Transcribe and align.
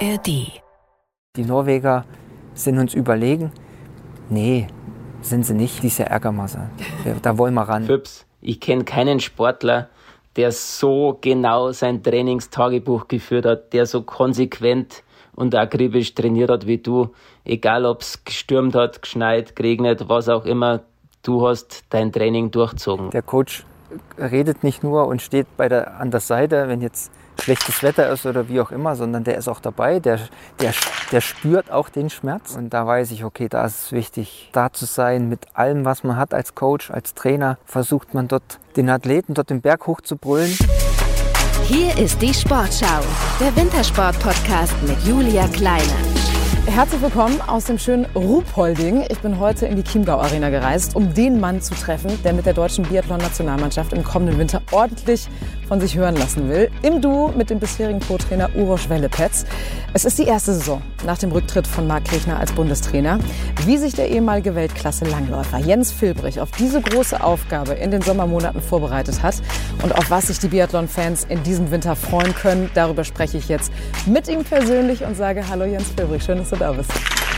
ARD. 0.00 0.60
Die 1.36 1.44
Norweger 1.44 2.04
sind 2.52 2.78
uns 2.78 2.92
überlegen. 2.92 3.50
Nee, 4.28 4.66
sind 5.22 5.44
sie 5.46 5.54
nicht, 5.54 5.82
diese 5.82 6.04
Ärgermasse. 6.04 6.68
Da 7.22 7.38
wollen 7.38 7.54
wir 7.54 7.62
ran. 7.62 7.84
Fips, 7.84 8.26
ich 8.42 8.60
kenne 8.60 8.84
keinen 8.84 9.20
Sportler, 9.20 9.88
der 10.36 10.52
so 10.52 11.16
genau 11.20 11.72
sein 11.72 12.02
Trainingstagebuch 12.02 13.08
geführt 13.08 13.46
hat, 13.46 13.72
der 13.72 13.86
so 13.86 14.02
konsequent 14.02 15.02
und 15.34 15.54
akribisch 15.54 16.14
trainiert 16.14 16.50
hat 16.50 16.66
wie 16.66 16.78
du. 16.78 17.14
Egal 17.44 17.86
ob 17.86 18.02
es 18.02 18.22
gestürmt 18.24 18.74
hat, 18.74 19.00
geschneit, 19.00 19.56
geregnet, 19.56 20.08
was 20.08 20.28
auch 20.28 20.44
immer, 20.44 20.80
du 21.22 21.46
hast 21.46 21.84
dein 21.88 22.12
Training 22.12 22.50
durchzogen. 22.50 23.10
Der 23.10 23.22
Coach 23.22 23.64
redet 24.18 24.62
nicht 24.62 24.82
nur 24.82 25.06
und 25.06 25.22
steht 25.22 25.46
bei 25.56 25.68
der, 25.70 25.98
an 25.98 26.10
der 26.10 26.20
Seite, 26.20 26.68
wenn 26.68 26.82
jetzt 26.82 27.10
schlechtes 27.40 27.82
Wetter 27.82 28.08
ist 28.10 28.26
oder 28.26 28.48
wie 28.48 28.60
auch 28.60 28.70
immer, 28.70 28.96
sondern 28.96 29.24
der 29.24 29.36
ist 29.36 29.48
auch 29.48 29.60
dabei, 29.60 30.00
der, 30.00 30.20
der, 30.60 30.72
der 31.12 31.20
spürt 31.20 31.70
auch 31.70 31.88
den 31.88 32.10
Schmerz. 32.10 32.54
Und 32.56 32.70
da 32.70 32.86
weiß 32.86 33.10
ich, 33.10 33.24
okay, 33.24 33.48
da 33.48 33.64
ist 33.64 33.86
es 33.86 33.92
wichtig, 33.92 34.50
da 34.52 34.72
zu 34.72 34.84
sein 34.84 35.28
mit 35.28 35.46
allem, 35.54 35.84
was 35.84 36.04
man 36.04 36.16
hat 36.16 36.34
als 36.34 36.54
Coach, 36.54 36.90
als 36.90 37.14
Trainer. 37.14 37.58
Versucht 37.64 38.14
man 38.14 38.28
dort 38.28 38.58
den 38.76 38.90
Athleten 38.90 39.34
dort 39.34 39.50
den 39.50 39.60
Berg 39.60 39.86
hoch 39.86 40.00
zu 40.00 40.16
brüllen. 40.16 40.56
Hier 41.64 41.96
ist 41.98 42.22
die 42.22 42.32
Sportschau, 42.32 43.00
der 43.40 43.54
Wintersport-Podcast 43.56 44.74
mit 44.86 45.02
Julia 45.04 45.48
Kleiner. 45.48 45.96
Herzlich 46.66 47.00
willkommen 47.00 47.40
aus 47.40 47.64
dem 47.64 47.78
schönen 47.78 48.04
Ruhpolding. 48.14 49.04
Ich 49.08 49.18
bin 49.20 49.38
heute 49.40 49.66
in 49.66 49.76
die 49.76 49.82
Chiemgau 49.82 50.18
Arena 50.18 50.50
gereist, 50.50 50.94
um 50.94 51.14
den 51.14 51.40
Mann 51.40 51.62
zu 51.62 51.74
treffen, 51.74 52.22
der 52.22 52.34
mit 52.34 52.44
der 52.44 52.52
deutschen 52.52 52.84
Biathlon-Nationalmannschaft 52.84 53.92
im 53.94 54.04
kommenden 54.04 54.38
Winter 54.38 54.60
ordentlich 54.72 55.26
von 55.68 55.80
sich 55.80 55.96
hören 55.96 56.16
lassen 56.16 56.48
will. 56.48 56.70
Im 56.82 57.00
Duo 57.00 57.32
mit 57.36 57.50
dem 57.50 57.58
bisherigen 57.58 58.00
Co-Trainer 58.00 58.50
Uroš 58.54 58.88
Wellepetz. 58.88 59.44
Es 59.92 60.04
ist 60.04 60.18
die 60.18 60.24
erste 60.24 60.52
Saison 60.54 60.82
nach 61.04 61.18
dem 61.18 61.32
Rücktritt 61.32 61.66
von 61.66 61.86
Marc 61.86 62.04
Kirchner 62.04 62.38
als 62.38 62.52
Bundestrainer. 62.52 63.18
Wie 63.64 63.76
sich 63.76 63.94
der 63.94 64.08
ehemalige 64.08 64.54
Weltklasse-Langläufer 64.54 65.58
Jens 65.58 65.92
Filbrich 65.92 66.40
auf 66.40 66.50
diese 66.52 66.80
große 66.80 67.22
Aufgabe 67.22 67.74
in 67.74 67.90
den 67.90 68.02
Sommermonaten 68.02 68.60
vorbereitet 68.60 69.22
hat 69.22 69.36
und 69.82 69.94
auf 69.96 70.10
was 70.10 70.28
sich 70.28 70.38
die 70.38 70.48
Biathlon-Fans 70.48 71.26
in 71.28 71.42
diesem 71.42 71.70
Winter 71.70 71.96
freuen 71.96 72.34
können, 72.34 72.70
darüber 72.74 73.04
spreche 73.04 73.38
ich 73.38 73.48
jetzt 73.48 73.72
mit 74.06 74.28
ihm 74.28 74.44
persönlich 74.44 75.04
und 75.04 75.16
sage 75.16 75.48
Hallo 75.48 75.64
Jens 75.64 75.90
Filbrich, 75.96 76.22
schön, 76.22 76.38
dass 76.38 76.50
du 76.50 76.56
da 76.56 76.72
bist. 76.72 76.90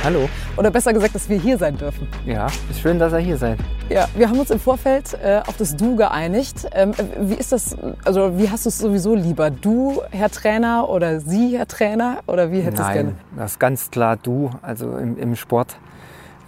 Hallo. 0.05 0.29
Oder 0.57 0.71
besser 0.71 0.93
gesagt, 0.93 1.15
dass 1.15 1.29
wir 1.29 1.41
hier 1.41 1.59
sein 1.59 1.77
dürfen. 1.77 2.07
Ja, 2.25 2.47
ist 2.71 2.81
schön, 2.81 2.99
dass 2.99 3.13
er 3.13 3.19
hier 3.19 3.37
seid. 3.37 3.59
Ja, 3.89 4.07
wir 4.15 4.29
haben 4.29 4.39
uns 4.39 4.51
im 4.51 4.61
Vorfeld 4.61 5.15
äh, 5.15 5.41
auf 5.47 5.57
das 5.57 5.75
Du 5.75 5.97
geeinigt. 5.97 6.69
Ähm, 6.73 6.93
wie 7.21 7.35
ist 7.35 7.53
das, 7.53 7.75
also 8.05 8.39
wie 8.39 8.51
hast 8.51 8.67
du 8.67 8.69
es 8.69 8.79
sowieso 8.79 9.15
lieber? 9.15 9.51
Du, 9.51 10.03
Herr 10.11 10.31
Trainer 10.31 10.91
oder 10.91 11.21
Sie, 11.21 11.57
Herr 11.57 11.67
Trainer? 11.67 12.19
Oder 12.27 12.53
wie 12.53 12.61
hättest 12.61 12.83
du 12.83 12.87
es 12.87 12.93
gerne? 12.93 13.15
das 13.35 13.53
ist 13.53 13.59
ganz 13.59 13.91
klar 13.91 14.17
du. 14.17 14.51
Also 14.61 14.99
im, 14.99 15.19
im 15.19 15.37
Sport 15.37 15.77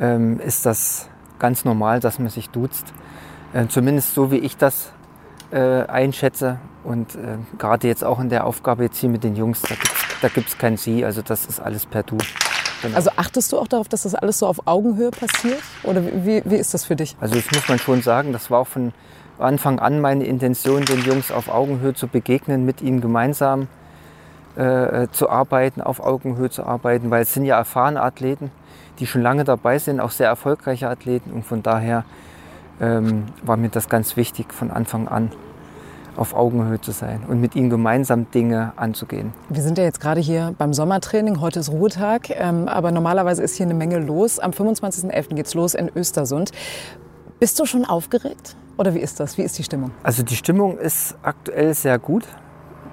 ähm, 0.01 0.39
ist 0.39 0.67
das 0.67 1.09
ganz 1.39 1.65
normal, 1.65 2.01
dass 2.01 2.19
man 2.19 2.29
sich 2.29 2.51
duzt. 2.51 2.85
Äh, 3.55 3.69
zumindest 3.69 4.15
so, 4.15 4.31
wie 4.31 4.39
ich 4.39 4.59
das 4.59 4.93
äh, 5.51 5.85
einschätze. 5.87 6.59
Und 6.85 7.15
äh, 7.15 7.39
gerade 7.57 7.89
jetzt 7.89 8.05
auch 8.05 8.21
in 8.21 8.29
der 8.29 8.47
Aufgabe 8.47 8.83
jetzt 8.85 8.99
hier 8.99 9.09
mit 9.09 9.25
den 9.25 9.35
Jungs, 9.35 9.63
da 10.21 10.29
gibt 10.29 10.49
es 10.49 10.59
kein 10.59 10.77
Sie. 10.77 11.07
Also 11.07 11.23
das 11.23 11.47
ist 11.47 11.59
alles 11.59 11.87
per 11.87 12.03
Du. 12.03 12.19
Genau. 12.83 12.97
Also 12.97 13.11
achtest 13.17 13.53
du 13.53 13.59
auch 13.59 13.69
darauf, 13.69 13.89
dass 13.89 14.03
das 14.03 14.15
alles 14.15 14.39
so 14.39 14.47
auf 14.47 14.67
Augenhöhe 14.67 15.11
passiert? 15.11 15.61
Oder 15.83 16.03
wie, 16.05 16.43
wie 16.45 16.57
ist 16.57 16.75
das 16.75 16.85
für 16.85 16.97
dich? 16.97 17.17
Also 17.21 17.35
das 17.35 17.51
muss 17.53 17.69
man 17.69 17.79
schon 17.79 18.03
sagen, 18.03 18.33
das 18.33 18.51
war 18.51 18.61
auch 18.61 18.67
von 18.67 18.93
Anfang 19.39 19.79
an 19.79 20.01
meine 20.01 20.25
Intention, 20.25 20.85
den 20.85 21.03
Jungs 21.03 21.31
auf 21.31 21.49
Augenhöhe 21.49 21.95
zu 21.95 22.09
begegnen, 22.09 22.65
mit 22.65 22.83
ihnen 22.83 23.01
gemeinsam 23.01 23.69
äh, 24.57 25.09
zu 25.13 25.31
arbeiten, 25.31 25.81
auf 25.81 26.01
Augenhöhe 26.01 26.51
zu 26.51 26.65
arbeiten, 26.65 27.11
weil 27.11 27.23
es 27.23 27.35
sind 27.35 27.45
ja 27.45 27.57
erfahrene 27.57 28.03
Athleten, 28.03 28.51
die 28.99 29.07
schon 29.07 29.23
lange 29.23 29.45
dabei 29.45 29.79
sind, 29.79 30.01
auch 30.01 30.11
sehr 30.11 30.29
erfolgreiche 30.29 30.89
Athleten 30.89 31.31
und 31.31 31.45
von 31.45 31.63
daher 31.63 32.05
ähm, 32.81 33.27
war 33.43 33.57
mir 33.57 33.69
das 33.69 33.89
ganz 33.89 34.17
wichtig 34.17 34.53
von 34.53 34.71
Anfang 34.71 35.09
an 35.09 35.31
auf 36.21 36.35
Augenhöhe 36.35 36.81
zu 36.81 36.93
sein 36.93 37.23
und 37.27 37.41
mit 37.41 37.57
ihnen 37.57 37.71
gemeinsam 37.71 38.31
Dinge 38.31 38.75
anzugehen. 38.77 39.33
Wir 39.49 39.63
sind 39.63 39.79
ja 39.79 39.85
jetzt 39.85 40.01
gerade 40.01 40.21
hier 40.21 40.55
beim 40.59 40.75
Sommertraining. 40.75 41.41
Heute 41.41 41.61
ist 41.61 41.71
Ruhetag, 41.71 42.29
ähm, 42.31 42.69
aber 42.69 42.93
normalerweise 42.93 43.43
ist 43.43 43.57
hier 43.57 43.65
eine 43.65 43.75
Menge 43.75 43.99
los. 43.99 44.39
Am 44.39 44.51
25.11. 44.51 45.35
geht 45.35 45.47
es 45.47 45.55
los 45.55 45.73
in 45.73 45.91
Östersund. 45.97 46.53
Bist 47.39 47.59
du 47.59 47.65
schon 47.65 47.87
aufgeregt 47.87 48.55
oder 48.77 48.95
wie 48.95 48.99
ist 48.99 49.19
das? 49.19 49.39
Wie 49.39 49.43
ist 49.43 49.57
die 49.57 49.63
Stimmung? 49.63 49.93
Also 50.03 50.23
die 50.23 50.37
Stimmung 50.37 50.77
ist 50.77 51.17
aktuell 51.23 51.73
sehr 51.73 51.99
gut. 51.99 52.25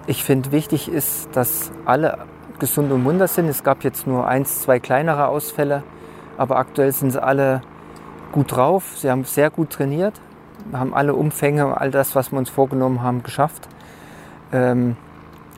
Ich 0.07 0.23
finde 0.23 0.53
wichtig 0.53 0.87
ist, 0.87 1.27
dass 1.33 1.71
alle 1.83 2.19
gesund 2.59 2.93
und 2.93 3.03
munter 3.03 3.27
sind. 3.27 3.49
Es 3.49 3.61
gab 3.61 3.83
jetzt 3.83 4.07
nur 4.07 4.25
eins, 4.25 4.61
zwei 4.61 4.79
kleinere 4.79 5.27
Ausfälle, 5.27 5.83
aber 6.37 6.55
aktuell 6.55 6.93
sind 6.93 7.11
sie 7.11 7.21
alle 7.21 7.61
gut 8.31 8.55
drauf. 8.55 8.95
Sie 8.97 9.11
haben 9.11 9.25
sehr 9.25 9.49
gut 9.49 9.71
trainiert 9.71 10.13
haben 10.73 10.93
alle 10.93 11.15
Umfänge, 11.15 11.79
all 11.79 11.91
das, 11.91 12.15
was 12.15 12.31
wir 12.31 12.39
uns 12.39 12.49
vorgenommen 12.49 13.01
haben, 13.01 13.23
geschafft. 13.23 13.67
Ähm, 14.51 14.95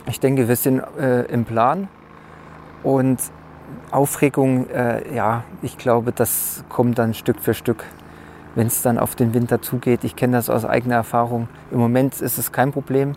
ich 0.08 0.20
denke, 0.20 0.48
wir 0.48 0.56
sind 0.56 0.82
äh, 1.00 1.24
im 1.26 1.46
Plan. 1.46 1.88
Und 2.84 3.20
Aufregung, 3.92 4.70
äh, 4.70 5.14
ja, 5.14 5.44
ich 5.62 5.78
glaube, 5.78 6.12
das 6.12 6.64
kommt 6.70 6.98
dann 6.98 7.14
Stück 7.14 7.40
für 7.40 7.54
Stück, 7.54 7.84
wenn 8.56 8.68
es 8.68 8.82
dann 8.82 8.98
auf 8.98 9.16
den 9.16 9.34
Winter 9.34 9.62
zugeht. 9.62 10.04
Ich 10.04 10.16
kenne 10.16 10.38
das 10.38 10.50
aus 10.50 10.66
eigener 10.66 10.96
Erfahrung. 10.96 11.50
Im 11.72 11.80
Moment 11.80 12.20
ist 12.22 12.38
es 12.38 12.52
kein 12.52 12.72
Problem. 12.72 13.16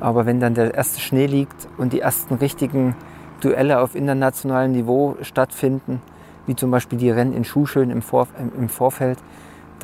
Aber 0.00 0.26
wenn 0.26 0.40
dann 0.40 0.54
der 0.54 0.74
erste 0.74 1.00
Schnee 1.00 1.26
liegt 1.26 1.68
und 1.76 1.92
die 1.92 2.00
ersten 2.00 2.34
richtigen 2.34 2.94
Duelle 3.40 3.80
auf 3.80 3.94
internationalem 3.94 4.72
Niveau 4.72 5.16
stattfinden, 5.22 6.00
wie 6.46 6.56
zum 6.56 6.70
Beispiel 6.70 6.98
die 6.98 7.10
Rennen 7.10 7.32
in 7.32 7.44
Schuhschön 7.44 7.90
im, 7.90 8.02
Vor 8.02 8.28
im 8.56 8.68
Vorfeld, 8.68 9.18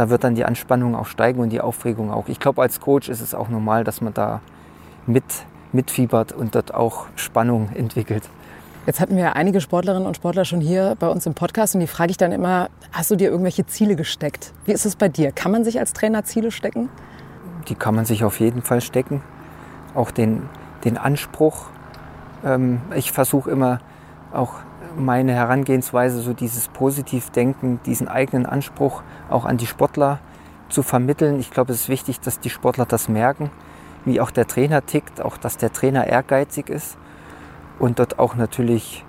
da 0.00 0.08
wird 0.08 0.24
dann 0.24 0.34
die 0.34 0.46
Anspannung 0.46 0.96
auch 0.96 1.04
steigen 1.04 1.40
und 1.40 1.50
die 1.50 1.60
Aufregung 1.60 2.10
auch. 2.10 2.28
Ich 2.28 2.40
glaube, 2.40 2.62
als 2.62 2.80
Coach 2.80 3.10
ist 3.10 3.20
es 3.20 3.34
auch 3.34 3.50
normal, 3.50 3.84
dass 3.84 4.00
man 4.00 4.14
da 4.14 4.40
mit, 5.06 5.24
mitfiebert 5.72 6.32
und 6.32 6.54
dort 6.54 6.72
auch 6.72 7.04
Spannung 7.16 7.68
entwickelt. 7.74 8.22
Jetzt 8.86 8.98
hatten 8.98 9.14
wir 9.14 9.36
einige 9.36 9.60
Sportlerinnen 9.60 10.06
und 10.06 10.16
Sportler 10.16 10.46
schon 10.46 10.62
hier 10.62 10.96
bei 10.98 11.06
uns 11.06 11.26
im 11.26 11.34
Podcast 11.34 11.74
und 11.74 11.82
die 11.82 11.86
frage 11.86 12.12
ich 12.12 12.16
dann 12.16 12.32
immer, 12.32 12.70
hast 12.92 13.10
du 13.10 13.16
dir 13.16 13.28
irgendwelche 13.28 13.66
Ziele 13.66 13.94
gesteckt? 13.94 14.54
Wie 14.64 14.72
ist 14.72 14.86
es 14.86 14.96
bei 14.96 15.10
dir? 15.10 15.32
Kann 15.32 15.52
man 15.52 15.64
sich 15.64 15.78
als 15.78 15.92
Trainer 15.92 16.24
Ziele 16.24 16.50
stecken? 16.50 16.88
Die 17.68 17.74
kann 17.74 17.94
man 17.94 18.06
sich 18.06 18.24
auf 18.24 18.40
jeden 18.40 18.62
Fall 18.62 18.80
stecken. 18.80 19.22
Auch 19.94 20.12
den, 20.12 20.48
den 20.82 20.96
Anspruch. 20.96 21.66
Ähm, 22.42 22.80
ich 22.94 23.12
versuche 23.12 23.50
immer 23.50 23.80
auch 24.32 24.54
meine 24.96 25.32
Herangehensweise, 25.32 26.20
so 26.20 26.32
dieses 26.32 26.68
Positivdenken, 26.68 27.80
diesen 27.84 28.08
eigenen 28.08 28.46
Anspruch 28.46 29.02
auch 29.28 29.44
an 29.44 29.56
die 29.56 29.66
Sportler 29.66 30.18
zu 30.68 30.82
vermitteln. 30.82 31.40
Ich 31.40 31.50
glaube, 31.50 31.72
es 31.72 31.82
ist 31.82 31.88
wichtig, 31.88 32.20
dass 32.20 32.40
die 32.40 32.50
Sportler 32.50 32.86
das 32.86 33.08
merken, 33.08 33.50
wie 34.04 34.20
auch 34.20 34.30
der 34.30 34.46
Trainer 34.46 34.84
tickt, 34.84 35.20
auch 35.20 35.36
dass 35.36 35.56
der 35.56 35.72
Trainer 35.72 36.06
ehrgeizig 36.06 36.68
ist 36.68 36.96
und 37.78 37.98
dort 37.98 38.18
auch 38.18 38.34
natürlich 38.34 39.04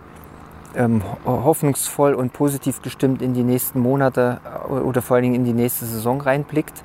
ähm, 0.76 1.02
hoffnungsvoll 1.26 2.14
und 2.14 2.34
positiv 2.34 2.82
gestimmt 2.82 3.22
in 3.22 3.34
die 3.34 3.44
nächsten 3.44 3.80
Monate 3.80 4.40
äh, 4.70 4.72
oder 4.72 5.02
vor 5.02 5.16
allen 5.16 5.24
Dingen 5.24 5.36
in 5.36 5.46
die 5.46 5.54
nächste 5.54 5.86
Saison 5.86 6.22
reinblickt. 6.22 6.84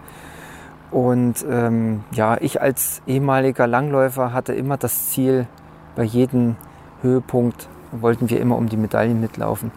Und 0.90 1.44
ähm, 1.48 2.04
ja, 2.12 2.36
ich 2.40 2.60
als 2.60 3.02
ehemaliger 3.06 3.66
Langläufer 3.66 4.32
hatte 4.32 4.52
immer 4.52 4.76
das 4.76 5.10
Ziel, 5.10 5.46
bei 5.94 6.04
jedem 6.04 6.56
Höhepunkt 7.02 7.68
wollten 8.02 8.30
wir 8.30 8.40
immer 8.40 8.56
um 8.56 8.68
die 8.68 8.76
Medaillen 8.76 9.20
mitlaufen. 9.20 9.70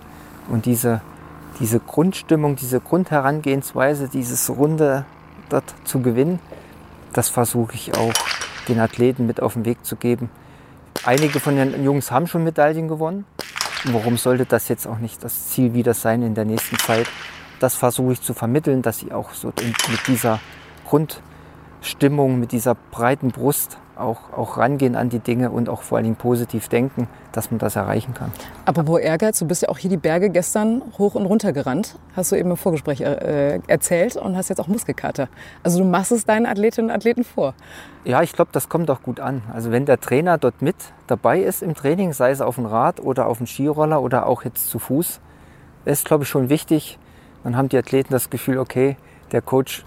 Und 0.50 0.66
diese, 0.66 1.02
diese 1.60 1.80
Grundstimmung, 1.80 2.56
diese 2.56 2.80
Grundherangehensweise, 2.80 4.08
dieses 4.08 4.50
Runde 4.50 5.06
dort 5.50 5.74
zu 5.84 6.02
gewinnen, 6.02 6.40
das 7.14 7.30
versuche 7.30 7.74
ich 7.76 7.96
auch 7.98 8.14
den 8.68 8.80
Athleten 8.80 9.26
mit 9.26 9.42
auf 9.42 9.54
den 9.54 9.66
Weg 9.66 9.86
zu 9.86 9.96
geben. 9.96 10.30
Einige 11.04 11.40
von 11.40 11.56
den 11.56 11.84
Jungs 11.84 12.12
haben 12.12 12.28
schon 12.28 12.44
Medaillen 12.44 12.88
gewonnen. 12.88 13.26
Warum 13.86 14.18
sollte 14.18 14.46
das 14.46 14.68
jetzt 14.68 14.86
auch 14.88 15.00
nicht 15.00 15.24
das 15.24 15.48
Ziel 15.50 15.74
wieder 15.74 15.94
sein 15.94 16.22
in 16.22 16.36
der 16.36 16.46
nächsten 16.46 16.78
Zeit? 16.78 17.08
Das 17.60 17.76
versuche 17.76 18.14
ich 18.14 18.22
zu 18.22 18.34
vermitteln, 18.34 18.82
dass 18.82 19.00
sie 19.00 19.12
auch 19.12 19.34
so 19.34 19.48
mit 19.48 20.08
dieser 20.08 20.40
Grundstimmung, 20.86 22.40
mit 22.40 22.52
dieser 22.52 22.76
breiten 22.76 23.30
Brust 23.30 23.78
auch, 24.00 24.34
auch 24.36 24.58
rangehen 24.58 24.96
an 24.96 25.10
die 25.10 25.20
Dinge 25.20 25.52
und 25.52 25.70
auch 25.70 25.82
vor 25.82 25.98
allen 25.98 26.06
Dingen 26.06 26.16
positiv 26.16 26.68
denken, 26.68 27.08
dass 27.32 27.52
man 27.52 27.60
das 27.60 27.76
erreichen 27.76 28.14
kann. 28.14 28.32
Apropos 28.66 29.00
Ehrgeiz, 29.00 29.40
du 29.40 29.46
bist 29.46 29.62
ja 29.62 29.70
auch 29.70 29.78
hier 29.78 29.90
die 29.90 29.98
Berge 29.98 30.30
gestern 30.30 30.82
hoch 30.98 31.16
und 31.16 31.26
runter 31.26 31.54
gerannt, 31.54 31.96
hast 32.16 32.32
du 32.32 32.36
eben 32.36 32.52
im 32.52 32.58
Vorgespräch 32.58 33.02
äh, 33.02 33.60
erzählt 33.68 34.16
und 34.16 34.36
hast 34.36 34.50
jetzt 34.50 34.60
auch 34.60 34.68
Muskelkater. 34.68 35.30
Also 35.64 35.80
du 35.80 35.86
machst 35.86 36.12
es 36.12 36.26
deinen 36.26 36.46
Athletinnen 36.46 36.90
und 36.90 36.96
Athleten 36.96 37.24
vor. 37.24 37.54
Ja, 38.04 38.22
ich 38.22 38.34
glaube, 38.34 38.52
das 38.52 38.70
kommt 38.70 38.90
auch 38.90 39.02
gut 39.02 39.20
an. 39.20 39.42
Also 39.54 39.72
wenn 39.72 39.86
der 39.86 40.00
Trainer 40.00 40.38
dort 40.38 40.62
mit 40.62 40.76
dabei 41.08 41.40
ist 41.40 41.62
im 41.62 41.76
Training, 41.76 42.14
sei 42.14 42.32
es 42.32 42.42
auf 42.42 42.56
dem 42.56 42.66
Rad 42.66 43.00
oder 43.00 43.28
auf 43.28 43.38
dem 43.38 43.48
Skiroller 43.48 44.02
oder 44.02 44.26
auch 44.26 44.44
jetzt 44.44 44.70
zu 44.70 44.80
Fuß, 44.80 45.20
ist, 45.86 46.06
glaube 46.06 46.24
ich, 46.24 46.30
schon 46.30 46.50
wichtig. 46.50 46.98
Dann 47.44 47.56
haben 47.56 47.70
die 47.70 47.78
Athleten 47.78 48.12
das 48.12 48.30
Gefühl, 48.30 48.58
okay, 48.58 48.98
der 49.32 49.42
Coach 49.42 49.86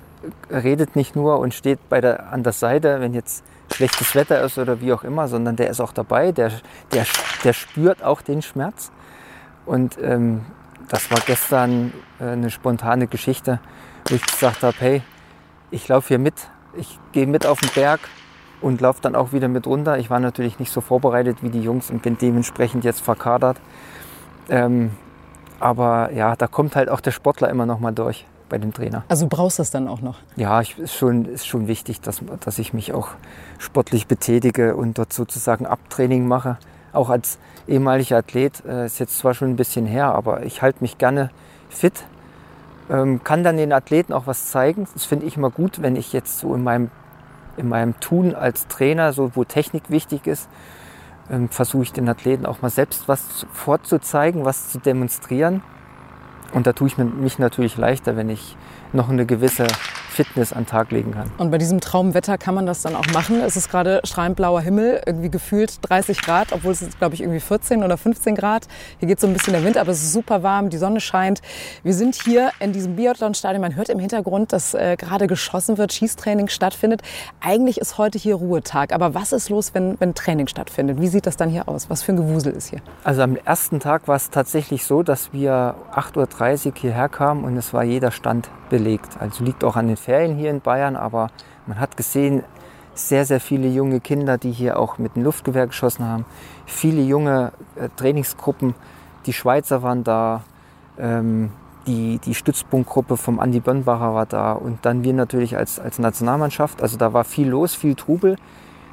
redet 0.50 0.96
nicht 0.96 1.16
nur 1.16 1.38
und 1.38 1.54
steht 1.54 1.88
bei 1.88 2.00
der, 2.00 2.32
an 2.32 2.42
der 2.42 2.52
Seite, 2.52 3.00
wenn 3.00 3.14
jetzt 3.14 3.44
schlechtes 3.72 4.14
Wetter 4.14 4.42
ist 4.42 4.58
oder 4.58 4.80
wie 4.80 4.92
auch 4.92 5.04
immer, 5.04 5.28
sondern 5.28 5.56
der 5.56 5.70
ist 5.70 5.80
auch 5.80 5.92
dabei, 5.92 6.32
der, 6.32 6.52
der, 6.92 7.06
der 7.44 7.52
spürt 7.52 8.02
auch 8.02 8.22
den 8.22 8.42
Schmerz. 8.42 8.90
Und 9.66 9.98
ähm, 10.02 10.42
das 10.88 11.10
war 11.10 11.20
gestern 11.26 11.92
äh, 12.20 12.24
eine 12.24 12.50
spontane 12.50 13.06
Geschichte, 13.06 13.60
wo 14.08 14.14
ich 14.14 14.24
gesagt 14.24 14.62
habe, 14.62 14.76
hey, 14.78 15.02
ich 15.70 15.88
laufe 15.88 16.08
hier 16.08 16.18
mit, 16.18 16.34
ich 16.74 16.98
gehe 17.12 17.26
mit 17.26 17.46
auf 17.46 17.60
den 17.60 17.70
Berg 17.70 18.00
und 18.60 18.80
laufe 18.80 19.00
dann 19.02 19.14
auch 19.14 19.32
wieder 19.32 19.48
mit 19.48 19.66
runter. 19.66 19.98
Ich 19.98 20.10
war 20.10 20.20
natürlich 20.20 20.58
nicht 20.58 20.72
so 20.72 20.80
vorbereitet 20.80 21.38
wie 21.42 21.50
die 21.50 21.62
Jungs 21.62 21.90
und 21.90 22.02
bin 22.02 22.18
dementsprechend 22.18 22.84
jetzt 22.84 23.00
verkadert. 23.00 23.58
Ähm, 24.48 24.90
aber 25.60 26.10
ja, 26.12 26.34
da 26.36 26.46
kommt 26.46 26.76
halt 26.76 26.88
auch 26.88 27.00
der 27.00 27.12
Sportler 27.12 27.48
immer 27.48 27.66
noch 27.66 27.78
mal 27.78 27.92
durch 27.92 28.26
bei 28.52 28.58
dem 28.58 28.74
Trainer. 28.74 29.02
Also 29.08 29.24
du 29.24 29.34
brauchst 29.34 29.58
das 29.58 29.70
dann 29.70 29.88
auch 29.88 30.02
noch? 30.02 30.18
Ja, 30.36 30.60
ich, 30.60 30.78
ist, 30.78 30.94
schon, 30.94 31.24
ist 31.24 31.46
schon 31.46 31.68
wichtig, 31.68 32.02
dass, 32.02 32.20
dass 32.44 32.58
ich 32.58 32.74
mich 32.74 32.92
auch 32.92 33.08
sportlich 33.58 34.06
betätige 34.06 34.76
und 34.76 34.98
dort 34.98 35.14
sozusagen 35.14 35.64
Abtraining 35.64 36.28
mache. 36.28 36.58
Auch 36.92 37.08
als 37.08 37.38
ehemaliger 37.66 38.18
Athlet, 38.18 38.62
äh, 38.66 38.84
ist 38.84 39.00
jetzt 39.00 39.18
zwar 39.18 39.32
schon 39.32 39.48
ein 39.48 39.56
bisschen 39.56 39.86
her, 39.86 40.14
aber 40.14 40.44
ich 40.44 40.60
halte 40.60 40.82
mich 40.82 40.98
gerne 40.98 41.30
fit, 41.70 42.04
ähm, 42.90 43.24
kann 43.24 43.42
dann 43.42 43.56
den 43.56 43.72
Athleten 43.72 44.12
auch 44.12 44.26
was 44.26 44.50
zeigen. 44.50 44.86
Das 44.92 45.06
finde 45.06 45.24
ich 45.24 45.38
immer 45.38 45.48
gut, 45.48 45.80
wenn 45.80 45.96
ich 45.96 46.12
jetzt 46.12 46.38
so 46.38 46.54
in 46.54 46.62
meinem, 46.62 46.90
in 47.56 47.70
meinem 47.70 47.98
Tun 48.00 48.34
als 48.34 48.66
Trainer, 48.68 49.14
so 49.14 49.30
wo 49.34 49.44
Technik 49.44 49.84
wichtig 49.88 50.26
ist, 50.26 50.50
ähm, 51.30 51.48
versuche 51.48 51.84
ich 51.84 51.92
den 51.94 52.06
Athleten 52.06 52.44
auch 52.44 52.60
mal 52.60 52.68
selbst 52.68 53.08
was 53.08 53.46
vorzuzeigen, 53.50 54.44
was 54.44 54.68
zu 54.68 54.78
demonstrieren. 54.78 55.62
Und 56.52 56.66
da 56.66 56.72
tue 56.72 56.88
ich 56.88 56.98
mich 56.98 57.38
natürlich 57.38 57.76
leichter, 57.76 58.16
wenn 58.16 58.28
ich 58.28 58.56
noch 58.92 59.08
eine 59.08 59.26
gewisse 59.26 59.66
Fitness 60.12 60.52
an 60.52 60.62
den 60.62 60.66
Tag 60.66 60.90
legen 60.90 61.12
kann. 61.12 61.30
Und 61.38 61.50
bei 61.50 61.58
diesem 61.58 61.80
Traumwetter 61.80 62.38
kann 62.38 62.54
man 62.54 62.66
das 62.66 62.82
dann 62.82 62.94
auch 62.94 63.06
machen. 63.12 63.40
Es 63.40 63.56
ist 63.56 63.70
gerade 63.70 64.00
strahlend 64.04 64.36
blauer 64.36 64.60
Himmel, 64.60 65.02
irgendwie 65.06 65.30
gefühlt 65.30 65.78
30 65.82 66.20
Grad, 66.22 66.52
obwohl 66.52 66.72
es 66.72 66.82
ist, 66.82 66.98
glaube 66.98 67.14
ich, 67.14 67.22
irgendwie 67.22 67.40
14 67.40 67.82
oder 67.82 67.96
15 67.96 68.34
Grad. 68.34 68.68
Hier 68.98 69.08
geht 69.08 69.20
so 69.20 69.26
ein 69.26 69.32
bisschen 69.32 69.54
der 69.54 69.64
Wind, 69.64 69.76
aber 69.76 69.90
es 69.90 70.02
ist 70.02 70.12
super 70.12 70.42
warm, 70.42 70.70
die 70.70 70.78
Sonne 70.78 71.00
scheint. 71.00 71.40
Wir 71.82 71.94
sind 71.94 72.14
hier 72.14 72.50
in 72.60 72.72
diesem 72.72 72.96
Biathlon-Stadion. 72.96 73.60
Man 73.60 73.74
hört 73.74 73.88
im 73.88 73.98
Hintergrund, 73.98 74.52
dass 74.52 74.74
äh, 74.74 74.96
gerade 74.96 75.26
geschossen 75.26 75.78
wird, 75.78 75.92
Schießtraining 75.92 76.48
stattfindet. 76.48 77.02
Eigentlich 77.40 77.78
ist 77.78 77.98
heute 77.98 78.18
hier 78.18 78.36
Ruhetag. 78.36 78.92
Aber 78.92 79.14
was 79.14 79.32
ist 79.32 79.48
los, 79.48 79.74
wenn, 79.74 79.98
wenn 80.00 80.14
Training 80.14 80.46
stattfindet? 80.46 81.00
Wie 81.00 81.08
sieht 81.08 81.26
das 81.26 81.36
dann 81.36 81.48
hier 81.48 81.68
aus? 81.68 81.88
Was 81.90 82.02
für 82.02 82.12
ein 82.12 82.16
Gewusel 82.16 82.52
ist 82.52 82.70
hier? 82.70 82.80
Also 83.04 83.22
am 83.22 83.36
ersten 83.36 83.80
Tag 83.80 84.08
war 84.08 84.16
es 84.16 84.30
tatsächlich 84.30 84.84
so, 84.84 85.02
dass 85.02 85.32
wir 85.32 85.74
8.30 85.94 86.66
Uhr 86.66 86.72
hierher 86.76 87.08
kamen 87.08 87.44
und 87.44 87.56
es 87.56 87.72
war 87.72 87.84
jeder 87.84 88.10
Stand 88.10 88.50
belegt. 88.70 89.18
Also 89.20 89.44
liegt 89.44 89.64
auch 89.64 89.76
an 89.76 89.88
den 89.88 89.96
Ferien 90.02 90.36
hier 90.36 90.50
in 90.50 90.60
Bayern, 90.60 90.96
aber 90.96 91.28
man 91.66 91.78
hat 91.78 91.96
gesehen, 91.96 92.42
sehr, 92.94 93.24
sehr 93.24 93.40
viele 93.40 93.68
junge 93.68 94.00
Kinder, 94.00 94.36
die 94.36 94.50
hier 94.50 94.78
auch 94.78 94.98
mit 94.98 95.16
dem 95.16 95.24
Luftgewehr 95.24 95.66
geschossen 95.66 96.04
haben. 96.06 96.24
Viele 96.66 97.02
junge 97.02 97.52
äh, 97.76 97.88
Trainingsgruppen. 97.96 98.74
Die 99.26 99.32
Schweizer 99.32 99.82
waren 99.82 100.04
da, 100.04 100.42
ähm, 100.98 101.50
die, 101.86 102.18
die 102.18 102.34
Stützpunktgruppe 102.34 103.16
vom 103.16 103.40
Andi 103.40 103.60
Bönnbacher 103.60 104.14
war 104.14 104.26
da 104.26 104.52
und 104.52 104.84
dann 104.84 105.04
wir 105.04 105.14
natürlich 105.14 105.56
als, 105.56 105.80
als 105.80 105.98
Nationalmannschaft. 105.98 106.82
Also 106.82 106.96
da 106.98 107.12
war 107.12 107.24
viel 107.24 107.48
los, 107.48 107.74
viel 107.74 107.94
Trubel. 107.94 108.36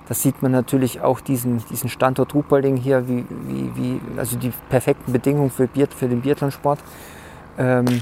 Das 0.07 0.23
sieht 0.23 0.41
man 0.41 0.51
natürlich 0.51 1.01
auch 1.01 1.19
diesen, 1.19 1.63
diesen 1.69 1.89
Standort 1.89 2.33
Ruhpolding 2.33 2.77
hier, 2.77 3.07
wie, 3.07 3.25
wie, 3.29 3.71
wie, 3.75 4.01
also 4.17 4.37
die 4.37 4.51
perfekten 4.69 5.11
Bedingungen 5.11 5.51
für, 5.51 5.67
Bier, 5.67 5.87
für 5.95 6.07
den 6.07 6.21
Biathlonsport. 6.21 6.79
Ähm, 7.59 8.01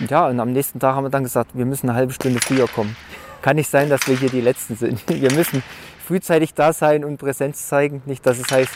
ja, 0.00 0.26
und 0.26 0.40
am 0.40 0.52
nächsten 0.52 0.80
Tag 0.80 0.94
haben 0.94 1.04
wir 1.04 1.10
dann 1.10 1.22
gesagt, 1.22 1.50
wir 1.54 1.66
müssen 1.66 1.88
eine 1.88 1.98
halbe 1.98 2.12
Stunde 2.12 2.40
früher 2.40 2.66
kommen. 2.68 2.96
Kann 3.42 3.56
nicht 3.56 3.70
sein, 3.70 3.88
dass 3.88 4.06
wir 4.08 4.16
hier 4.16 4.30
die 4.30 4.40
Letzten 4.40 4.74
sind. 4.74 5.02
Wir 5.08 5.30
müssen 5.32 5.62
frühzeitig 6.06 6.54
da 6.54 6.72
sein 6.72 7.04
und 7.04 7.18
Präsenz 7.18 7.68
zeigen. 7.68 8.02
Nicht, 8.06 8.24
dass 8.24 8.38
es 8.38 8.50
heißt, 8.50 8.72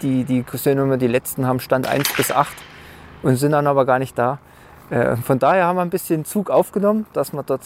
die, 0.00 0.24
die 0.24 0.42
Cousinnummer, 0.42 0.96
die 0.96 1.06
Letzten 1.06 1.46
haben 1.46 1.60
Stand 1.60 1.86
1 1.86 2.14
bis 2.14 2.32
8 2.32 2.50
und 3.22 3.36
sind 3.36 3.52
dann 3.52 3.66
aber 3.66 3.84
gar 3.84 3.98
nicht 3.98 4.18
da. 4.18 4.38
Äh, 4.88 5.16
von 5.16 5.38
daher 5.38 5.66
haben 5.66 5.76
wir 5.76 5.82
ein 5.82 5.90
bisschen 5.90 6.24
Zug 6.24 6.48
aufgenommen, 6.48 7.06
dass 7.12 7.32
wir 7.32 7.42
dort 7.42 7.62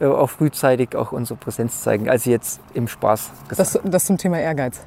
äh, 0.00 0.06
auch 0.06 0.30
frühzeitig 0.30 0.96
auch 0.96 1.12
unsere 1.12 1.38
Präsenz 1.38 1.82
zeigen. 1.82 2.08
Also 2.08 2.30
jetzt 2.30 2.60
im 2.72 2.88
Spaß 2.88 3.30
gesagt. 3.48 3.74
Das, 3.74 3.80
das 3.84 4.04
zum 4.06 4.16
Thema 4.18 4.38
Ehrgeiz. 4.38 4.80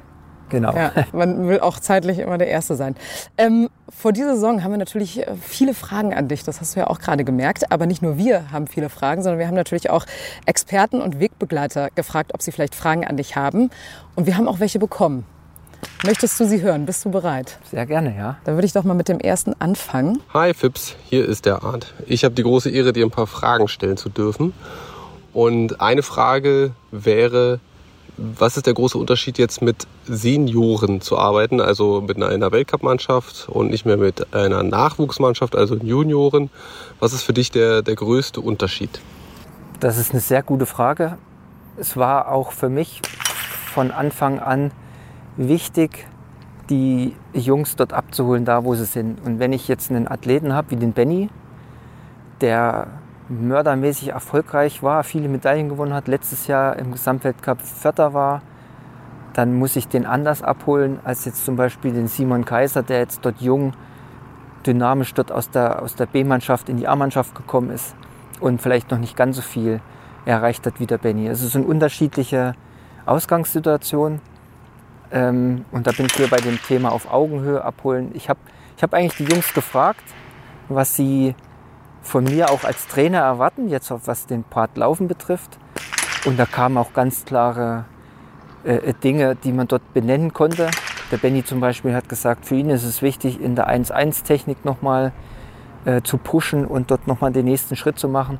Genau. 0.48 0.74
Ja, 0.74 0.92
man 1.12 1.48
will 1.48 1.60
auch 1.60 1.78
zeitlich 1.78 2.18
immer 2.18 2.38
der 2.38 2.48
Erste 2.48 2.74
sein. 2.74 2.96
Ähm, 3.36 3.68
vor 3.88 4.12
dieser 4.12 4.34
Saison 4.34 4.62
haben 4.62 4.70
wir 4.70 4.78
natürlich 4.78 5.26
äh, 5.26 5.34
viele 5.40 5.74
Fragen 5.74 6.14
an 6.14 6.28
dich. 6.28 6.44
Das 6.44 6.60
hast 6.60 6.76
du 6.76 6.80
ja 6.80 6.86
auch 6.86 7.00
gerade 7.00 7.24
gemerkt. 7.24 7.70
Aber 7.72 7.86
nicht 7.86 8.02
nur 8.02 8.16
wir 8.16 8.50
haben 8.50 8.66
viele 8.66 8.88
Fragen, 8.88 9.22
sondern 9.22 9.38
wir 9.38 9.46
haben 9.46 9.54
natürlich 9.54 9.90
auch 9.90 10.06
Experten 10.46 11.00
und 11.00 11.20
Wegbegleiter 11.20 11.90
gefragt, 11.94 12.32
ob 12.34 12.42
sie 12.42 12.52
vielleicht 12.52 12.74
Fragen 12.74 13.06
an 13.06 13.16
dich 13.16 13.36
haben. 13.36 13.70
Und 14.14 14.26
wir 14.26 14.36
haben 14.36 14.48
auch 14.48 14.60
welche 14.60 14.78
bekommen. 14.78 15.24
Möchtest 16.04 16.38
du 16.40 16.44
sie 16.44 16.60
hören? 16.60 16.86
Bist 16.86 17.04
du 17.04 17.10
bereit? 17.10 17.58
Sehr 17.70 17.86
gerne, 17.86 18.16
ja. 18.16 18.36
Dann 18.44 18.54
würde 18.54 18.66
ich 18.66 18.72
doch 18.72 18.84
mal 18.84 18.94
mit 18.94 19.08
dem 19.08 19.20
ersten 19.20 19.54
anfangen. 19.60 20.20
Hi 20.34 20.54
Fips, 20.54 20.96
hier 21.08 21.24
ist 21.26 21.46
der 21.46 21.62
Art. 21.62 21.94
Ich 22.06 22.24
habe 22.24 22.34
die 22.34 22.42
große 22.42 22.70
Ehre, 22.70 22.92
dir 22.92 23.06
ein 23.06 23.10
paar 23.10 23.26
Fragen 23.26 23.68
stellen 23.68 23.96
zu 23.96 24.08
dürfen. 24.08 24.54
Und 25.32 25.80
eine 25.80 26.02
Frage 26.02 26.72
wäre, 26.90 27.60
was 28.18 28.56
ist 28.56 28.66
der 28.66 28.74
große 28.74 28.98
Unterschied 28.98 29.38
jetzt 29.38 29.62
mit 29.62 29.86
Senioren 30.06 31.00
zu 31.00 31.16
arbeiten, 31.16 31.60
also 31.60 32.00
mit 32.00 32.20
einer 32.20 32.50
Weltcup-Mannschaft 32.50 33.48
und 33.48 33.70
nicht 33.70 33.86
mehr 33.86 33.96
mit 33.96 34.34
einer 34.34 34.62
Nachwuchsmannschaft, 34.64 35.54
also 35.54 35.76
Junioren? 35.76 36.50
Was 36.98 37.12
ist 37.12 37.22
für 37.22 37.32
dich 37.32 37.52
der, 37.52 37.82
der 37.82 37.94
größte 37.94 38.40
Unterschied? 38.40 39.00
Das 39.78 39.98
ist 39.98 40.10
eine 40.10 40.20
sehr 40.20 40.42
gute 40.42 40.66
Frage. 40.66 41.16
Es 41.76 41.96
war 41.96 42.32
auch 42.32 42.50
für 42.50 42.68
mich 42.68 43.00
von 43.72 43.92
Anfang 43.92 44.40
an 44.40 44.72
wichtig, 45.36 46.08
die 46.68 47.14
Jungs 47.32 47.76
dort 47.76 47.92
abzuholen, 47.92 48.44
da 48.44 48.64
wo 48.64 48.74
sie 48.74 48.84
sind. 48.84 49.24
Und 49.24 49.38
wenn 49.38 49.52
ich 49.52 49.68
jetzt 49.68 49.90
einen 49.90 50.08
Athleten 50.08 50.52
habe 50.52 50.72
wie 50.72 50.76
den 50.76 50.92
Benny, 50.92 51.30
der 52.40 52.88
mördermäßig 53.28 54.08
erfolgreich 54.08 54.82
war, 54.82 55.04
viele 55.04 55.28
Medaillen 55.28 55.68
gewonnen 55.68 55.94
hat, 55.94 56.08
letztes 56.08 56.46
Jahr 56.46 56.76
im 56.76 56.92
Gesamtweltcup 56.92 57.60
Vierter 57.60 58.14
war, 58.14 58.42
dann 59.34 59.54
muss 59.54 59.76
ich 59.76 59.88
den 59.88 60.06
anders 60.06 60.42
abholen 60.42 60.98
als 61.04 61.24
jetzt 61.24 61.44
zum 61.44 61.56
Beispiel 61.56 61.92
den 61.92 62.08
Simon 62.08 62.44
Kaiser, 62.44 62.82
der 62.82 62.98
jetzt 63.00 63.24
dort 63.24 63.40
jung, 63.40 63.72
dynamisch 64.66 65.14
dort 65.14 65.30
aus 65.30 65.50
der, 65.50 65.82
aus 65.82 65.94
der 65.94 66.06
B-Mannschaft 66.06 66.68
in 66.68 66.76
die 66.76 66.88
A-Mannschaft 66.88 67.34
gekommen 67.34 67.70
ist 67.70 67.94
und 68.40 68.60
vielleicht 68.60 68.90
noch 68.90 68.98
nicht 68.98 69.16
ganz 69.16 69.36
so 69.36 69.42
viel 69.42 69.80
erreicht 70.24 70.66
hat 70.66 70.80
wie 70.80 70.86
der 70.86 70.98
Benny. 70.98 71.28
Also 71.28 71.46
es 71.46 71.52
sind 71.52 71.66
unterschiedliche 71.66 72.54
Ausgangssituationen. 73.06 74.20
Ähm, 75.10 75.64
und 75.72 75.86
da 75.86 75.92
bin 75.92 76.06
ich 76.06 76.12
hier 76.14 76.28
bei 76.28 76.36
dem 76.36 76.60
Thema 76.62 76.92
auf 76.92 77.12
Augenhöhe 77.12 77.64
abholen. 77.64 78.10
Ich 78.14 78.28
habe 78.28 78.40
ich 78.76 78.82
hab 78.82 78.92
eigentlich 78.94 79.16
die 79.16 79.32
Jungs 79.32 79.54
gefragt, 79.54 80.02
was 80.68 80.94
sie 80.94 81.34
von 82.02 82.24
mir 82.24 82.50
auch 82.50 82.64
als 82.64 82.86
Trainer 82.86 83.18
erwarten, 83.18 83.68
jetzt 83.68 83.92
was 84.06 84.26
den 84.26 84.44
Part 84.44 84.76
Laufen 84.76 85.08
betrifft. 85.08 85.58
Und 86.24 86.38
da 86.38 86.46
kamen 86.46 86.76
auch 86.76 86.92
ganz 86.92 87.24
klare 87.24 87.84
äh, 88.64 88.92
Dinge, 88.94 89.36
die 89.36 89.52
man 89.52 89.68
dort 89.68 89.94
benennen 89.94 90.32
konnte. 90.32 90.70
Der 91.10 91.16
Benny 91.16 91.44
zum 91.44 91.60
Beispiel 91.60 91.94
hat 91.94 92.08
gesagt, 92.08 92.44
für 92.44 92.56
ihn 92.56 92.70
ist 92.70 92.84
es 92.84 93.02
wichtig, 93.02 93.40
in 93.40 93.54
der 93.54 93.68
1-1-Technik 93.68 94.64
nochmal 94.64 95.12
äh, 95.84 96.02
zu 96.02 96.18
pushen 96.18 96.66
und 96.66 96.90
dort 96.90 97.06
nochmal 97.06 97.32
den 97.32 97.46
nächsten 97.46 97.76
Schritt 97.76 97.98
zu 97.98 98.08
machen. 98.08 98.38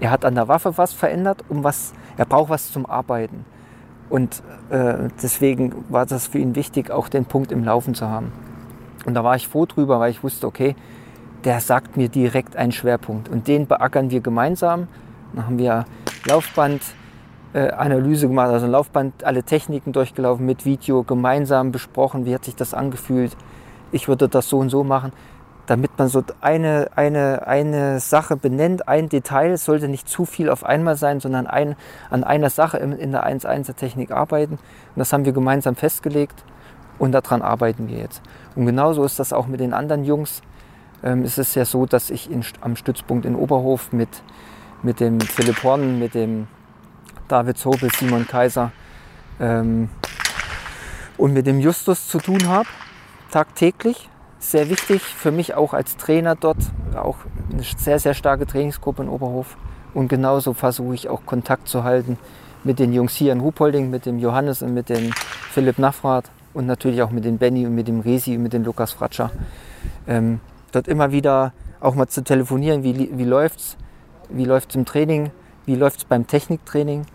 Er 0.00 0.10
hat 0.10 0.24
an 0.24 0.34
der 0.34 0.48
Waffe 0.48 0.76
was 0.76 0.92
verändert, 0.92 1.44
um 1.48 1.62
was, 1.62 1.92
er 2.16 2.24
braucht 2.24 2.50
was 2.50 2.72
zum 2.72 2.86
Arbeiten. 2.86 3.44
Und 4.08 4.42
äh, 4.70 5.08
deswegen 5.22 5.84
war 5.88 6.04
das 6.04 6.26
für 6.26 6.38
ihn 6.38 6.56
wichtig, 6.56 6.90
auch 6.90 7.08
den 7.08 7.26
Punkt 7.26 7.52
im 7.52 7.62
Laufen 7.62 7.94
zu 7.94 8.08
haben. 8.08 8.32
Und 9.06 9.14
da 9.14 9.22
war 9.22 9.36
ich 9.36 9.46
froh 9.46 9.66
drüber, 9.66 10.00
weil 10.00 10.10
ich 10.10 10.24
wusste, 10.24 10.46
okay, 10.46 10.74
der 11.44 11.60
sagt 11.60 11.96
mir 11.96 12.08
direkt 12.08 12.56
einen 12.56 12.72
Schwerpunkt. 12.72 13.28
Und 13.28 13.48
den 13.48 13.66
beackern 13.66 14.10
wir 14.10 14.20
gemeinsam. 14.20 14.88
Dann 15.32 15.46
haben 15.46 15.58
wir 15.58 15.84
Laufbandanalyse 16.26 18.26
äh, 18.26 18.28
gemacht, 18.28 18.50
also 18.50 18.66
Laufband, 18.66 19.24
alle 19.24 19.42
Techniken 19.42 19.92
durchgelaufen 19.92 20.44
mit 20.44 20.64
Video, 20.64 21.02
gemeinsam 21.02 21.72
besprochen, 21.72 22.26
wie 22.26 22.34
hat 22.34 22.44
sich 22.44 22.56
das 22.56 22.74
angefühlt. 22.74 23.36
Ich 23.92 24.08
würde 24.08 24.28
das 24.28 24.48
so 24.48 24.58
und 24.58 24.70
so 24.70 24.84
machen. 24.84 25.12
Damit 25.66 25.90
man 25.98 26.08
so 26.08 26.24
eine, 26.40 26.88
eine, 26.96 27.46
eine 27.46 28.00
Sache 28.00 28.36
benennt, 28.36 28.88
ein 28.88 29.08
Detail, 29.08 29.56
sollte 29.56 29.86
nicht 29.86 30.08
zu 30.08 30.24
viel 30.24 30.50
auf 30.50 30.64
einmal 30.64 30.96
sein, 30.96 31.20
sondern 31.20 31.46
ein, 31.46 31.76
an 32.10 32.24
einer 32.24 32.50
Sache 32.50 32.78
in, 32.78 32.92
in 32.92 33.12
der 33.12 33.24
1-1er-Technik 33.24 34.10
arbeiten. 34.10 34.54
Und 34.54 34.96
das 34.96 35.12
haben 35.12 35.24
wir 35.24 35.32
gemeinsam 35.32 35.76
festgelegt 35.76 36.42
und 36.98 37.12
daran 37.12 37.40
arbeiten 37.40 37.88
wir 37.88 37.98
jetzt. 37.98 38.20
Und 38.56 38.66
genauso 38.66 39.04
ist 39.04 39.20
das 39.20 39.32
auch 39.32 39.46
mit 39.46 39.60
den 39.60 39.72
anderen 39.72 40.04
Jungs 40.04 40.42
ähm, 41.02 41.24
ist 41.24 41.38
es 41.38 41.54
ja 41.54 41.64
so, 41.64 41.86
dass 41.86 42.10
ich 42.10 42.30
in, 42.30 42.44
am 42.60 42.76
Stützpunkt 42.76 43.24
in 43.24 43.34
Oberhof 43.34 43.92
mit, 43.92 44.22
mit 44.82 45.00
dem 45.00 45.20
Philipp 45.20 45.62
Horn, 45.62 45.98
mit 45.98 46.14
dem 46.14 46.46
David 47.28 47.58
Zobel, 47.58 47.90
Simon 47.90 48.26
Kaiser 48.26 48.72
ähm, 49.38 49.88
und 51.16 51.32
mit 51.32 51.46
dem 51.46 51.60
Justus 51.60 52.08
zu 52.08 52.18
tun 52.18 52.48
habe, 52.48 52.68
tagtäglich. 53.30 54.08
Sehr 54.38 54.70
wichtig 54.70 55.02
für 55.02 55.30
mich 55.30 55.54
auch 55.54 55.74
als 55.74 55.98
Trainer 55.98 56.34
dort, 56.34 56.56
auch 56.96 57.18
eine 57.52 57.62
sehr, 57.62 57.98
sehr 57.98 58.14
starke 58.14 58.46
Trainingsgruppe 58.46 59.02
in 59.02 59.08
Oberhof. 59.08 59.58
Und 59.92 60.08
genauso 60.08 60.54
versuche 60.54 60.94
ich 60.94 61.08
auch 61.08 61.26
Kontakt 61.26 61.68
zu 61.68 61.84
halten 61.84 62.16
mit 62.64 62.78
den 62.78 62.92
Jungs 62.92 63.14
hier 63.14 63.32
in 63.32 63.40
Ruhpolding, 63.40 63.90
mit 63.90 64.06
dem 64.06 64.18
Johannes 64.18 64.62
und 64.62 64.72
mit 64.72 64.88
dem 64.88 65.12
Philipp 65.52 65.78
Naffrath 65.78 66.30
und 66.54 66.66
natürlich 66.66 67.02
auch 67.02 67.10
mit 67.10 67.24
dem 67.24 67.38
Benny 67.38 67.66
und 67.66 67.74
mit 67.74 67.88
dem 67.88 68.00
Resi 68.00 68.36
und 68.36 68.42
mit 68.42 68.52
dem 68.52 68.64
Lukas 68.64 68.92
Fratscher. 68.92 69.30
Ähm, 70.06 70.40
dort 70.70 70.88
immer 70.88 71.12
wieder 71.12 71.52
auch 71.80 71.94
mal 71.94 72.08
zu 72.08 72.22
telefonieren, 72.22 72.82
wie, 72.82 73.10
wie 73.12 73.24
läuft's, 73.24 73.76
wie 74.28 74.44
läuft's 74.44 74.74
im 74.74 74.84
Training, 74.84 75.30
wie 75.66 75.76
läuft's 75.76 76.04
beim 76.04 76.26
Techniktraining, 76.26 77.06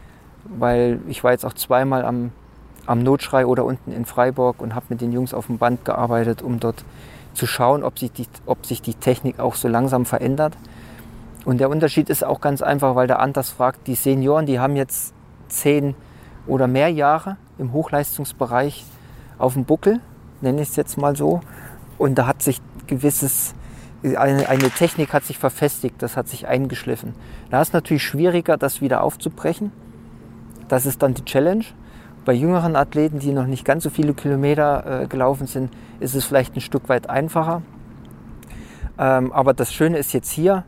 weil 0.45 0.99
ich 1.07 1.23
war 1.23 1.31
jetzt 1.31 1.45
auch 1.45 1.53
zweimal 1.53 2.05
am, 2.05 2.31
am 2.85 3.03
Notschrei 3.03 3.45
oder 3.45 3.65
unten 3.65 3.91
in 3.91 4.05
Freiburg 4.05 4.61
und 4.61 4.75
habe 4.75 4.85
mit 4.89 5.01
den 5.01 5.11
Jungs 5.11 5.33
auf 5.33 5.47
dem 5.47 5.57
Band 5.57 5.85
gearbeitet, 5.85 6.41
um 6.41 6.59
dort 6.59 6.83
zu 7.33 7.47
schauen, 7.47 7.83
ob 7.83 7.99
sich, 7.99 8.11
die, 8.11 8.27
ob 8.45 8.65
sich 8.65 8.81
die 8.81 8.93
Technik 8.93 9.39
auch 9.39 9.55
so 9.55 9.67
langsam 9.67 10.05
verändert. 10.05 10.55
Und 11.43 11.59
der 11.59 11.69
Unterschied 11.69 12.09
ist 12.09 12.23
auch 12.23 12.41
ganz 12.41 12.61
einfach, 12.61 12.95
weil 12.95 13.07
der 13.07 13.19
Anders 13.19 13.51
fragt, 13.51 13.87
die 13.87 13.95
Senioren, 13.95 14.45
die 14.45 14.59
haben 14.59 14.75
jetzt 14.75 15.13
zehn 15.47 15.95
oder 16.47 16.67
mehr 16.67 16.89
Jahre 16.89 17.37
im 17.57 17.71
Hochleistungsbereich 17.71 18.83
auf 19.37 19.53
dem 19.53 19.65
Buckel, 19.65 19.99
nenne 20.41 20.61
ich 20.61 20.69
es 20.69 20.75
jetzt 20.75 20.97
mal 20.97 21.15
so. 21.15 21.41
Und 21.97 22.15
da 22.15 22.25
hat 22.25 22.41
sich 22.41 22.61
gewisses, 22.87 23.53
eine, 24.03 24.49
eine 24.49 24.69
Technik 24.69 25.13
hat 25.13 25.23
sich 25.23 25.37
verfestigt, 25.37 26.01
das 26.01 26.17
hat 26.17 26.27
sich 26.27 26.47
eingeschliffen. 26.47 27.13
Da 27.49 27.61
ist 27.61 27.73
natürlich 27.73 28.03
schwieriger, 28.03 28.57
das 28.57 28.81
wieder 28.81 29.03
aufzubrechen. 29.03 29.71
Das 30.67 30.85
ist 30.85 31.01
dann 31.01 31.13
die 31.13 31.25
Challenge. 31.25 31.65
Bei 32.23 32.33
jüngeren 32.33 32.75
Athleten, 32.75 33.19
die 33.19 33.31
noch 33.31 33.45
nicht 33.45 33.65
ganz 33.65 33.83
so 33.83 33.89
viele 33.89 34.13
Kilometer 34.13 35.03
äh, 35.03 35.07
gelaufen 35.07 35.45
sind, 35.45 35.71
ist 35.99 36.15
es 36.15 36.25
vielleicht 36.25 36.55
ein 36.55 36.61
Stück 36.61 36.89
weit 36.89 37.09
einfacher. 37.09 37.61
Ähm, 38.97 39.31
aber 39.31 39.53
das 39.53 39.73
Schöne 39.73 39.97
ist 39.97 40.13
jetzt 40.13 40.31
hier, 40.31 40.63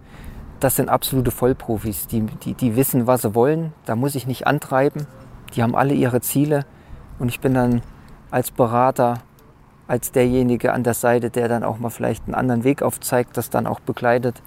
das 0.59 0.75
sind 0.75 0.89
absolute 0.89 1.31
Vollprofis, 1.31 2.07
die, 2.07 2.21
die, 2.21 2.53
die 2.53 2.75
wissen, 2.75 3.07
was 3.07 3.21
sie 3.23 3.35
wollen. 3.35 3.73
Da 3.85 3.95
muss 3.95 4.15
ich 4.15 4.27
nicht 4.27 4.47
antreiben. 4.47 5.07
Die 5.55 5.63
haben 5.63 5.75
alle 5.75 5.93
ihre 5.93 6.21
Ziele. 6.21 6.65
Und 7.19 7.29
ich 7.29 7.39
bin 7.39 7.53
dann 7.53 7.81
als 8.31 8.51
Berater, 8.51 9.19
als 9.87 10.11
derjenige 10.11 10.73
an 10.73 10.83
der 10.83 10.93
Seite, 10.93 11.29
der 11.29 11.47
dann 11.47 11.63
auch 11.63 11.79
mal 11.79 11.89
vielleicht 11.89 12.25
einen 12.25 12.35
anderen 12.35 12.63
Weg 12.63 12.81
aufzeigt, 12.81 13.37
das 13.37 13.49
dann 13.49 13.67
auch 13.67 13.79
begleitet. 13.79 14.41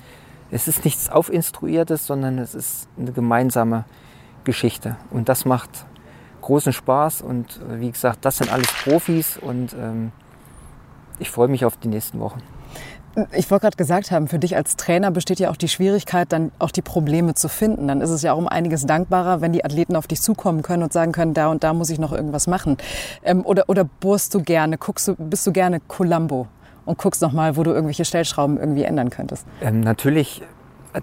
Es 0.50 0.68
ist 0.68 0.85
nichts 0.85 1.11
Aufinstruiertes, 1.11 2.06
sondern 2.06 2.38
es 2.38 2.54
ist 2.54 2.88
eine 2.99 3.12
gemeinsame 3.12 3.85
Geschichte. 4.44 4.97
Und 5.11 5.28
das 5.28 5.44
macht 5.44 5.87
großen 6.40 6.73
Spaß. 6.73 7.23
Und 7.23 7.61
äh, 7.70 7.80
wie 7.80 7.90
gesagt, 7.90 8.25
das 8.25 8.38
sind 8.38 8.52
alles 8.52 8.73
Profis 8.85 9.37
und 9.37 9.75
ähm, 9.75 10.12
ich 11.18 11.30
freue 11.30 11.49
mich 11.49 11.64
auf 11.64 11.76
die 11.76 11.88
nächsten 11.88 12.18
Wochen. 12.20 12.40
Ich 13.32 13.50
wollte 13.50 13.62
gerade 13.62 13.76
gesagt 13.76 14.12
haben, 14.12 14.28
für 14.28 14.38
dich 14.38 14.54
als 14.56 14.76
Trainer 14.76 15.10
besteht 15.10 15.40
ja 15.40 15.50
auch 15.50 15.56
die 15.56 15.68
Schwierigkeit, 15.68 16.30
dann 16.30 16.52
auch 16.60 16.70
die 16.70 16.82
Probleme 16.82 17.34
zu 17.34 17.48
finden. 17.48 17.88
Dann 17.88 18.00
ist 18.00 18.10
es 18.10 18.22
ja 18.22 18.32
auch 18.32 18.38
um 18.38 18.46
einiges 18.46 18.86
dankbarer, 18.86 19.40
wenn 19.40 19.52
die 19.52 19.64
Athleten 19.64 19.96
auf 19.96 20.06
dich 20.06 20.20
zukommen 20.20 20.62
können 20.62 20.84
und 20.84 20.92
sagen 20.92 21.10
können, 21.10 21.34
da 21.34 21.48
und 21.48 21.64
da 21.64 21.72
muss 21.72 21.90
ich 21.90 21.98
noch 21.98 22.12
irgendwas 22.12 22.46
machen. 22.46 22.76
Ähm, 23.24 23.44
oder, 23.44 23.64
oder 23.68 23.84
bohrst 23.84 24.32
du 24.34 24.42
gerne, 24.42 24.78
guckst 24.78 25.08
du, 25.08 25.16
bist 25.16 25.44
du 25.46 25.52
gerne 25.52 25.80
Columbo 25.80 26.46
und 26.84 26.98
guckst 26.98 27.20
noch 27.20 27.32
mal, 27.32 27.56
wo 27.56 27.64
du 27.64 27.72
irgendwelche 27.72 28.04
Stellschrauben 28.04 28.58
irgendwie 28.58 28.84
ändern 28.84 29.10
könntest? 29.10 29.44
Ähm, 29.60 29.80
natürlich, 29.80 30.42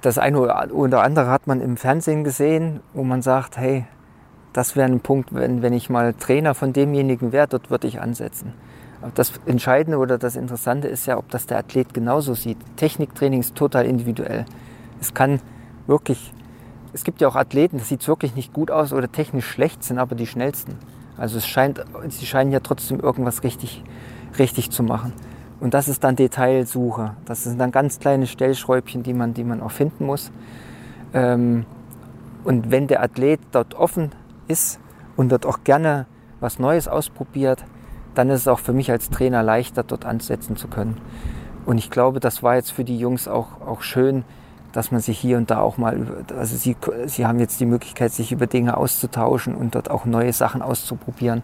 das 0.01 0.17
eine 0.17 0.39
oder 0.39 1.03
andere 1.03 1.29
hat 1.29 1.45
man 1.45 1.61
im 1.61 1.75
Fernsehen 1.75 2.23
gesehen, 2.23 2.79
wo 2.93 3.03
man 3.03 3.21
sagt, 3.21 3.57
hey, 3.57 3.85
das 4.53 4.75
wäre 4.75 4.89
ein 4.89 5.01
Punkt, 5.01 5.33
wenn, 5.35 5.61
wenn 5.61 5.73
ich 5.73 5.89
mal 5.89 6.13
Trainer 6.13 6.55
von 6.55 6.73
demjenigen 6.73 7.31
wäre, 7.31 7.47
dort 7.47 7.69
würde 7.69 7.87
ich 7.87 8.01
ansetzen. 8.01 8.53
Das 9.15 9.33
Entscheidende 9.45 9.97
oder 9.97 10.17
das 10.17 10.35
Interessante 10.35 10.87
ist 10.87 11.05
ja, 11.05 11.17
ob 11.17 11.29
das 11.29 11.45
der 11.45 11.59
Athlet 11.59 11.93
genauso 11.93 12.33
sieht. 12.33 12.57
Techniktraining 12.77 13.39
ist 13.39 13.55
total 13.55 13.85
individuell. 13.85 14.45
Es 14.99 15.13
kann 15.13 15.39
wirklich, 15.85 16.33
es 16.93 17.03
gibt 17.03 17.21
ja 17.21 17.27
auch 17.27 17.35
Athleten, 17.35 17.77
das 17.77 17.89
sieht 17.89 18.07
wirklich 18.07 18.35
nicht 18.35 18.53
gut 18.53 18.71
aus 18.71 18.93
oder 18.93 19.11
technisch 19.11 19.47
schlecht, 19.47 19.83
sind 19.83 19.99
aber 19.99 20.15
die 20.15 20.27
schnellsten. 20.27 20.75
Also 21.17 21.37
es 21.37 21.47
scheint, 21.47 21.83
sie 22.09 22.25
scheinen 22.25 22.51
ja 22.51 22.59
trotzdem 22.59 22.99
irgendwas 22.99 23.43
richtig, 23.43 23.83
richtig 24.37 24.71
zu 24.71 24.83
machen. 24.83 25.13
Und 25.59 25.73
das 25.73 25.87
ist 25.87 26.03
dann 26.03 26.15
Detailsuche. 26.15 27.15
Das 27.25 27.43
sind 27.43 27.59
dann 27.59 27.71
ganz 27.71 27.99
kleine 27.99 28.27
Stellschräubchen, 28.27 29.01
die 29.01 29.13
man, 29.13 29.33
die 29.33 29.43
man 29.43 29.61
auch 29.61 29.71
finden 29.71 30.05
muss. 30.05 30.31
Ähm, 31.13 31.65
und 32.43 32.69
wenn 32.69 32.87
der 32.87 33.01
Athlet 33.01 33.39
dort 33.51 33.73
offen 33.73 34.11
ist 34.47 34.79
und 35.15 35.31
dort 35.31 35.45
auch 35.45 35.63
gerne 35.63 36.05
was 36.39 36.59
Neues 36.59 36.87
ausprobiert, 36.87 37.65
dann 38.17 38.29
ist 38.29 38.41
es 38.41 38.47
auch 38.47 38.59
für 38.59 38.73
mich 38.73 38.91
als 38.91 39.09
Trainer 39.09 39.43
leichter, 39.43 39.83
dort 39.83 40.05
ansetzen 40.05 40.57
zu 40.57 40.67
können. 40.67 40.97
Und 41.65 41.77
ich 41.77 41.89
glaube, 41.89 42.19
das 42.19 42.41
war 42.43 42.55
jetzt 42.55 42.71
für 42.71 42.83
die 42.83 42.97
Jungs 42.97 43.27
auch, 43.27 43.61
auch 43.61 43.81
schön, 43.81 44.23
dass 44.71 44.91
man 44.91 45.01
sich 45.01 45.19
hier 45.19 45.37
und 45.37 45.51
da 45.51 45.59
auch 45.59 45.77
mal, 45.77 46.25
also 46.37 46.55
sie, 46.55 46.75
sie 47.05 47.25
haben 47.25 47.39
jetzt 47.39 47.59
die 47.59 47.65
Möglichkeit, 47.65 48.11
sich 48.11 48.31
über 48.31 48.47
Dinge 48.47 48.77
auszutauschen 48.77 49.55
und 49.55 49.75
dort 49.75 49.89
auch 49.89 50.05
neue 50.05 50.33
Sachen 50.33 50.61
auszuprobieren. 50.61 51.43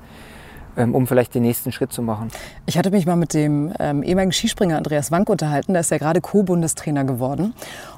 Ähm, 0.76 0.96
um 0.96 1.06
vielleicht 1.06 1.36
den 1.36 1.44
nächsten 1.44 1.72
Schritt 1.72 1.94
zu 1.94 2.02
machen. 2.02 2.32
Ich 2.66 2.80
hatte 2.80 2.90
mich 2.90 3.06
mal 3.06 3.16
mit 3.16 3.36
dem 3.36 3.72
ähm, 3.80 4.02
ehemaligen 4.02 4.32
Skispringer 4.32 4.76
Andreas 4.76 5.12
Wank 5.12 5.30
unterhalten. 5.30 5.74
Der 5.74 5.82
ist 5.82 5.92
ja 5.92 6.00
gerade 6.00 6.20
Co-Bundestrainer 6.20 7.04
geworden. 7.04 7.54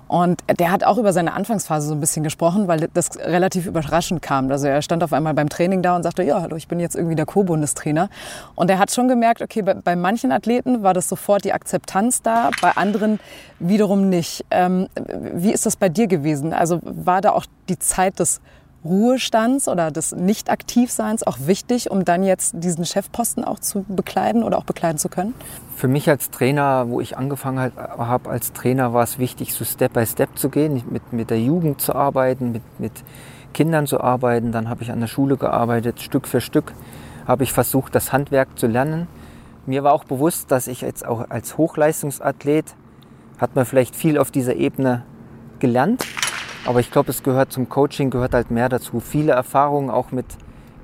Und 0.10 0.44
der 0.60 0.72
hat 0.72 0.84
auch 0.84 0.98
über 0.98 1.13
seine 1.13 1.34
Anfangsphase 1.34 1.88
so 1.88 1.94
ein 1.94 2.01
bisschen 2.01 2.24
gesprochen, 2.24 2.67
weil 2.67 2.89
das 2.94 3.17
relativ 3.17 3.65
überraschend 3.65 4.22
kam. 4.22 4.51
Also 4.51 4.67
er 4.67 4.82
stand 4.82 5.03
auf 5.03 5.13
einmal 5.13 5.34
beim 5.34 5.48
Training 5.48 5.82
da 5.84 5.96
und 5.96 6.03
sagte, 6.03 6.24
ja, 6.24 6.41
hallo, 6.41 6.58
ich 6.58 6.67
bin 6.67 6.82
jetzt 6.82 6.96
irgendwie 6.96 7.15
der 7.15 7.25
Co-Bundestrainer. 7.25 8.10
Und 8.55 8.70
er 8.70 8.77
hat 8.77 8.91
schon 8.91 9.08
gemerkt, 9.08 9.41
okay, 9.41 9.62
bei, 9.62 9.74
bei, 9.74 9.96
manchen 9.96 10.34
Athleten 10.34 10.84
war 10.84 10.94
das 10.94 11.08
sofort 11.08 11.46
die 11.46 11.53
Akzeptanz 11.53 12.24
da, 12.24 12.51
bei 12.62 12.72
anderen 12.72 13.20
wiederum 13.60 14.10
nicht. 14.10 14.46
Ähm, 14.51 14.88
wie 15.34 15.53
ist 15.53 15.65
das 15.65 15.77
bei 15.77 15.88
dir 15.88 16.08
gewesen? 16.08 16.51
Also 16.51 16.82
war 16.84 17.22
da 17.22 17.32
auch 17.32 17.46
die 17.70 17.79
Zeit 17.79 18.20
des 18.20 18.41
Ruhestands 18.86 19.68
oder 19.68 19.92
des 19.92 20.15
Nicht-Aktivseins 20.15 21.24
auch 21.25 21.38
wichtig, 21.42 21.89
um 21.89 22.06
dann 22.06 22.24
jetzt 22.24 22.54
diesen 22.58 22.86
Chefposten 22.86 23.44
auch 23.44 23.60
zu 23.60 23.84
bekleiden 23.88 24.44
oder 24.44 24.58
auch 24.58 24.63
bekleiden 24.63 25.00
zu 25.00 25.10
können? 25.10 25.34
Für 25.75 25.88
mich 25.88 26.10
als 26.10 26.30
Trainer, 26.30 26.88
wo 26.88 27.01
ich 27.01 27.18
angefangen 27.18 27.72
habe 27.75 28.30
als 28.30 28.54
Trainer, 28.54 28.94
war 28.94 29.04
es 29.04 29.18
wichtig, 29.18 29.54
so 29.54 29.65
Step 29.65 29.94
by 29.94 30.06
Step 30.06 30.38
zu 30.38 30.50
gehen, 30.50 30.84
mit, 30.89 31.12
mit 31.12 31.30
der 31.30 31.42
Jugend 31.42 31.82
zu 31.82 31.96
arbeiten, 31.96 32.51
mit, 32.51 32.62
mit 32.80 32.92
Kindern 33.54 33.88
zu 33.88 34.00
arbeiten. 34.00 34.51
Dann 34.51 34.70
habe 34.70 34.84
ich 34.84 34.92
an 34.92 35.00
der 35.00 35.08
Schule 35.08 35.36
gearbeitet, 35.36 36.01
Stück 36.01 36.27
für 36.27 36.39
Stück 36.39 36.74
habe 37.27 37.44
ich 37.44 37.51
versucht, 37.51 37.96
das 37.96 38.13
Handwerk 38.13 38.60
zu 38.60 38.68
lernen. 38.68 39.08
Mir 39.65 39.84
war 39.84 39.94
auch 39.94 40.04
bewusst, 40.04 40.51
dass 40.51 40.68
ich 40.68 40.82
jetzt 40.82 41.06
auch 41.06 41.30
als 41.30 41.58
Hochleistungsathlet 41.58 42.75
hat 43.39 43.56
man 43.56 43.65
vielleicht 43.65 43.96
viel 43.96 44.18
auf 44.18 44.32
dieser 44.32 44.56
Ebene 44.56 45.04
gelernt 45.60 46.06
aber 46.65 46.79
ich 46.79 46.91
glaube, 46.91 47.12
es 47.12 47.22
gehört 47.24 47.51
zum 47.51 47.69
Coaching, 47.69 48.10
gehört 48.10 48.34
halt 48.34 48.50
mehr 48.50 48.69
dazu. 48.69 49.00
Viele 49.00 49.34
Erfahrungen 49.34 49.89
auch 49.89 50.12
mit, 50.12 50.25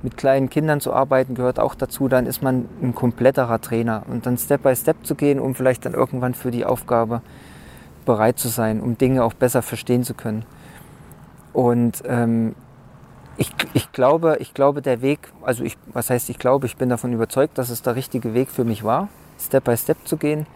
mit 0.02 0.16
kleinen 0.16 0.48
Kindern 0.48 0.80
zu 0.80 0.92
arbeiten, 0.92 1.34
gehört 1.34 1.58
auch 1.58 1.74
dazu. 1.74 2.08
Dann 2.08 2.26
ist 2.26 2.42
man 2.42 2.68
ein 2.80 2.94
kompletterer 2.94 3.60
Trainer. 3.60 4.04
Und 4.08 4.26
dann 4.26 4.38
Step 4.38 4.62
by 4.62 4.76
Step 4.76 5.04
zu 5.04 5.16
gehen, 5.16 5.40
um 5.40 5.54
vielleicht 5.54 5.84
dann 5.84 5.94
irgendwann 5.94 6.34
für 6.34 6.52
die 6.52 6.64
Aufgabe 6.64 7.20
bereit 8.04 8.38
zu 8.38 8.48
sein, 8.48 8.80
um 8.80 8.96
Dinge 8.96 9.24
auch 9.24 9.34
besser 9.34 9.62
verstehen 9.62 10.04
zu 10.04 10.14
können. 10.14 10.44
Und 11.52 12.02
ähm, 12.06 12.54
ich, 13.36 13.50
ich, 13.74 13.90
glaube, 13.92 14.36
ich 14.38 14.54
glaube, 14.54 14.82
der 14.82 15.02
Weg, 15.02 15.32
also 15.42 15.64
ich, 15.64 15.76
was 15.92 16.10
heißt 16.10 16.30
ich 16.30 16.38
glaube, 16.38 16.66
ich 16.66 16.76
bin 16.76 16.88
davon 16.88 17.12
überzeugt, 17.12 17.58
dass 17.58 17.70
es 17.70 17.82
der 17.82 17.96
richtige 17.96 18.34
Weg 18.34 18.50
für 18.50 18.64
mich 18.64 18.84
war, 18.84 19.08
Step 19.38 19.64
by 19.64 19.76
Step 19.76 19.98
zu 20.04 20.16
gehen. 20.16 20.46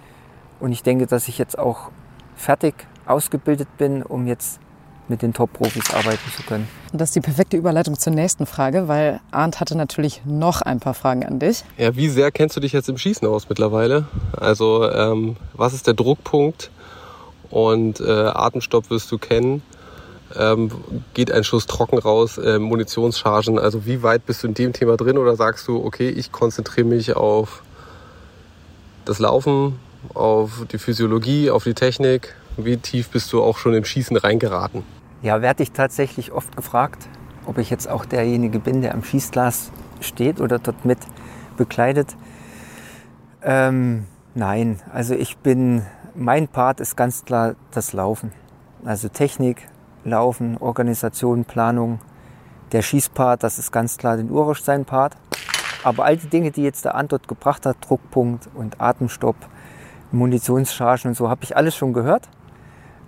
Und 0.61 0.73
ich 0.73 0.83
denke, 0.83 1.07
dass 1.07 1.27
ich 1.27 1.37
jetzt 1.39 1.59
auch 1.59 1.91
fertig 2.37 2.75
ausgebildet 3.07 3.69
bin, 3.77 4.03
um 4.03 4.27
jetzt 4.27 4.61
mit 5.09 5.23
den 5.23 5.33
Top-Profis 5.33 5.95
arbeiten 5.95 6.33
zu 6.37 6.43
können. 6.43 6.69
Und 6.93 7.01
das 7.01 7.11
ist 7.11 7.17
die 7.17 7.21
perfekte 7.21 7.57
Überleitung 7.57 7.99
zur 7.99 8.13
nächsten 8.13 8.47
Frage, 8.47 8.89
weil 8.89 9.21
Arndt 9.31 9.61
hatte 9.61 9.77
natürlich 9.77 10.23
noch 10.25 10.63
ein 10.63 10.81
paar 10.81 10.95
Fragen 10.95 11.25
an 11.25 11.39
dich. 11.39 11.65
Ja, 11.79 11.95
wie 11.97 12.09
sehr 12.09 12.31
kennst 12.31 12.57
du 12.57 12.61
dich 12.61 12.73
jetzt 12.73 12.89
im 12.89 12.99
Schießen 12.99 13.27
aus 13.27 13.49
mittlerweile? 13.49 14.07
Also 14.37 14.91
ähm, 14.91 15.37
was 15.55 15.75
ist 15.75 15.87
der 15.87 15.95
Druckpunkt 15.95 16.71
und 17.51 18.01
äh, 18.01 18.05
Atemstopp 18.05 18.91
wirst 18.91 19.11
du 19.13 19.19
kennen? 19.19 19.63
Ähm, 20.37 20.71
geht 21.15 21.31
ein 21.31 21.45
Schuss 21.45 21.67
trocken 21.67 21.99
raus, 21.99 22.37
äh, 22.37 22.59
Munitionschargen, 22.59 23.59
also 23.61 23.87
wie 23.87 24.03
weit 24.03 24.27
bist 24.27 24.43
du 24.43 24.49
in 24.49 24.55
dem 24.55 24.73
Thema 24.73 24.97
drin 24.97 25.19
oder 25.19 25.37
sagst 25.37 25.69
du, 25.69 25.85
okay, 25.85 26.09
ich 26.09 26.33
konzentriere 26.33 26.87
mich 26.87 27.15
auf 27.15 27.63
das 29.05 29.21
Laufen, 29.21 29.79
auf 30.15 30.67
die 30.71 30.79
Physiologie, 30.79 31.51
auf 31.51 31.65
die 31.65 31.75
Technik? 31.75 32.35
Wie 32.57 32.77
tief 32.77 33.11
bist 33.11 33.33
du 33.33 33.43
auch 33.43 33.59
schon 33.59 33.75
im 33.75 33.85
Schießen 33.85 34.17
reingeraten? 34.17 34.83
Ja, 35.23 35.41
werde 35.41 35.63
ich 35.63 35.73
tatsächlich 35.73 36.33
oft 36.33 36.57
gefragt, 36.57 37.09
ob 37.47 37.59
ich 37.59 37.71
jetzt 37.71 37.89
auch 37.89 38.05
derjenige 38.05 38.59
bin, 38.59 38.83
der 38.83 38.95
am 38.95 39.03
Schießglas 39.03 39.73
steht 40.01 40.41
oder 40.41 40.59
dort 40.59 40.85
mit 40.85 40.99
bekleidet. 41.57 42.17
Ähm, 43.43 44.07
nein, 44.35 44.81
also 44.93 45.15
ich 45.15 45.39
bin, 45.39 45.87
mein 46.15 46.49
Part 46.49 46.81
ist 46.81 46.97
ganz 46.97 47.25
klar 47.25 47.55
das 47.71 47.93
Laufen. 47.93 48.33
Also 48.85 49.09
Technik, 49.09 49.69
Laufen, 50.05 50.59
Organisation, 50.59 51.45
Planung. 51.45 52.01
Der 52.73 52.83
Schießpart, 52.83 53.43
das 53.43 53.59
ist 53.59 53.73
ganz 53.73 53.97
klar 53.97 54.17
den 54.17 54.31
Urisch 54.31 54.63
sein 54.63 54.85
Part. 54.85 55.17
Aber 55.83 56.05
all 56.05 56.17
die 56.17 56.29
Dinge, 56.29 56.51
die 56.51 56.63
jetzt 56.63 56.85
der 56.85 56.95
Antwort 56.95 57.27
gebracht 57.29 57.65
hat, 57.65 57.77
Druckpunkt 57.81 58.49
und 58.55 58.81
Atemstopp, 58.81 59.37
Munitionschargen 60.13 61.11
und 61.11 61.15
so, 61.15 61.29
habe 61.31 61.45
ich 61.45 61.57
alles 61.57 61.75
schon 61.77 61.93
gehört. 61.93 62.29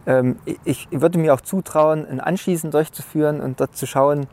Ähm, 0.07 0.37
ich 0.65 0.89
würde 0.91 1.19
mir 1.19 1.35
auch 1.35 1.41
zutrauen, 1.41 2.07
ein 2.07 2.21
Anschießen 2.21 2.71
durchzuführen 2.71 3.41
und 3.41 3.61
dort 3.61 3.77
zu 3.77 3.87
schauen, 3.87 4.27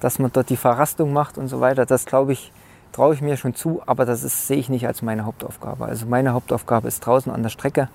dass 0.00 0.18
man 0.18 0.32
dort 0.32 0.48
die 0.48 0.56
Verrastung 0.56 1.12
macht 1.12 1.38
und 1.38 1.48
so 1.48 1.60
weiter. 1.60 1.86
Das 1.86 2.06
glaube 2.06 2.32
ich, 2.32 2.52
traue 2.92 3.14
ich 3.14 3.20
mir 3.20 3.36
schon 3.36 3.54
zu, 3.54 3.82
aber 3.86 4.04
das 4.04 4.24
ist, 4.24 4.46
sehe 4.46 4.56
ich 4.56 4.68
nicht 4.68 4.86
als 4.86 5.02
meine 5.02 5.24
Hauptaufgabe. 5.24 5.84
Also 5.84 6.06
meine 6.06 6.32
Hauptaufgabe 6.32 6.88
ist 6.88 7.00
draußen 7.00 7.30
an 7.30 7.42
der 7.42 7.50
Strecke 7.50 7.88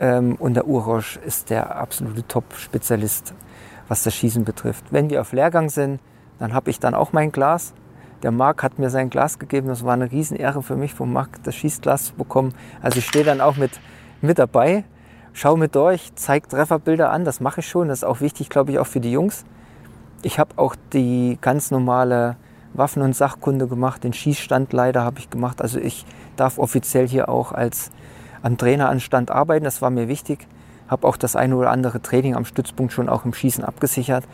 ähm, 0.00 0.36
und 0.36 0.54
der 0.54 0.66
Urosch 0.66 1.18
ist 1.24 1.50
der 1.50 1.76
absolute 1.76 2.26
Top-Spezialist, 2.26 3.34
was 3.88 4.02
das 4.02 4.14
Schießen 4.14 4.44
betrifft. 4.44 4.84
Wenn 4.90 5.10
wir 5.10 5.20
auf 5.20 5.32
Lehrgang 5.32 5.68
sind, 5.68 6.00
dann 6.38 6.52
habe 6.52 6.70
ich 6.70 6.80
dann 6.80 6.94
auch 6.94 7.12
mein 7.12 7.30
Glas. 7.30 7.74
Der 8.22 8.30
Marc 8.30 8.62
hat 8.62 8.78
mir 8.78 8.90
sein 8.90 9.10
Glas 9.10 9.38
gegeben. 9.38 9.68
Das 9.68 9.84
war 9.84 9.92
eine 9.92 10.10
Riesenehre 10.10 10.62
für 10.62 10.76
mich, 10.76 10.94
vom 10.94 11.12
Marc 11.12 11.42
das 11.44 11.54
Schießglas 11.54 12.06
zu 12.06 12.14
bekommen. 12.14 12.54
Also 12.82 12.98
ich 12.98 13.06
stehe 13.06 13.24
dann 13.24 13.40
auch 13.40 13.56
mit, 13.56 13.72
mit 14.22 14.38
dabei, 14.38 14.84
schaue 15.34 15.58
mit 15.58 15.74
durch, 15.74 16.12
zeige 16.14 16.48
Trefferbilder 16.48 17.10
an. 17.10 17.26
Das 17.26 17.40
mache 17.40 17.60
ich 17.60 17.68
schon. 17.68 17.88
Das 17.88 17.98
ist 17.98 18.04
auch 18.04 18.22
wichtig, 18.22 18.48
glaube 18.48 18.72
ich, 18.72 18.78
auch 18.78 18.86
für 18.86 19.00
die 19.00 19.12
Jungs. 19.12 19.44
Ich 20.22 20.38
habe 20.38 20.52
auch 20.56 20.74
die 20.94 21.36
ganz 21.42 21.70
normale 21.70 22.36
Waffen- 22.72 23.02
und 23.02 23.14
Sachkunde 23.14 23.66
gemacht. 23.66 24.02
Den 24.04 24.14
Schießstand 24.14 24.72
leider 24.72 25.02
habe 25.02 25.18
ich 25.18 25.28
gemacht. 25.28 25.60
Also 25.60 25.78
ich 25.78 26.06
darf 26.36 26.58
offiziell 26.58 27.06
hier 27.06 27.28
auch 27.28 27.52
als 27.52 27.90
am 28.42 28.56
Traineranstand 28.56 29.30
arbeiten. 29.30 29.64
Das 29.64 29.82
war 29.82 29.90
mir 29.90 30.08
wichtig. 30.08 30.46
Habe 30.88 31.06
auch 31.06 31.16
das 31.16 31.36
eine 31.36 31.56
oder 31.56 31.70
andere 31.70 32.00
Training 32.00 32.34
am 32.34 32.44
Stützpunkt 32.44 32.92
schon 32.92 33.08
auch 33.08 33.24
im 33.24 33.34
Schießen 33.34 33.64
abgesichert. 33.64 34.24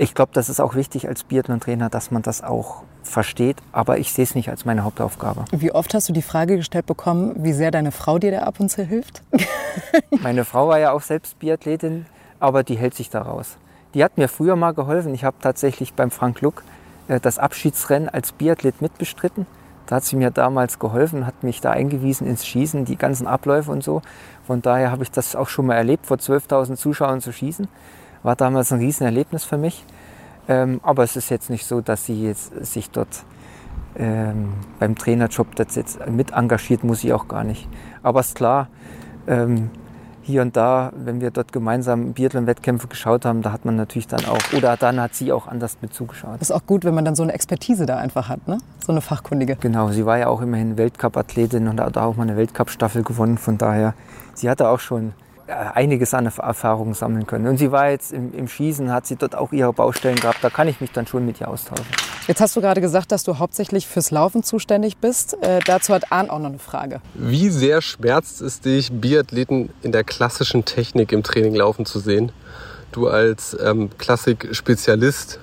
Ich 0.00 0.14
glaube, 0.14 0.30
das 0.32 0.48
ist 0.48 0.60
auch 0.60 0.76
wichtig 0.76 1.08
als 1.08 1.24
Biathlon-Trainer, 1.24 1.90
dass 1.90 2.12
man 2.12 2.22
das 2.22 2.44
auch 2.44 2.82
versteht, 3.02 3.56
aber 3.72 3.98
ich 3.98 4.12
sehe 4.12 4.22
es 4.22 4.36
nicht 4.36 4.48
als 4.48 4.64
meine 4.64 4.84
Hauptaufgabe. 4.84 5.44
Wie 5.50 5.72
oft 5.72 5.92
hast 5.92 6.08
du 6.08 6.12
die 6.12 6.22
Frage 6.22 6.56
gestellt 6.56 6.86
bekommen, 6.86 7.34
wie 7.38 7.52
sehr 7.52 7.72
deine 7.72 7.90
Frau 7.90 8.18
dir 8.18 8.30
da 8.30 8.38
ab 8.40 8.60
und 8.60 8.68
zu 8.68 8.84
hilft? 8.84 9.22
meine 10.22 10.44
Frau 10.44 10.68
war 10.68 10.78
ja 10.78 10.92
auch 10.92 11.02
selbst 11.02 11.40
Biathletin, 11.40 12.06
aber 12.38 12.62
die 12.62 12.78
hält 12.78 12.94
sich 12.94 13.10
da 13.10 13.22
raus. 13.22 13.56
Die 13.94 14.04
hat 14.04 14.18
mir 14.18 14.28
früher 14.28 14.54
mal 14.54 14.72
geholfen. 14.72 15.12
Ich 15.14 15.24
habe 15.24 15.36
tatsächlich 15.40 15.94
beim 15.94 16.12
Frank 16.12 16.42
Luck 16.42 16.62
äh, 17.08 17.18
das 17.18 17.38
Abschiedsrennen 17.38 18.08
als 18.08 18.30
Biathlet 18.30 18.80
mitbestritten. 18.80 19.46
Da 19.86 19.96
hat 19.96 20.04
sie 20.04 20.16
mir 20.16 20.30
damals 20.30 20.78
geholfen, 20.78 21.26
hat 21.26 21.42
mich 21.42 21.60
da 21.60 21.70
eingewiesen 21.70 22.26
ins 22.26 22.46
Schießen, 22.46 22.84
die 22.84 22.96
ganzen 22.96 23.26
Abläufe 23.26 23.72
und 23.72 23.82
so. 23.82 24.02
Von 24.46 24.62
daher 24.62 24.92
habe 24.92 25.02
ich 25.02 25.10
das 25.10 25.34
auch 25.34 25.48
schon 25.48 25.66
mal 25.66 25.76
erlebt, 25.76 26.06
vor 26.06 26.18
12.000 26.18 26.76
Zuschauern 26.76 27.20
zu 27.20 27.32
schießen. 27.32 27.66
War 28.22 28.36
damals 28.36 28.72
ein 28.72 28.80
Riesenerlebnis 28.80 29.44
für 29.44 29.58
mich. 29.58 29.84
Ähm, 30.48 30.80
aber 30.82 31.04
es 31.04 31.16
ist 31.16 31.28
jetzt 31.30 31.50
nicht 31.50 31.66
so, 31.66 31.80
dass 31.80 32.06
sie 32.06 32.24
jetzt 32.24 32.64
sich 32.64 32.90
dort 32.90 33.24
ähm, 33.96 34.54
beim 34.78 34.96
Trainerjob 34.96 35.54
das 35.56 35.74
jetzt 35.74 36.06
mit 36.08 36.32
engagiert, 36.32 36.84
muss 36.84 37.00
sie 37.00 37.12
auch 37.12 37.28
gar 37.28 37.44
nicht. 37.44 37.68
Aber 38.02 38.20
es 38.20 38.28
ist 38.28 38.36
klar, 38.36 38.68
ähm, 39.26 39.70
hier 40.22 40.42
und 40.42 40.56
da, 40.56 40.92
wenn 40.94 41.22
wir 41.22 41.30
dort 41.30 41.52
gemeinsam 41.52 42.12
Biathlon-Wettkämpfe 42.12 42.86
geschaut 42.86 43.24
haben, 43.24 43.40
da 43.40 43.50
hat 43.50 43.64
man 43.64 43.76
natürlich 43.76 44.08
dann 44.08 44.26
auch, 44.26 44.38
oder 44.54 44.76
dann 44.76 45.00
hat 45.00 45.14
sie 45.14 45.32
auch 45.32 45.46
anders 45.46 45.78
mit 45.80 45.94
zugeschaut. 45.94 46.34
Das 46.34 46.50
ist 46.50 46.54
auch 46.54 46.66
gut, 46.66 46.84
wenn 46.84 46.94
man 46.94 47.06
dann 47.06 47.16
so 47.16 47.22
eine 47.22 47.32
Expertise 47.32 47.86
da 47.86 47.96
einfach 47.96 48.28
hat, 48.28 48.46
ne? 48.46 48.58
so 48.78 48.92
eine 48.92 49.00
Fachkundige. 49.00 49.56
Genau, 49.56 49.88
sie 49.90 50.04
war 50.04 50.18
ja 50.18 50.26
auch 50.26 50.42
immerhin 50.42 50.76
Weltcup-Athletin 50.76 51.66
und 51.66 51.80
hat 51.80 51.96
auch 51.96 52.16
mal 52.16 52.24
eine 52.24 52.36
Weltcup-Staffel 52.36 53.04
gewonnen. 53.04 53.38
Von 53.38 53.56
daher, 53.56 53.94
sie 54.34 54.50
hatte 54.50 54.68
auch 54.68 54.80
schon 54.80 55.14
einiges 55.48 56.14
an 56.14 56.26
Erfahrungen 56.26 56.94
sammeln 56.94 57.26
können. 57.26 57.46
Und 57.46 57.56
sie 57.56 57.72
war 57.72 57.90
jetzt 57.90 58.12
im, 58.12 58.34
im, 58.34 58.48
Schießen, 58.48 58.92
hat 58.92 59.06
sie 59.06 59.16
dort 59.16 59.34
auch 59.34 59.52
ihre 59.52 59.72
Baustellen 59.72 60.16
gehabt. 60.16 60.38
Da 60.42 60.50
kann 60.50 60.68
ich 60.68 60.80
mich 60.80 60.92
dann 60.92 61.06
schon 61.06 61.24
mit 61.24 61.40
ihr 61.40 61.48
austauschen. 61.48 61.86
Jetzt 62.26 62.40
hast 62.40 62.54
du 62.56 62.60
gerade 62.60 62.80
gesagt, 62.80 63.10
dass 63.12 63.24
du 63.24 63.38
hauptsächlich 63.38 63.86
fürs 63.86 64.10
Laufen 64.10 64.42
zuständig 64.42 64.98
bist. 64.98 65.42
Äh, 65.42 65.60
dazu 65.64 65.94
hat 65.94 66.12
Arndt 66.12 66.30
auch 66.30 66.38
noch 66.38 66.50
eine 66.50 66.58
Frage. 66.58 67.00
Wie 67.14 67.48
sehr 67.48 67.80
schmerzt 67.80 68.42
es 68.42 68.60
dich, 68.60 68.92
Biathleten 68.92 69.70
in 69.82 69.92
der 69.92 70.04
klassischen 70.04 70.64
Technik 70.64 71.12
im 71.12 71.22
Training 71.22 71.54
laufen 71.54 71.86
zu 71.86 71.98
sehen? 71.98 72.32
Du 72.92 73.08
als 73.08 73.56
ähm, 73.62 73.90
Klassik-Spezialist, 73.96 75.40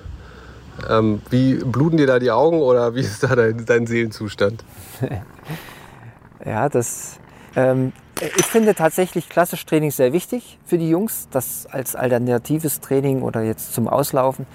ähm, 0.88 1.22
wie 1.30 1.54
bluten 1.54 1.96
dir 1.96 2.06
da 2.06 2.18
die 2.18 2.30
Augen 2.30 2.60
oder 2.60 2.94
wie 2.94 3.00
ist 3.00 3.22
da 3.22 3.34
dein, 3.34 3.64
dein 3.66 3.86
Seelenzustand? 3.86 4.64
ja, 6.44 6.68
das 6.68 7.18
ähm, 7.56 7.92
ich 8.20 8.46
finde 8.46 8.74
tatsächlich 8.74 9.28
klassisch 9.28 9.66
Training 9.66 9.90
sehr 9.90 10.12
wichtig 10.12 10.58
für 10.64 10.78
die 10.78 10.88
Jungs, 10.88 11.28
das 11.30 11.66
als 11.66 11.94
alternatives 11.94 12.80
Training 12.80 13.22
oder 13.22 13.42
jetzt 13.42 13.74
zum 13.74 13.88
Auslaufen, 13.88 14.46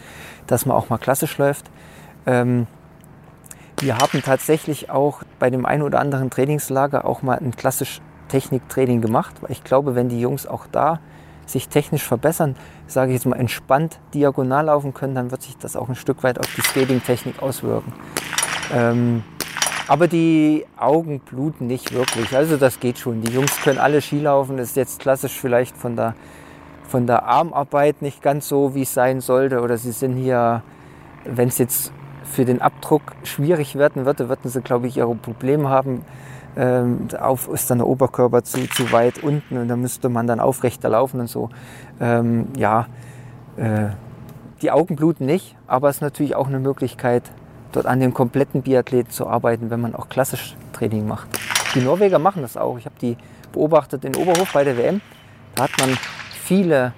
dass 0.47 0.65
man 0.65 0.76
auch 0.76 0.89
mal 0.89 0.97
klassisch 0.97 1.38
läuft. 1.38 1.69
Ähm, 2.26 2.65
wir 3.80 3.97
haben 3.97 4.21
tatsächlich 4.24 4.89
auch 4.89 5.24
bei 5.39 5.50
dem 5.50 5.65
einen 5.65 5.84
oder 5.84 6.00
anderen 6.00 6.30
Trainingslager 6.30 7.06
auch 7.06 7.21
mal 7.21 7.38
ein 7.38 7.56
klassisch 7.56 8.02
Techniktraining 8.30 9.02
gemacht, 9.02 9.36
weil 9.41 9.52
ich 9.52 9.63
glaube, 9.63 9.93
wenn 9.95 10.10
die 10.10 10.19
Jungs 10.19 10.47
auch 10.47 10.65
da 10.71 11.00
sich 11.45 11.67
technisch 11.67 12.04
verbessern, 12.04 12.56
sage 12.88 13.12
ich 13.12 13.15
jetzt 13.15 13.26
mal 13.26 13.36
entspannt 13.36 14.00
diagonal 14.13 14.65
laufen 14.65 14.93
können, 14.93 15.15
dann 15.15 15.32
wird 15.32 15.41
sich 15.41 15.58
das 15.58 15.76
auch 15.76 15.89
ein 15.89 15.95
Stück 15.95 16.24
weit 16.24 16.39
auf 16.39 16.47
die 16.56 16.62
Skating-Technik 16.62 17.41
auswirken. 17.41 17.93
Ähm, 18.74 19.24
aber 19.92 20.08
die 20.08 20.66
Augen 20.78 21.20
bluten 21.20 21.68
nicht 21.68 21.94
wirklich. 21.94 22.34
Also 22.34 22.56
das 22.56 22.80
geht 22.80 22.98
schon. 22.98 23.24
Die 23.24 23.34
Jungs 23.34 23.58
können 23.62 23.78
alle 23.78 24.00
Skilaufen. 24.00 24.56
Das 24.56 24.70
ist 24.70 24.78
jetzt 24.78 25.02
klassisch 25.02 25.38
vielleicht 25.38 25.76
von 25.76 25.98
der, 25.98 26.16
von 26.88 27.08
der 27.08 27.26
Armarbeit 27.26 28.02
nicht 28.02 28.22
ganz 28.22 28.48
so, 28.48 28.74
wie 28.74 28.84
es 28.84 28.94
sein 28.94 29.20
sollte. 29.20 29.60
Oder 29.60 29.76
sie 29.76 29.92
sind 29.92 30.16
hier, 30.16 30.64
wenn 31.26 31.50
es 31.50 31.58
jetzt 31.58 31.92
für 32.24 32.46
den 32.46 32.62
Abdruck 32.62 33.02
schwierig 33.24 33.76
werden 33.76 34.06
würde, 34.06 34.30
würden 34.30 34.50
sie, 34.50 34.62
glaube 34.62 34.88
ich, 34.88 34.96
ihre 34.96 35.14
Probleme 35.14 35.68
haben. 35.68 36.06
Ähm, 36.56 37.10
auf 37.20 37.50
ist 37.50 37.70
dann 37.70 37.80
der 37.80 37.88
Oberkörper 37.88 38.46
zu, 38.46 38.70
zu 38.70 38.94
weit 38.94 39.22
unten 39.22 39.58
und 39.58 39.68
da 39.68 39.76
müsste 39.76 40.08
man 40.08 40.26
dann 40.26 40.40
aufrechter 40.40 40.88
laufen 40.88 41.20
und 41.20 41.28
so. 41.28 41.50
Ähm, 42.00 42.48
ja, 42.56 42.88
äh, 43.58 43.90
die 44.62 44.72
Augen 44.72 44.96
bluten 44.96 45.26
nicht, 45.26 45.58
aber 45.68 45.90
es 45.90 45.98
ist 45.98 46.02
natürlich 46.02 46.36
auch 46.36 46.48
eine 46.48 46.60
Möglichkeit, 46.60 47.24
dort 47.72 47.86
an 47.86 48.00
dem 48.00 48.14
kompletten 48.14 48.62
Biathleten 48.62 49.12
zu 49.12 49.28
arbeiten, 49.28 49.70
wenn 49.70 49.82
man 49.82 49.96
auch 49.96 50.10
klassisch 50.10 50.56
Training 50.74 51.08
macht. 51.08 51.28
Die 51.76 51.82
Norweger 51.82 52.20
machen 52.20 52.42
das 52.42 52.58
auch. 52.58 52.78
Ich 52.78 52.86
habe 52.86 52.96
die 53.02 53.18
beobachtet 53.52 54.06
in 54.06 54.16
Oberhof 54.16 54.54
bei 54.54 54.64
der 54.64 54.78
WM. 54.78 55.02
Da 55.56 55.64
hat 55.64 55.72
man 55.80 55.98
viele 56.44 56.94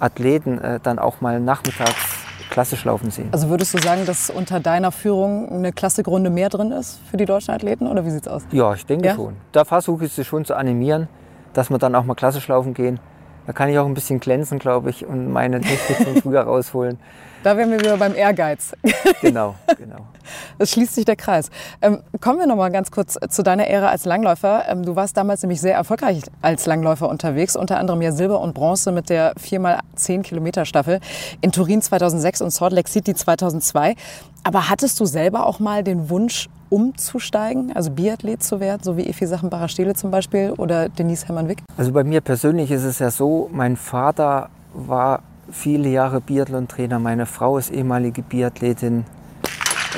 Athleten 0.00 0.58
äh, 0.58 0.80
dann 0.82 0.98
auch 0.98 1.20
mal 1.20 1.40
nachmittags 1.40 2.24
klassisch 2.50 2.84
laufen 2.84 3.10
sehen. 3.10 3.28
Also 3.32 3.48
würdest 3.48 3.74
du 3.74 3.78
sagen, 3.78 4.06
dass 4.06 4.30
unter 4.30 4.60
deiner 4.60 4.92
Führung 4.92 5.48
eine 5.50 5.72
Klassikrunde 5.72 6.30
mehr 6.30 6.48
drin 6.48 6.70
ist 6.70 7.00
für 7.10 7.16
die 7.16 7.24
deutschen 7.24 7.52
Athleten 7.52 7.86
oder 7.86 8.04
wie 8.04 8.10
sieht 8.10 8.26
es 8.26 8.28
aus? 8.28 8.42
Ja, 8.52 8.74
ich 8.74 8.86
denke 8.86 9.06
ja? 9.06 9.14
schon. 9.14 9.36
Da 9.52 9.64
versuche 9.64 10.04
ich 10.04 10.12
sie 10.12 10.24
schon 10.24 10.44
zu 10.44 10.54
animieren, 10.54 11.08
dass 11.52 11.70
wir 11.70 11.78
dann 11.78 11.94
auch 11.94 12.04
mal 12.04 12.14
klassisch 12.14 12.46
laufen 12.48 12.74
gehen. 12.74 13.00
Da 13.46 13.52
kann 13.52 13.68
ich 13.68 13.78
auch 13.78 13.86
ein 13.86 13.94
bisschen 13.94 14.20
glänzen, 14.20 14.58
glaube 14.58 14.90
ich, 14.90 15.04
und 15.04 15.32
meine 15.32 15.60
Technik 15.60 15.98
von 15.98 16.22
früher 16.22 16.42
rausholen. 16.42 16.98
Da 17.44 17.58
wären 17.58 17.70
wir 17.70 17.78
wieder 17.78 17.98
beim 17.98 18.14
Ehrgeiz. 18.14 18.72
Genau, 19.20 19.54
genau. 19.78 19.98
Es 20.58 20.70
schließt 20.70 20.94
sich 20.94 21.04
der 21.04 21.16
Kreis. 21.16 21.50
Ähm, 21.82 21.98
kommen 22.22 22.38
wir 22.38 22.46
noch 22.46 22.56
mal 22.56 22.70
ganz 22.70 22.90
kurz 22.90 23.18
zu 23.28 23.42
deiner 23.42 23.66
Ära 23.66 23.88
als 23.88 24.06
Langläufer. 24.06 24.64
Ähm, 24.66 24.82
du 24.82 24.96
warst 24.96 25.18
damals 25.18 25.42
nämlich 25.42 25.60
sehr 25.60 25.74
erfolgreich 25.74 26.22
als 26.40 26.64
Langläufer 26.64 27.06
unterwegs, 27.06 27.54
unter 27.54 27.78
anderem 27.78 28.00
ja 28.00 28.12
Silber 28.12 28.40
und 28.40 28.54
Bronze 28.54 28.92
mit 28.92 29.10
der 29.10 29.34
4x10 29.34 30.22
Kilometer 30.22 30.64
Staffel 30.64 31.00
in 31.42 31.52
Turin 31.52 31.82
2006 31.82 32.40
und 32.40 32.50
Salt 32.50 32.72
Lake 32.72 32.88
City 32.88 33.14
2002. 33.14 33.94
Aber 34.42 34.70
hattest 34.70 34.98
du 34.98 35.04
selber 35.04 35.44
auch 35.44 35.60
mal 35.60 35.84
den 35.84 36.08
Wunsch, 36.08 36.48
umzusteigen, 36.70 37.76
also 37.76 37.90
Biathlet 37.90 38.42
zu 38.42 38.58
werden, 38.58 38.82
so 38.82 38.96
wie 38.96 39.06
Efi 39.06 39.26
Sachen-Barastele 39.26 39.94
zum 39.94 40.10
Beispiel 40.10 40.54
oder 40.56 40.88
Denise 40.88 41.28
Hermann-Wick? 41.28 41.62
Also 41.76 41.92
bei 41.92 42.04
mir 42.04 42.22
persönlich 42.22 42.70
ist 42.70 42.84
es 42.84 43.00
ja 43.00 43.10
so, 43.10 43.50
mein 43.52 43.76
Vater 43.76 44.48
war 44.72 45.20
viele 45.50 45.88
Jahre 45.88 46.20
Biathlon-Trainer, 46.20 46.98
meine 46.98 47.26
Frau 47.26 47.58
ist 47.58 47.70
ehemalige 47.70 48.22
Biathletin. 48.22 49.04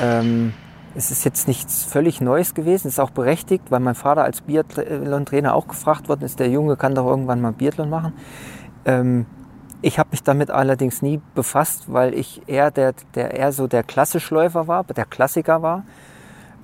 Ähm, 0.01 0.53
es 0.95 1.11
ist 1.11 1.25
jetzt 1.25 1.47
nichts 1.47 1.83
völlig 1.83 2.21
Neues 2.21 2.53
gewesen, 2.53 2.87
ist 2.87 2.99
auch 2.99 3.11
berechtigt, 3.11 3.65
weil 3.69 3.79
mein 3.79 3.95
Vater 3.95 4.23
als 4.23 4.41
Biathlon-Trainer 4.41 5.53
auch 5.53 5.67
gefragt 5.67 6.09
worden 6.09 6.23
ist, 6.23 6.39
der 6.39 6.49
Junge 6.49 6.75
kann 6.75 6.95
doch 6.95 7.05
irgendwann 7.05 7.41
mal 7.41 7.53
Biathlon 7.53 7.89
machen. 7.89 8.13
Ähm, 8.85 9.25
ich 9.81 9.99
habe 9.99 10.09
mich 10.11 10.23
damit 10.23 10.49
allerdings 10.49 11.01
nie 11.01 11.21
befasst, 11.35 11.93
weil 11.93 12.13
ich 12.15 12.41
eher 12.47 12.71
der, 12.71 12.93
der 13.13 13.35
eher 13.35 13.51
so 13.51 13.67
der 13.67 13.83
Klassischläufer 13.83 14.67
war, 14.67 14.83
der 14.83 15.05
Klassiker 15.05 15.61
war. 15.61 15.83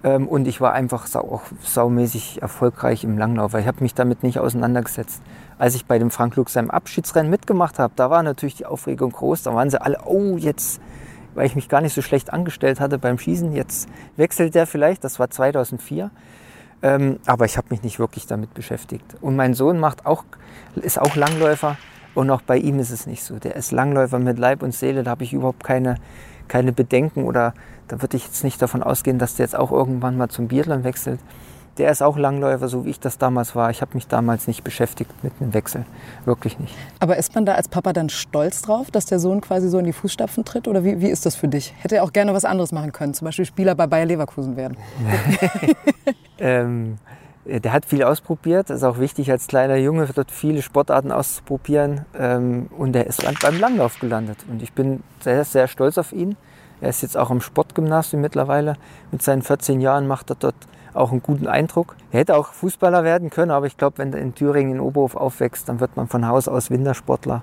Ähm, 0.04 0.28
und 0.28 0.48
ich 0.48 0.60
war 0.62 0.74
einfach 0.74 1.08
sau, 1.08 1.22
auch 1.22 1.44
saumäßig 1.62 2.42
erfolgreich 2.42 3.04
im 3.04 3.18
Langlauf. 3.18 3.54
Ich 3.54 3.68
habe 3.68 3.82
mich 3.82 3.94
damit 3.94 4.24
nicht 4.24 4.40
auseinandergesetzt. 4.40 5.22
Als 5.58 5.76
ich 5.76 5.86
bei 5.86 5.98
dem 5.98 6.12
Frank 6.12 6.36
Lux 6.36 6.54
seinem 6.54 6.72
Abschiedsrennen 6.72 7.30
mitgemacht 7.30 7.80
habe, 7.80 7.94
da 7.96 8.10
war 8.10 8.24
natürlich 8.24 8.56
die 8.56 8.66
Aufregung 8.66 9.12
groß. 9.12 9.44
Da 9.44 9.54
waren 9.54 9.70
sie 9.70 9.82
alle, 9.82 10.00
oh, 10.06 10.38
jetzt, 10.38 10.82
weil 11.36 11.46
ich 11.46 11.56
mich 11.56 11.70
gar 11.70 11.82
nicht 11.82 11.94
so 11.94 12.02
schlecht 12.02 12.34
angestellt 12.34 12.80
hatte 12.80 12.98
beim 12.98 13.18
Schießen, 13.18 13.54
jetzt 13.54 13.88
wechselt 14.18 14.56
der 14.56 14.68
vielleicht. 14.68 15.04
Das 15.04 15.20
war 15.20 15.30
2004. 15.30 16.12
Ähm, 16.82 17.20
aber 17.26 17.46
ich 17.46 17.56
habe 17.56 17.68
mich 17.70 17.82
nicht 17.82 17.98
wirklich 17.98 18.28
damit 18.28 18.54
beschäftigt. 18.54 19.16
Und 19.22 19.38
mein 19.38 19.54
Sohn 19.54 19.80
macht 19.80 20.06
auch, 20.06 20.26
ist 20.76 21.00
auch 21.00 21.16
Langläufer. 21.16 21.78
Und 22.14 22.30
auch 22.30 22.42
bei 22.42 22.58
ihm 22.58 22.78
ist 22.80 22.92
es 22.92 23.08
nicht 23.08 23.24
so. 23.24 23.40
Der 23.40 23.56
ist 23.56 23.72
Langläufer 23.72 24.20
mit 24.20 24.38
Leib 24.38 24.62
und 24.62 24.74
Seele. 24.74 25.04
Da 25.04 25.12
habe 25.12 25.24
ich 25.24 25.34
überhaupt 25.34 25.64
keine, 25.64 25.96
keine 26.54 26.72
Bedenken 26.72 27.24
oder 27.24 27.56
da 27.88 28.04
würde 28.04 28.16
ich 28.16 28.26
jetzt 28.26 28.44
nicht 28.44 28.62
davon 28.62 28.84
ausgehen, 28.84 29.18
dass 29.18 29.34
der 29.34 29.46
jetzt 29.46 29.56
auch 29.56 29.72
irgendwann 29.72 30.18
mal 30.18 30.30
zum 30.30 30.48
Biathlon 30.50 30.84
wechselt. 30.84 31.20
der 31.80 31.90
ist 31.90 32.04
auch 32.04 32.16
Langläufer, 32.16 32.68
so 32.68 32.86
wie 32.86 32.92
ich 32.92 33.00
das 33.00 33.18
damals 33.18 33.56
war. 33.56 33.72
Ich 33.72 33.82
habe 33.82 33.96
mich 33.96 34.06
damals 34.06 34.46
nicht 34.46 34.64
beschäftigt 34.64 35.10
mit 35.24 35.34
einem 35.40 35.56
Wechsel. 35.56 35.84
Wirklich 36.26 36.60
nicht. 36.60 36.76
Aber 37.00 37.18
ist 37.18 37.34
man 37.34 37.48
da 37.48 37.56
als 37.56 37.68
Papa 37.68 37.92
dann 37.92 38.10
stolz 38.10 38.62
drauf, 38.62 38.92
dass 38.92 39.08
der 39.08 39.18
Sohn 39.18 39.42
quasi 39.42 39.68
so 39.68 39.80
in 39.80 39.86
die 39.86 39.94
Fußstapfen 39.94 40.46
tritt? 40.46 40.68
Oder 40.68 40.84
wie, 40.84 41.02
wie 41.02 41.08
ist 41.08 41.26
das 41.26 41.36
für 41.36 41.48
dich? 41.48 41.74
Hätte 41.80 41.96
er 41.96 42.04
auch 42.04 42.14
gerne 42.14 42.36
was 42.36 42.46
anderes 42.46 42.72
machen 42.72 42.92
können, 42.92 43.16
zum 43.16 43.26
Beispiel 43.26 43.46
Spieler 43.46 43.74
bei 43.74 43.88
Bayer 43.88 44.06
Leverkusen 44.06 44.56
werden? 44.56 44.78
ähm, 46.38 47.00
der 47.46 47.74
hat 47.74 47.86
viel 47.86 48.04
ausprobiert. 48.04 48.70
Es 48.70 48.78
ist 48.78 48.84
auch 48.84 49.00
wichtig 49.00 49.30
als 49.32 49.48
kleiner 49.48 49.76
Junge, 49.76 50.08
dort 50.14 50.32
viele 50.32 50.62
Sportarten 50.62 51.12
auszuprobieren. 51.12 52.06
Ähm, 52.18 52.68
und 52.78 52.96
er 52.96 53.08
ist 53.08 53.24
beim 53.42 53.60
Langlauf 53.60 54.00
gelandet. 54.00 54.38
Und 54.50 54.62
ich 54.62 54.74
bin 54.74 55.04
sehr, 55.20 55.44
sehr 55.44 55.68
stolz 55.68 55.98
auf 55.98 56.14
ihn. 56.14 56.38
Er 56.82 56.90
ist 56.90 57.02
jetzt 57.02 57.18
auch 57.18 57.32
am 57.32 57.42
Sportgymnasium 57.42 58.22
mittlerweile. 58.22 58.76
Mit 59.12 59.22
seinen 59.22 59.42
14 59.42 59.82
Jahren 59.82 60.08
macht 60.08 60.30
er 60.32 60.36
dort 60.36 60.56
auch 60.94 61.12
einen 61.12 61.24
guten 61.24 61.48
Eindruck. 61.48 61.96
Er 62.12 62.20
hätte 62.20 62.36
auch 62.36 62.54
Fußballer 62.54 63.04
werden 63.04 63.30
können, 63.30 63.52
aber 63.52 63.66
ich 63.66 63.78
glaube, 63.78 63.98
wenn 63.98 64.14
er 64.14 64.20
in 64.20 64.36
Thüringen 64.36 64.74
in 64.74 64.80
Oberhof 64.80 65.16
aufwächst, 65.16 65.68
dann 65.70 65.80
wird 65.80 65.96
man 65.96 66.08
von 66.08 66.28
Haus 66.28 66.48
aus 66.48 66.70
Wintersportler. 66.70 67.42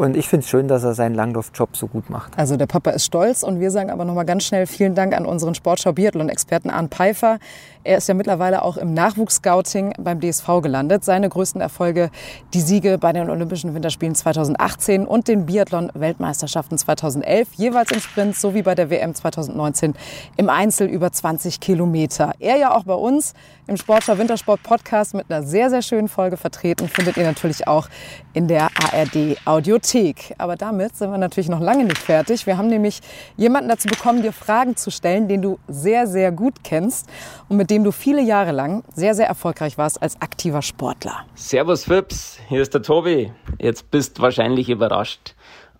Und 0.00 0.16
ich 0.16 0.28
finde 0.28 0.44
es 0.44 0.48
schön, 0.48 0.66
dass 0.66 0.82
er 0.82 0.94
seinen 0.94 1.14
Langlaufjob 1.14 1.76
so 1.76 1.86
gut 1.86 2.08
macht. 2.08 2.38
Also 2.38 2.56
der 2.56 2.66
Papa 2.66 2.90
ist 2.90 3.04
stolz 3.04 3.42
und 3.42 3.60
wir 3.60 3.70
sagen 3.70 3.90
aber 3.90 4.06
noch 4.06 4.14
mal 4.14 4.24
ganz 4.24 4.44
schnell 4.44 4.66
vielen 4.66 4.94
Dank 4.94 5.14
an 5.14 5.26
unseren 5.26 5.54
Sportschau-Biathlon-Experten 5.54 6.70
Arne 6.70 6.88
Pfeiffer. 6.88 7.38
Er 7.82 7.96
ist 7.96 8.08
ja 8.08 8.14
mittlerweile 8.14 8.62
auch 8.62 8.76
im 8.76 8.92
Nachwuchsscouting 8.92 9.94
beim 9.98 10.20
DSV 10.20 10.60
gelandet. 10.62 11.02
Seine 11.02 11.30
größten 11.30 11.62
Erfolge 11.62 12.10
die 12.52 12.60
Siege 12.60 12.98
bei 12.98 13.14
den 13.14 13.30
Olympischen 13.30 13.74
Winterspielen 13.74 14.14
2018 14.14 15.06
und 15.06 15.28
den 15.28 15.46
Biathlon-Weltmeisterschaften 15.46 16.76
2011, 16.76 17.48
jeweils 17.56 17.90
im 17.90 18.00
Sprint 18.00 18.36
sowie 18.36 18.60
bei 18.60 18.74
der 18.74 18.90
WM 18.90 19.14
2019 19.14 19.94
im 20.36 20.50
Einzel 20.50 20.88
über 20.88 21.10
20 21.10 21.60
Kilometer. 21.60 22.32
Er 22.38 22.58
ja 22.58 22.74
auch 22.74 22.84
bei 22.84 22.94
uns 22.94 23.32
im 23.66 23.78
Sportschau 23.78 24.18
Wintersport 24.18 24.62
Podcast 24.62 25.14
mit 25.14 25.30
einer 25.30 25.42
sehr, 25.42 25.70
sehr 25.70 25.80
schönen 25.80 26.08
Folge 26.08 26.36
vertreten. 26.36 26.86
Findet 26.86 27.16
ihr 27.16 27.24
natürlich 27.24 27.66
auch 27.66 27.88
in 28.34 28.46
der 28.46 28.64
ARD 28.64 29.38
Audiothek. 29.46 30.34
Aber 30.38 30.56
damit 30.56 30.96
sind 30.96 31.10
wir 31.12 31.18
natürlich 31.18 31.48
noch 31.48 31.60
lange 31.60 31.84
nicht 31.84 31.98
fertig. 31.98 32.46
Wir 32.46 32.58
haben 32.58 32.68
nämlich 32.68 33.00
jemanden 33.36 33.68
dazu 33.68 33.88
bekommen, 33.88 34.22
dir 34.22 34.32
Fragen 34.32 34.76
zu 34.76 34.90
stellen, 34.90 35.28
den 35.28 35.40
du 35.40 35.58
sehr, 35.68 36.06
sehr 36.06 36.32
gut 36.32 36.64
kennst 36.64 37.08
und 37.48 37.56
mit 37.58 37.69
dem 37.70 37.84
du 37.84 37.92
viele 37.92 38.22
Jahre 38.22 38.52
lang 38.52 38.82
sehr, 38.94 39.14
sehr 39.14 39.26
erfolgreich 39.26 39.78
warst 39.78 40.02
als 40.02 40.20
aktiver 40.20 40.62
Sportler. 40.62 41.24
Servus 41.34 41.84
Fips, 41.84 42.38
hier 42.48 42.60
ist 42.62 42.74
der 42.74 42.82
Tobi. 42.82 43.32
Jetzt 43.58 43.90
bist 43.90 44.20
wahrscheinlich 44.20 44.68
überrascht. 44.68 45.34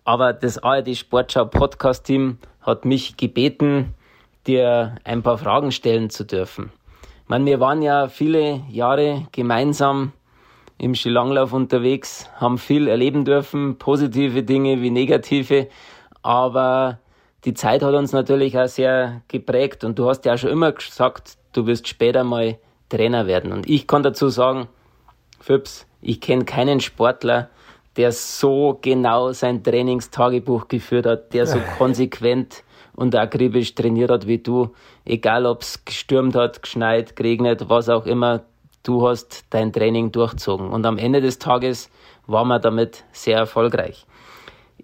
Aber 0.05 0.33
das 0.33 0.59
ARD 0.59 0.97
Sportschau 0.97 1.45
Podcast 1.45 2.05
Team 2.05 2.39
hat 2.63 2.85
mich 2.85 3.17
gebeten, 3.17 3.95
dir 4.47 4.95
ein 5.05 5.23
paar 5.23 5.37
Fragen 5.37 5.73
stellen 5.73 6.09
zu 6.09 6.25
dürfen 6.25 6.73
meine, 7.31 7.47
wir 7.47 7.61
waren 7.61 7.81
ja 7.81 8.09
viele 8.09 8.63
Jahre 8.69 9.29
gemeinsam 9.31 10.13
im 10.79 10.97
Skilanglauf 10.97 11.53
unterwegs, 11.53 12.29
haben 12.37 12.59
viel 12.59 12.89
erleben 12.89 13.25
dürfen, 13.25 13.79
positive 13.79 14.43
Dinge 14.43 14.83
wie 14.83 14.91
negative, 14.91 15.69
aber 16.23 16.99
die 17.45 17.55
Zeit 17.55 17.83
hat 17.83 17.95
uns 17.95 18.13
natürlich 18.13 18.59
auch 18.59 18.67
sehr 18.67 19.23
geprägt 19.29 19.85
und 19.85 19.99
du 19.99 20.09
hast 20.09 20.25
ja 20.25 20.35
auch 20.35 20.39
schon 20.39 20.51
immer 20.51 20.73
gesagt, 20.73 21.39
du 21.53 21.67
wirst 21.67 21.89
später 21.89 22.25
mal 22.25 22.59
Trainer 22.89 23.27
werden. 23.27 23.53
Und 23.53 23.69
ich 23.69 23.87
kann 23.87 24.03
dazu 24.03 24.29
sagen, 24.29 24.69
Fips, 25.41 25.87
ich 26.01 26.21
kenne 26.21 26.45
keinen 26.45 26.81
Sportler, 26.81 27.51
der 27.97 28.13
so 28.13 28.79
genau 28.81 29.33
sein 29.33 29.63
Trainingstagebuch 29.63 30.69
geführt 30.69 31.07
hat, 31.07 31.35
der 31.35 31.47
so 31.47 31.59
konsequent 31.79 32.63
und 32.95 33.15
akribisch 33.17 33.75
trainiert 33.75 34.11
hat 34.11 34.27
wie 34.27 34.39
du. 34.39 34.75
Egal 35.05 35.47
ob 35.47 35.63
es 35.63 35.85
gestürmt 35.85 36.35
hat, 36.35 36.63
geschneit, 36.63 37.17
geregnet, 37.17 37.69
was 37.69 37.89
auch 37.89 38.07
immer, 38.07 38.43
du 38.83 39.07
hast 39.07 39.45
dein 39.51 39.73
Training 39.73 40.13
durchzogen. 40.13 40.69
Und 40.71 40.87
am 40.87 40.99
Ende 40.99 41.21
des 41.21 41.39
Tages 41.39 41.91
waren 42.27 42.49
wir 42.49 42.59
damit 42.59 43.05
sehr 43.13 43.39
erfolgreich. 43.39 44.07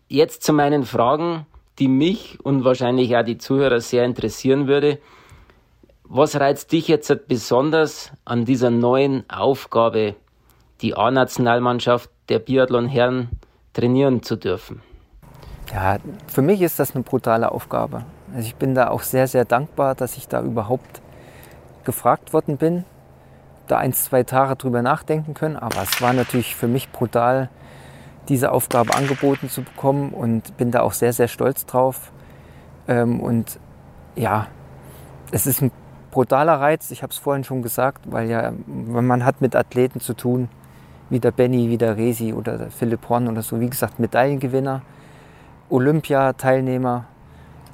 Jetzt 0.09 0.43
zu 0.43 0.53
meinen 0.53 0.85
Fragen, 0.85 1.47
die 1.79 1.89
mich 1.89 2.39
und 2.43 2.65
wahrscheinlich 2.65 3.17
auch 3.17 3.25
die 3.25 3.39
Zuhörer 3.39 3.81
sehr 3.81 4.05
interessieren 4.05 4.67
würde. 4.67 4.99
Was 6.09 6.39
reizt 6.39 6.71
dich 6.71 6.87
jetzt 6.87 7.13
besonders 7.27 8.13
an 8.25 8.45
dieser 8.45 8.71
neuen 8.71 9.29
Aufgabe, 9.29 10.15
die 10.81 10.97
A-Nationalmannschaft 10.97 12.11
der 12.29 12.39
Biathlon-Herren 12.39 13.31
trainieren 13.73 14.23
zu 14.23 14.37
dürfen? 14.37 14.83
Ja, 15.73 15.99
für 16.29 16.43
mich 16.43 16.63
ist 16.63 16.79
das 16.79 16.95
eine 16.95 17.03
brutale 17.03 17.51
Aufgabe. 17.51 18.05
Also 18.33 18.47
ich 18.47 18.55
bin 18.55 18.77
da 18.77 18.91
auch 18.91 19.03
sehr, 19.03 19.27
sehr 19.27 19.45
dankbar, 19.45 19.97
dass 19.97 20.17
ich 20.17 20.29
da 20.29 20.43
überhaupt 20.43 21.03
gefragt 21.83 22.33
worden 22.33 22.57
bin, 22.57 22.85
da 23.67 23.79
ein, 23.79 23.93
zwei 23.93 24.23
Tage 24.23 24.55
drüber 24.55 24.83
nachdenken 24.83 25.35
können. 25.35 25.57
Aber 25.57 25.83
es 25.83 26.01
war 26.01 26.13
natürlich 26.13 26.55
für 26.55 26.69
mich 26.69 26.93
brutal, 26.93 27.51
diese 28.29 28.53
Aufgabe 28.53 28.95
angeboten 28.95 29.49
zu 29.49 29.63
bekommen 29.63 30.13
und 30.13 30.57
bin 30.57 30.71
da 30.71 30.83
auch 30.83 30.93
sehr, 30.93 31.13
sehr 31.13 31.27
stolz 31.27 31.67
drauf. 31.67 32.13
Ähm, 32.87 33.19
und 33.19 33.59
ja, 34.15 34.47
es 35.33 35.49
ist 35.49 35.63
ein 35.63 35.73
brutaler 36.17 36.55
Reiz, 36.55 36.91
ich 36.91 37.03
habe 37.03 37.11
es 37.11 37.19
vorhin 37.19 37.45
schon 37.45 37.61
gesagt, 37.61 38.11
weil 38.11 38.31
ja, 38.31 38.51
man 38.67 39.27
hat 39.27 39.43
mit 39.43 39.55
Athleten 39.55 40.01
zu 40.01 40.15
tun, 40.15 40.49
wie 41.11 41.21
der 41.21 41.31
Benny, 41.31 41.69
wie 41.69 41.77
der 41.77 41.99
Resi 41.99 42.33
oder 42.33 42.57
der 42.57 42.71
Philipp 42.71 43.07
Horn 43.11 43.29
oder 43.29 43.43
so, 43.43 43.61
wie 43.61 43.69
gesagt, 43.69 43.99
Medaillengewinner 43.99 44.81
Olympiateilnehmer. 45.69 47.05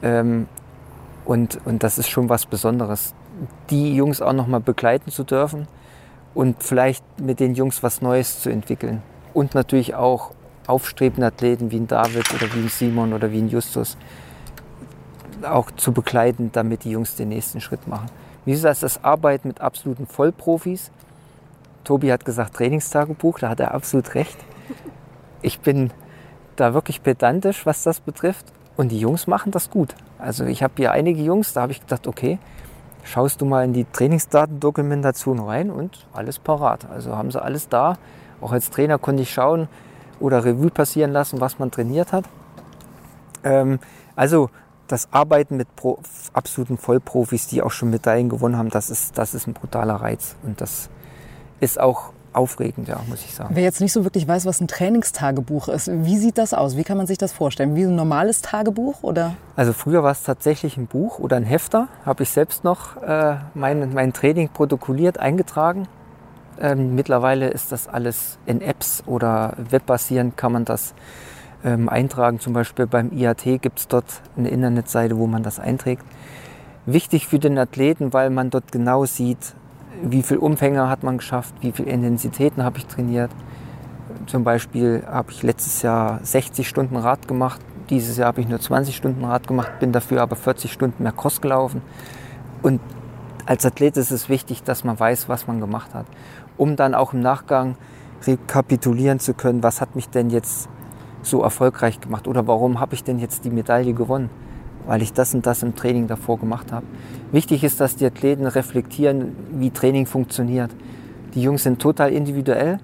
Ähm, 0.02 0.48
und, 1.24 1.60
und 1.64 1.84
das 1.84 1.98
ist 1.98 2.08
schon 2.08 2.28
was 2.28 2.46
Besonderes, 2.46 3.14
die 3.70 3.94
Jungs 3.94 4.20
auch 4.20 4.32
noch 4.32 4.48
mal 4.48 4.58
begleiten 4.58 5.12
zu 5.12 5.22
dürfen 5.22 5.68
und 6.34 6.64
vielleicht 6.64 7.04
mit 7.20 7.38
den 7.38 7.54
Jungs 7.54 7.84
was 7.84 8.02
Neues 8.02 8.40
zu 8.40 8.50
entwickeln. 8.50 9.02
Und 9.34 9.54
natürlich 9.54 9.94
auch 9.94 10.32
aufstrebende 10.66 11.28
Athleten 11.28 11.70
wie 11.70 11.76
ein 11.76 11.86
David 11.86 12.34
oder 12.34 12.52
wie 12.52 12.58
ein 12.58 12.68
Simon 12.68 13.12
oder 13.12 13.30
wie 13.30 13.38
ein 13.38 13.48
Justus 13.48 13.96
auch 15.44 15.70
zu 15.70 15.92
begleiten, 15.92 16.50
damit 16.52 16.82
die 16.82 16.90
Jungs 16.90 17.14
den 17.14 17.28
nächsten 17.28 17.60
Schritt 17.60 17.86
machen. 17.86 18.10
Wie 18.44 18.52
gesagt, 18.52 18.82
das 18.82 19.04
Arbeiten 19.04 19.48
mit 19.48 19.60
absoluten 19.60 20.06
Vollprofis. 20.06 20.90
Tobi 21.84 22.12
hat 22.12 22.24
gesagt 22.24 22.54
Trainingstagebuch, 22.54 23.38
da 23.38 23.48
hat 23.48 23.60
er 23.60 23.74
absolut 23.74 24.14
recht. 24.14 24.36
Ich 25.42 25.60
bin 25.60 25.90
da 26.56 26.74
wirklich 26.74 27.02
pedantisch, 27.02 27.66
was 27.66 27.82
das 27.82 28.00
betrifft. 28.00 28.46
Und 28.76 28.90
die 28.90 28.98
Jungs 28.98 29.26
machen 29.26 29.52
das 29.52 29.70
gut. 29.70 29.94
Also 30.18 30.44
ich 30.44 30.62
habe 30.62 30.74
hier 30.76 30.92
einige 30.92 31.22
Jungs, 31.22 31.52
da 31.52 31.62
habe 31.62 31.72
ich 31.72 31.80
gedacht, 31.80 32.06
okay, 32.06 32.38
schaust 33.04 33.40
du 33.40 33.44
mal 33.44 33.64
in 33.64 33.72
die 33.72 33.84
Trainingsdatendokumentation 33.84 35.40
rein 35.40 35.70
und 35.70 36.06
alles 36.12 36.38
parat. 36.38 36.86
Also 36.90 37.16
haben 37.16 37.30
sie 37.30 37.42
alles 37.42 37.68
da. 37.68 37.98
Auch 38.40 38.52
als 38.52 38.70
Trainer 38.70 38.98
konnte 38.98 39.22
ich 39.22 39.32
schauen 39.32 39.68
oder 40.20 40.44
Revue 40.44 40.70
passieren 40.70 41.12
lassen, 41.12 41.40
was 41.40 41.58
man 41.58 41.70
trainiert 41.70 42.12
hat. 42.12 42.24
Ähm, 43.44 43.78
also 44.16 44.50
das 44.92 45.08
Arbeiten 45.12 45.56
mit 45.56 45.74
Pro 45.74 45.98
absoluten 46.32 46.76
Vollprofis, 46.76 47.46
die 47.46 47.62
auch 47.62 47.70
schon 47.70 47.90
Medaillen 47.90 48.28
gewonnen 48.28 48.56
haben, 48.56 48.70
das 48.70 48.90
ist, 48.90 49.18
das 49.18 49.34
ist 49.34 49.46
ein 49.46 49.54
brutaler 49.54 49.94
Reiz. 49.94 50.36
Und 50.42 50.60
das 50.60 50.90
ist 51.60 51.80
auch 51.80 52.12
aufregend, 52.32 52.88
ja, 52.88 53.00
muss 53.08 53.22
ich 53.24 53.34
sagen. 53.34 53.54
Wer 53.54 53.62
jetzt 53.62 53.80
nicht 53.80 53.92
so 53.92 54.04
wirklich 54.04 54.26
weiß, 54.26 54.46
was 54.46 54.60
ein 54.60 54.68
Trainingstagebuch 54.68 55.68
ist, 55.68 55.90
wie 55.92 56.16
sieht 56.16 56.38
das 56.38 56.54
aus? 56.54 56.76
Wie 56.76 56.84
kann 56.84 56.96
man 56.96 57.06
sich 57.06 57.18
das 57.18 57.32
vorstellen? 57.32 57.74
Wie 57.74 57.84
ein 57.84 57.94
normales 57.94 58.42
Tagebuch 58.42 59.02
oder? 59.02 59.34
Also 59.56 59.72
früher 59.72 60.02
war 60.02 60.12
es 60.12 60.22
tatsächlich 60.22 60.76
ein 60.76 60.86
Buch 60.86 61.18
oder 61.18 61.36
ein 61.36 61.44
Hefter. 61.44 61.88
Habe 62.04 62.22
ich 62.22 62.30
selbst 62.30 62.64
noch 62.64 63.02
äh, 63.02 63.36
mein, 63.54 63.92
mein 63.92 64.12
Training 64.12 64.48
protokolliert, 64.48 65.18
eingetragen. 65.18 65.88
Ähm, 66.60 66.94
mittlerweile 66.94 67.48
ist 67.48 67.72
das 67.72 67.88
alles 67.88 68.38
in 68.46 68.60
Apps 68.60 69.02
oder 69.06 69.54
webbasierend 69.56 70.36
kann 70.36 70.52
man 70.52 70.64
das 70.64 70.94
ähm, 71.64 71.88
eintragen. 71.88 72.40
Zum 72.40 72.52
Beispiel 72.52 72.86
beim 72.86 73.12
IAT 73.12 73.44
gibt 73.60 73.78
es 73.78 73.88
dort 73.88 74.22
eine 74.36 74.48
Internetseite, 74.48 75.16
wo 75.16 75.26
man 75.26 75.42
das 75.42 75.58
einträgt. 75.58 76.04
Wichtig 76.86 77.28
für 77.28 77.38
den 77.38 77.58
Athleten, 77.58 78.12
weil 78.12 78.30
man 78.30 78.50
dort 78.50 78.72
genau 78.72 79.04
sieht, 79.04 79.54
wie 80.02 80.22
viel 80.22 80.38
Umfänge 80.38 80.88
hat 80.88 81.02
man 81.02 81.18
geschafft, 81.18 81.54
wie 81.60 81.72
viele 81.72 81.90
Intensitäten 81.90 82.64
habe 82.64 82.78
ich 82.78 82.86
trainiert. 82.86 83.30
Zum 84.26 84.44
Beispiel 84.44 85.04
habe 85.06 85.30
ich 85.30 85.42
letztes 85.42 85.82
Jahr 85.82 86.20
60 86.22 86.68
Stunden 86.68 86.96
Rad 86.96 87.28
gemacht, 87.28 87.60
dieses 87.90 88.16
Jahr 88.16 88.28
habe 88.28 88.40
ich 88.40 88.48
nur 88.48 88.60
20 88.60 88.96
Stunden 88.96 89.24
Rad 89.24 89.46
gemacht, 89.46 89.78
bin 89.78 89.92
dafür 89.92 90.22
aber 90.22 90.36
40 90.36 90.72
Stunden 90.72 91.02
mehr 91.02 91.12
Cross 91.12 91.40
gelaufen. 91.40 91.82
Und 92.62 92.80
als 93.46 93.66
Athlet 93.66 93.96
ist 93.96 94.10
es 94.10 94.28
wichtig, 94.28 94.62
dass 94.62 94.84
man 94.84 94.98
weiß, 94.98 95.28
was 95.28 95.46
man 95.46 95.60
gemacht 95.60 95.94
hat, 95.94 96.06
um 96.56 96.76
dann 96.76 96.94
auch 96.94 97.12
im 97.12 97.20
Nachgang 97.20 97.76
rekapitulieren 98.26 99.18
zu 99.18 99.34
können, 99.34 99.62
was 99.62 99.80
hat 99.80 99.96
mich 99.96 100.08
denn 100.08 100.30
jetzt 100.30 100.68
so 101.22 101.42
erfolgreich 101.42 102.00
gemacht 102.00 102.26
oder 102.28 102.46
warum 102.46 102.80
habe 102.80 102.94
ich 102.94 103.04
denn 103.04 103.18
jetzt 103.18 103.44
die 103.44 103.50
Medaille 103.50 103.94
gewonnen 103.94 104.30
weil 104.86 105.02
ich 105.02 105.12
das 105.12 105.34
und 105.34 105.46
das 105.46 105.62
im 105.62 105.74
Training 105.74 106.06
davor 106.06 106.38
gemacht 106.38 106.72
habe. 106.72 106.86
Wichtig 107.30 107.64
ist, 107.64 107.80
dass 107.80 107.96
die 107.96 108.06
Athleten 108.06 108.46
reflektieren, 108.46 109.36
wie 109.52 109.70
Training 109.70 110.06
funktioniert. 110.06 110.70
Die 111.34 111.42
Jungs 111.42 111.62
sind 111.62 111.80
total 111.80 112.12
individuell 112.12 112.78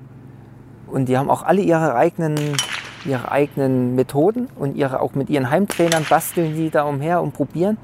und 0.86 1.08
die 1.08 1.18
haben 1.18 1.30
auch 1.30 1.42
alle 1.42 1.60
ihre 1.60 1.94
eigenen, 1.94 2.36
ihre 3.04 3.30
eigenen 3.30 3.94
Methoden 3.94 4.48
und 4.58 4.76
ihre, 4.76 5.00
auch 5.00 5.14
mit 5.14 5.28
ihren 5.30 5.50
Heimtrainern 5.50 6.06
basteln 6.08 6.54
die 6.54 6.70
da 6.70 6.84
umher 6.84 7.20
und 7.20 7.32
probieren. 7.32 7.76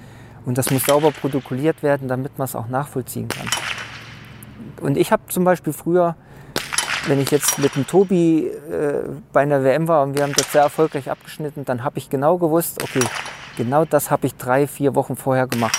Und 0.47 0.59
das 0.59 0.71
muss 0.71 0.85
sauber 0.85 1.11
protokolliert 1.11 1.83
werden, 1.83 2.09
damit 2.09 2.39
man 2.39 2.45
es 2.45 2.55
auch 2.55 2.69
nachvollziehen 2.69 3.29
kann. 3.29 3.49
Und 4.81 4.99
ich 4.99 5.11
habe 5.11 5.23
zum 5.29 5.45
Beispiel 5.45 5.73
früher, 5.73 6.17
wenn 7.07 7.21
ich 7.21 7.31
jetzt 7.31 7.59
mit 7.59 7.75
dem 7.77 7.87
Tobi 7.87 8.47
äh, 8.47 9.03
bei 9.33 9.43
einer 9.43 9.63
WM 9.63 9.89
war 9.89 10.03
und 10.03 10.17
wir 10.17 10.23
haben 10.23 10.33
das 10.33 10.53
sehr 10.53 10.63
erfolgreich 10.63 11.11
abgeschnitten, 11.11 11.65
dann 11.65 11.85
habe 11.85 11.99
ich 11.99 12.09
genau 12.09 12.39
gewusst, 12.39 12.83
okay, 12.83 13.05
genau 13.57 13.85
das 13.85 14.11
habe 14.11 14.27
ich 14.27 14.35
drei, 14.35 14.67
vier 14.67 14.95
Wochen 14.95 15.17
vorher 15.17 15.47
gemacht. 15.47 15.77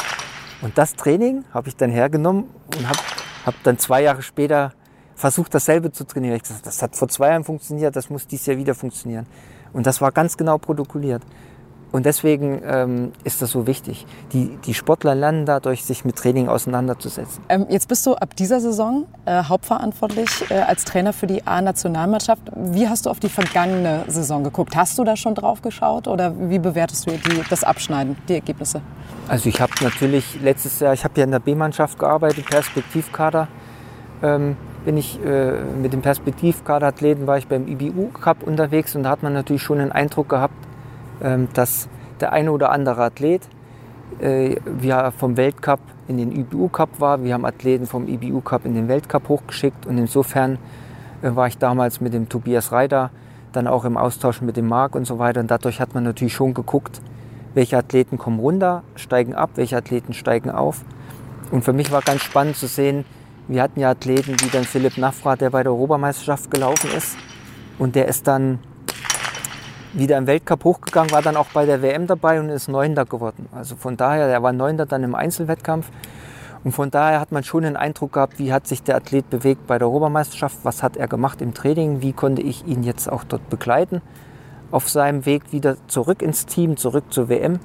Und 0.61 0.77
das 0.77 0.95
Training 0.95 1.43
habe 1.53 1.67
ich 1.67 1.75
dann 1.75 1.89
hergenommen 1.89 2.45
und 2.77 2.87
habe 2.87 2.99
hab 3.45 3.63
dann 3.63 3.77
zwei 3.77 4.03
Jahre 4.03 4.21
später 4.21 4.73
versucht, 5.15 5.53
dasselbe 5.53 5.91
zu 5.91 6.05
trainieren. 6.05 6.35
Ich 6.35 6.43
gesagt, 6.43 6.65
das 6.65 6.81
hat 6.81 6.95
vor 6.95 7.07
zwei 7.07 7.29
Jahren 7.29 7.43
funktioniert, 7.43 7.95
das 7.95 8.09
muss 8.09 8.27
dieses 8.27 8.45
Jahr 8.45 8.57
wieder 8.57 8.75
funktionieren. 8.75 9.25
Und 9.73 9.87
das 9.87 10.01
war 10.01 10.11
ganz 10.11 10.37
genau 10.37 10.57
protokolliert. 10.57 11.23
Und 11.91 12.05
deswegen 12.05 12.61
ähm, 12.65 13.11
ist 13.23 13.41
das 13.41 13.51
so 13.51 13.67
wichtig. 13.67 14.05
Die, 14.33 14.57
die 14.65 14.73
Sportler 14.73 15.15
lernen 15.15 15.45
dadurch, 15.45 15.85
sich 15.85 16.03
mit 16.03 16.17
Training 16.17 16.49
auseinanderzusetzen. 16.49 17.43
Ähm, 17.47 17.67
jetzt 17.69 17.87
bist 17.87 18.05
du 18.05 18.15
ab 18.15 18.35
dieser 18.35 18.59
Saison 18.59 19.05
äh, 19.25 19.43
hauptverantwortlich 19.43 20.49
äh, 20.49 20.55
als 20.55 20.83
Trainer 20.83 21.13
für 21.13 21.27
die 21.27 21.47
A-Nationalmannschaft. 21.47 22.41
Wie 22.55 22.89
hast 22.89 23.05
du 23.05 23.09
auf 23.09 23.19
die 23.19 23.29
vergangene 23.29 24.03
Saison 24.07 24.43
geguckt? 24.43 24.75
Hast 24.75 24.97
du 24.97 25.03
da 25.03 25.15
schon 25.15 25.35
drauf 25.35 25.61
geschaut 25.61 26.07
oder 26.07 26.33
wie 26.49 26.59
bewertest 26.59 27.07
du 27.07 27.11
die, 27.11 27.41
das 27.49 27.63
Abschneiden, 27.63 28.17
die 28.27 28.33
Ergebnisse? 28.33 28.81
Also 29.27 29.49
ich 29.49 29.61
habe 29.61 29.73
natürlich 29.81 30.41
letztes 30.41 30.79
Jahr, 30.79 30.93
ich 30.93 31.03
habe 31.03 31.13
ja 31.17 31.23
in 31.23 31.31
der 31.31 31.39
B-Mannschaft 31.39 31.97
gearbeitet, 31.97 32.45
Perspektivkader. 32.45 33.47
Ähm, 34.21 34.57
bin 34.85 34.97
ich 34.97 35.19
äh, 35.25 35.63
mit 35.81 35.93
dem 35.93 36.01
Perspektivkaderathleten 36.01 37.25
war 37.25 37.37
ich 37.37 37.47
beim 37.47 37.67
IBU 37.67 38.09
Cup 38.09 38.43
unterwegs 38.43 38.95
und 38.95 39.03
da 39.03 39.09
hat 39.09 39.23
man 39.23 39.33
natürlich 39.33 39.63
schon 39.63 39.79
den 39.79 39.91
Eindruck 39.91 40.29
gehabt, 40.29 40.53
dass 41.53 41.87
der 42.19 42.33
eine 42.33 42.51
oder 42.51 42.71
andere 42.71 43.03
Athlet 43.03 43.47
äh, 44.19 44.55
wir 44.65 45.11
vom 45.17 45.37
Weltcup 45.37 45.79
in 46.07 46.17
den 46.17 46.31
IBU 46.31 46.69
Cup 46.69 46.99
war. 46.99 47.23
Wir 47.23 47.33
haben 47.33 47.45
Athleten 47.45 47.85
vom 47.85 48.07
IBU 48.07 48.41
Cup 48.41 48.65
in 48.65 48.75
den 48.75 48.87
Weltcup 48.87 49.27
hochgeschickt 49.29 49.85
und 49.85 49.97
insofern 49.97 50.57
äh, 51.21 51.35
war 51.35 51.47
ich 51.47 51.57
damals 51.57 52.01
mit 52.01 52.13
dem 52.13 52.29
Tobias 52.29 52.71
Reiter 52.71 53.11
dann 53.51 53.67
auch 53.67 53.85
im 53.85 53.97
Austausch 53.97 54.41
mit 54.41 54.57
dem 54.57 54.67
Marc 54.67 54.95
und 54.95 55.05
so 55.05 55.17
weiter 55.17 55.39
und 55.39 55.49
dadurch 55.49 55.79
hat 55.79 55.93
man 55.93 56.03
natürlich 56.03 56.33
schon 56.33 56.53
geguckt, 56.53 57.01
welche 57.53 57.77
Athleten 57.77 58.17
kommen 58.17 58.39
runter, 58.39 58.83
steigen 58.95 59.33
ab, 59.33 59.51
welche 59.55 59.77
Athleten 59.77 60.13
steigen 60.13 60.49
auf. 60.51 60.83
Und 61.51 61.63
für 61.63 61.71
mich 61.71 61.91
war 61.91 62.01
ganz 62.01 62.21
spannend 62.21 62.57
zu 62.57 62.67
sehen, 62.67 63.05
wir 63.47 63.61
hatten 63.61 63.79
ja 63.79 63.91
Athleten 63.91 64.35
wie 64.41 64.49
dann 64.49 64.63
Philipp 64.63 64.97
Nafra, 64.97 65.35
der 65.35 65.51
bei 65.51 65.63
der 65.63 65.71
Europameisterschaft 65.71 66.51
gelaufen 66.51 66.89
ist 66.95 67.15
und 67.77 67.95
der 67.95 68.07
ist 68.07 68.27
dann 68.27 68.59
wieder 69.97 70.17
im 70.17 70.27
Weltcup 70.27 70.63
hochgegangen, 70.63 71.11
war 71.11 71.21
dann 71.21 71.37
auch 71.37 71.47
bei 71.53 71.65
der 71.65 71.81
WM 71.81 72.07
dabei 72.07 72.39
und 72.39 72.49
ist 72.49 72.67
Neunter 72.67 73.05
geworden. 73.05 73.47
Also 73.53 73.75
von 73.75 73.97
daher, 73.97 74.27
er 74.27 74.43
war 74.43 74.53
Neunter 74.53 74.85
dann 74.85 75.03
im 75.03 75.15
Einzelwettkampf. 75.15 75.89
Und 76.63 76.71
von 76.71 76.89
daher 76.89 77.19
hat 77.19 77.31
man 77.31 77.43
schon 77.43 77.63
den 77.63 77.77
Eindruck 77.77 78.13
gehabt, 78.13 78.39
wie 78.39 78.51
hat 78.51 78.65
sich 78.67 78.81
der 78.81 78.95
Athlet 78.95 79.29
bewegt 79.29 79.67
bei 79.67 79.77
der 79.77 79.87
Europameisterschaft, 79.87 80.57
was 80.63 80.81
hat 80.81 80.97
er 80.97 81.07
gemacht 81.07 81.41
im 81.41 81.53
Training, 81.53 82.01
wie 82.01 82.11
konnte 82.11 82.41
ich 82.41 82.65
ihn 82.65 82.81
jetzt 82.81 83.07
auch 83.07 83.23
dort 83.23 83.49
begleiten 83.49 84.01
auf 84.71 84.89
seinem 84.89 85.25
Weg 85.25 85.51
wieder 85.51 85.77
zurück 85.87 86.21
ins 86.21 86.45
Team, 86.45 86.75
zurück 86.75 87.05
zur 87.11 87.29
WM. 87.29 87.59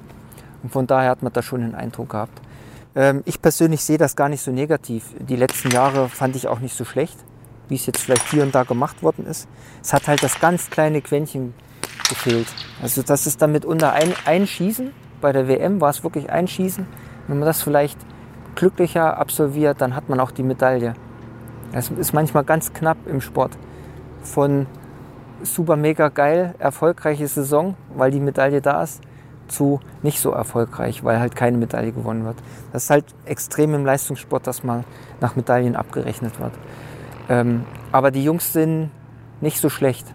Und 0.63 0.71
von 0.71 0.87
daher 0.87 1.09
hat 1.09 1.23
man 1.23 1.33
da 1.33 1.41
schon 1.41 1.61
den 1.61 1.75
Eindruck 1.75 2.09
gehabt. 2.09 2.39
Ähm, 2.95 3.23
ich 3.25 3.41
persönlich 3.41 3.83
sehe 3.83 3.97
das 3.97 4.15
gar 4.15 4.29
nicht 4.29 4.41
so 4.41 4.51
negativ. 4.51 5.05
Die 5.19 5.35
letzten 5.35 5.71
Jahre 5.71 6.09
fand 6.09 6.35
ich 6.35 6.47
auch 6.47 6.59
nicht 6.59 6.75
so 6.75 6.85
schlecht, 6.85 7.17
wie 7.69 7.75
es 7.75 7.85
jetzt 7.85 8.01
vielleicht 8.01 8.29
hier 8.29 8.43
und 8.43 8.53
da 8.53 8.63
gemacht 8.63 9.01
worden 9.01 9.25
ist. 9.25 9.47
Es 9.81 9.93
hat 9.93 10.07
halt 10.07 10.21
das 10.23 10.39
ganz 10.39 10.69
kleine 10.69 11.01
Quäntchen 11.01 11.53
gefehlt. 12.09 12.47
Also 12.81 13.01
das 13.01 13.27
ist 13.27 13.41
dann 13.41 13.51
mitunter 13.51 13.93
ein, 13.93 14.13
ein 14.25 14.47
Schießen. 14.47 14.91
Bei 15.21 15.31
der 15.31 15.47
WM 15.47 15.81
war 15.81 15.89
es 15.89 16.03
wirklich 16.03 16.29
ein 16.29 16.47
Schießen. 16.47 16.85
Wenn 17.27 17.39
man 17.39 17.45
das 17.45 17.61
vielleicht 17.61 17.99
glücklicher 18.55 19.17
absolviert, 19.17 19.81
dann 19.81 19.95
hat 19.95 20.09
man 20.09 20.19
auch 20.19 20.31
die 20.31 20.43
Medaille. 20.43 20.93
Es 21.73 21.89
ist 21.89 22.13
manchmal 22.13 22.43
ganz 22.43 22.73
knapp 22.73 22.97
im 23.05 23.21
Sport. 23.21 23.57
Von 24.23 24.67
super 25.43 25.75
mega 25.75 26.09
geil, 26.09 26.53
erfolgreiche 26.59 27.27
Saison, 27.27 27.75
weil 27.95 28.11
die 28.11 28.19
Medaille 28.19 28.61
da 28.61 28.83
ist, 28.83 29.01
zu 29.47 29.79
nicht 30.01 30.19
so 30.19 30.31
erfolgreich, 30.31 31.03
weil 31.03 31.19
halt 31.19 31.35
keine 31.35 31.57
Medaille 31.57 31.91
gewonnen 31.91 32.25
wird. 32.25 32.37
Das 32.71 32.85
ist 32.85 32.89
halt 32.89 33.05
extrem 33.25 33.73
im 33.73 33.85
Leistungssport, 33.85 34.47
dass 34.47 34.63
man 34.63 34.83
nach 35.19 35.35
Medaillen 35.35 35.75
abgerechnet 35.75 36.39
wird. 36.39 36.53
Ähm, 37.29 37.65
aber 37.91 38.11
die 38.11 38.23
Jungs 38.23 38.53
sind 38.53 38.91
nicht 39.41 39.59
so 39.59 39.69
schlecht. 39.69 40.05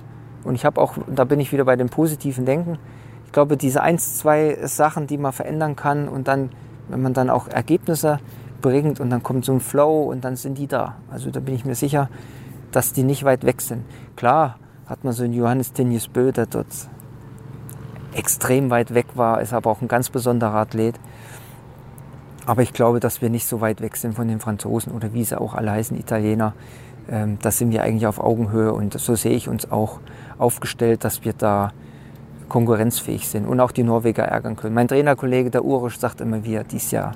Und 0.46 0.54
ich 0.54 0.64
habe 0.64 0.80
auch, 0.80 0.94
da 1.08 1.24
bin 1.24 1.40
ich 1.40 1.52
wieder 1.52 1.64
bei 1.64 1.74
dem 1.74 1.88
positiven 1.88 2.46
Denken. 2.46 2.78
Ich 3.24 3.32
glaube, 3.32 3.56
diese 3.56 3.82
eins, 3.82 4.16
zwei 4.16 4.56
Sachen, 4.62 5.08
die 5.08 5.18
man 5.18 5.32
verändern 5.32 5.74
kann 5.74 6.08
und 6.08 6.28
dann, 6.28 6.50
wenn 6.88 7.02
man 7.02 7.12
dann 7.14 7.30
auch 7.30 7.48
Ergebnisse 7.48 8.20
bringt 8.62 9.00
und 9.00 9.10
dann 9.10 9.22
kommt 9.22 9.44
so 9.44 9.52
ein 9.52 9.60
Flow 9.60 10.04
und 10.04 10.24
dann 10.24 10.36
sind 10.36 10.56
die 10.56 10.68
da. 10.68 10.96
Also 11.10 11.30
da 11.30 11.40
bin 11.40 11.54
ich 11.54 11.64
mir 11.64 11.74
sicher, 11.74 12.08
dass 12.70 12.92
die 12.92 13.02
nicht 13.02 13.24
weit 13.24 13.44
weg 13.44 13.60
sind. 13.60 13.84
Klar 14.14 14.58
hat 14.86 15.02
man 15.02 15.12
so 15.12 15.24
einen 15.24 15.32
Johannes 15.32 15.72
Tinius 15.72 16.06
Bö, 16.06 16.30
der 16.30 16.46
dort 16.46 16.66
extrem 18.14 18.70
weit 18.70 18.94
weg 18.94 19.06
war, 19.14 19.40
ist 19.40 19.52
aber 19.52 19.70
auch 19.70 19.82
ein 19.82 19.88
ganz 19.88 20.10
besonderer 20.10 20.54
Athlet. 20.54 20.94
Aber 22.46 22.62
ich 22.62 22.72
glaube, 22.72 23.00
dass 23.00 23.20
wir 23.20 23.30
nicht 23.30 23.46
so 23.46 23.60
weit 23.60 23.80
weg 23.80 23.96
sind 23.96 24.14
von 24.14 24.28
den 24.28 24.38
Franzosen 24.38 24.92
oder 24.92 25.12
wie 25.12 25.24
sie 25.24 25.38
auch 25.38 25.54
alle 25.54 25.72
heißen, 25.72 25.98
Italiener. 25.98 26.54
Ähm, 27.10 27.38
da 27.40 27.50
sind 27.50 27.70
wir 27.70 27.82
eigentlich 27.82 28.06
auf 28.06 28.18
Augenhöhe 28.18 28.72
und 28.72 28.98
so 28.98 29.14
sehe 29.14 29.32
ich 29.32 29.48
uns 29.48 29.70
auch 29.70 30.00
aufgestellt, 30.38 31.04
dass 31.04 31.24
wir 31.24 31.32
da 31.32 31.72
konkurrenzfähig 32.48 33.28
sind 33.28 33.46
und 33.46 33.60
auch 33.60 33.72
die 33.72 33.82
Norweger 33.82 34.24
ärgern 34.24 34.56
können. 34.56 34.74
Mein 34.74 34.88
Trainerkollege, 34.88 35.50
der 35.50 35.64
Urisch, 35.64 35.98
sagt 35.98 36.20
immer 36.20 36.44
wieder, 36.44 36.64
dies 36.64 36.90
Jahr, 36.90 37.12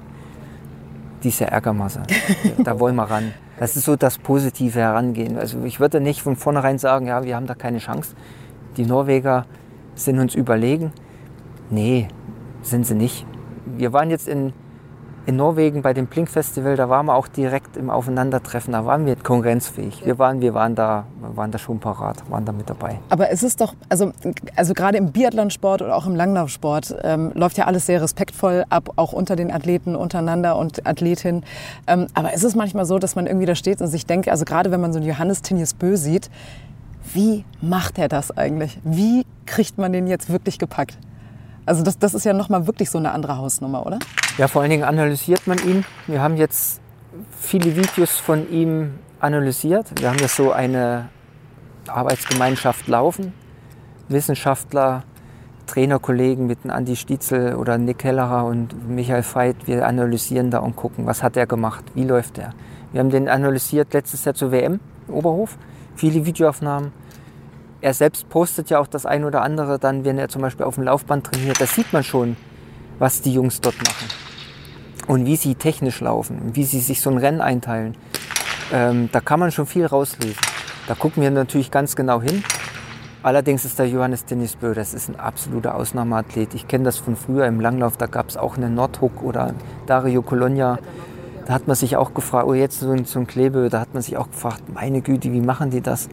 dies 1.22 1.38
Jahr 1.38 1.50
Ärgermasse. 1.50 2.02
da 2.64 2.78
wollen 2.78 2.96
wir 2.96 3.04
ran. 3.04 3.32
Das 3.58 3.76
ist 3.76 3.84
so 3.84 3.96
das 3.96 4.18
positive 4.18 4.78
Herangehen. 4.78 5.36
Also 5.36 5.62
ich 5.64 5.80
würde 5.80 6.00
nicht 6.00 6.22
von 6.22 6.36
vornherein 6.36 6.78
sagen, 6.78 7.06
ja, 7.06 7.24
wir 7.24 7.36
haben 7.36 7.46
da 7.46 7.54
keine 7.54 7.78
Chance. 7.78 8.14
Die 8.76 8.86
Norweger 8.86 9.46
sind 9.94 10.18
uns 10.18 10.34
überlegen. 10.34 10.92
Nee, 11.68 12.08
sind 12.62 12.86
sie 12.86 12.94
nicht. 12.94 13.26
Wir 13.66 13.92
waren 13.92 14.10
jetzt 14.10 14.28
in 14.28 14.52
in 15.26 15.36
Norwegen 15.36 15.82
bei 15.82 15.92
dem 15.92 16.06
Blink 16.06 16.28
Festival, 16.28 16.76
da 16.76 16.88
waren 16.88 17.06
wir 17.06 17.14
auch 17.14 17.28
direkt 17.28 17.76
im 17.76 17.90
Aufeinandertreffen, 17.90 18.72
da 18.72 18.84
waren 18.86 19.06
wir 19.06 19.16
konkurrenzfähig. 19.16 20.04
Wir 20.04 20.18
waren, 20.18 20.40
wir 20.40 20.54
waren 20.54 20.74
da, 20.74 21.04
waren 21.20 21.50
da 21.50 21.58
schon 21.58 21.78
parat, 21.78 22.28
waren 22.30 22.44
da 22.44 22.52
mit 22.52 22.70
dabei. 22.70 22.98
Aber 23.10 23.30
es 23.30 23.42
ist 23.42 23.60
doch, 23.60 23.74
also, 23.88 24.12
also 24.56 24.74
gerade 24.74 24.98
im 24.98 25.12
Biathlonsport 25.12 25.82
oder 25.82 25.94
auch 25.94 26.06
im 26.06 26.16
Langlaufsport 26.16 26.96
ähm, 27.02 27.32
läuft 27.34 27.58
ja 27.58 27.66
alles 27.66 27.86
sehr 27.86 28.00
respektvoll 28.00 28.64
ab, 28.70 28.90
auch 28.96 29.12
unter 29.12 29.36
den 29.36 29.52
Athleten 29.52 29.94
untereinander 29.94 30.56
und 30.56 30.86
Athletinnen. 30.86 31.44
Ähm, 31.86 32.06
aber 32.14 32.32
es 32.34 32.42
ist 32.42 32.56
manchmal 32.56 32.86
so, 32.86 32.98
dass 32.98 33.14
man 33.14 33.26
irgendwie 33.26 33.46
da 33.46 33.54
steht 33.54 33.80
und 33.80 33.88
sich 33.88 34.06
denkt, 34.06 34.28
also 34.28 34.44
gerade 34.44 34.70
wenn 34.70 34.80
man 34.80 34.92
so 34.92 34.98
einen 34.98 35.08
Johannes 35.08 35.42
Tinjes 35.42 35.74
Bö 35.74 35.96
sieht, 35.96 36.30
wie 37.12 37.44
macht 37.60 37.98
er 37.98 38.08
das 38.08 38.36
eigentlich? 38.36 38.78
Wie 38.84 39.24
kriegt 39.46 39.78
man 39.78 39.92
den 39.92 40.06
jetzt 40.06 40.30
wirklich 40.30 40.58
gepackt? 40.58 40.98
Also 41.70 41.84
das, 41.84 42.00
das 42.00 42.14
ist 42.14 42.24
ja 42.24 42.32
nochmal 42.32 42.66
wirklich 42.66 42.90
so 42.90 42.98
eine 42.98 43.12
andere 43.12 43.36
Hausnummer, 43.36 43.86
oder? 43.86 44.00
Ja, 44.38 44.48
vor 44.48 44.62
allen 44.62 44.72
Dingen 44.72 44.82
analysiert 44.82 45.46
man 45.46 45.56
ihn. 45.58 45.84
Wir 46.08 46.20
haben 46.20 46.36
jetzt 46.36 46.80
viele 47.38 47.76
Videos 47.76 48.18
von 48.18 48.50
ihm 48.50 48.98
analysiert. 49.20 49.86
Wir 50.00 50.10
haben 50.10 50.18
jetzt 50.18 50.34
so 50.34 50.50
eine 50.50 51.10
Arbeitsgemeinschaft 51.86 52.88
laufen. 52.88 53.32
Wissenschaftler, 54.08 55.04
Trainerkollegen 55.68 56.48
mit 56.48 56.68
Andi 56.68 56.96
Stietzel 56.96 57.54
oder 57.54 57.78
Nick 57.78 58.02
Hellerer 58.02 58.46
und 58.46 58.88
Michael 58.88 59.22
Veit. 59.22 59.68
Wir 59.68 59.86
analysieren 59.86 60.50
da 60.50 60.58
und 60.58 60.74
gucken, 60.74 61.06
was 61.06 61.22
hat 61.22 61.36
er 61.36 61.46
gemacht, 61.46 61.84
wie 61.94 62.02
läuft 62.02 62.38
er. 62.38 62.52
Wir 62.90 62.98
haben 62.98 63.10
den 63.10 63.28
analysiert 63.28 63.92
letztes 63.92 64.24
Jahr 64.24 64.34
zur 64.34 64.50
WM 64.50 64.80
Oberhof. 65.06 65.56
Viele 65.94 66.26
Videoaufnahmen 66.26 66.90
er 67.80 67.94
selbst 67.94 68.28
postet 68.28 68.70
ja 68.70 68.78
auch 68.78 68.86
das 68.86 69.06
ein 69.06 69.24
oder 69.24 69.42
andere 69.42 69.78
dann, 69.78 70.04
wenn 70.04 70.18
er 70.18 70.28
zum 70.28 70.42
Beispiel 70.42 70.66
auf 70.66 70.74
dem 70.74 70.84
Laufband 70.84 71.26
trainiert. 71.26 71.60
Da 71.60 71.66
sieht 71.66 71.92
man 71.92 72.04
schon, 72.04 72.36
was 72.98 73.22
die 73.22 73.32
Jungs 73.32 73.60
dort 73.60 73.76
machen. 73.78 74.08
Und 75.06 75.26
wie 75.26 75.36
sie 75.36 75.54
technisch 75.54 76.00
laufen, 76.00 76.54
wie 76.54 76.64
sie 76.64 76.80
sich 76.80 77.00
so 77.00 77.10
ein 77.10 77.18
Rennen 77.18 77.40
einteilen. 77.40 77.96
Ähm, 78.72 79.08
da 79.10 79.20
kann 79.20 79.40
man 79.40 79.50
schon 79.50 79.66
viel 79.66 79.86
rauslesen. 79.86 80.36
Da 80.86 80.94
gucken 80.94 81.22
wir 81.22 81.30
natürlich 81.30 81.70
ganz 81.70 81.96
genau 81.96 82.20
hin. 82.20 82.44
Allerdings 83.22 83.64
ist 83.64 83.78
der 83.78 83.88
Johannes 83.88 84.24
Dennis 84.24 84.56
Bö, 84.56 84.72
das 84.72 84.94
ist 84.94 85.08
ein 85.08 85.16
absoluter 85.18 85.74
Ausnahmeathlet. 85.74 86.54
Ich 86.54 86.68
kenne 86.68 86.84
das 86.84 86.98
von 86.98 87.16
früher 87.16 87.46
im 87.46 87.60
Langlauf, 87.60 87.96
da 87.98 88.06
gab 88.06 88.28
es 88.28 88.36
auch 88.36 88.56
einen 88.56 88.74
Nordhook 88.74 89.22
oder 89.22 89.54
Dario 89.86 90.22
Colonia. 90.22 90.78
Da 91.46 91.52
hat 91.52 91.66
man 91.66 91.76
sich 91.76 91.96
auch 91.96 92.14
gefragt, 92.14 92.46
oh 92.46 92.54
jetzt 92.54 92.80
so 92.80 92.90
ein, 92.90 93.04
so 93.04 93.18
ein 93.18 93.26
Klebe, 93.26 93.68
da 93.68 93.80
hat 93.80 93.92
man 93.92 94.02
sich 94.02 94.16
auch 94.16 94.30
gefragt, 94.30 94.62
meine 94.72 95.02
Güte, 95.02 95.32
wie 95.32 95.40
machen 95.40 95.70
die 95.70 95.82
das? 95.82 96.08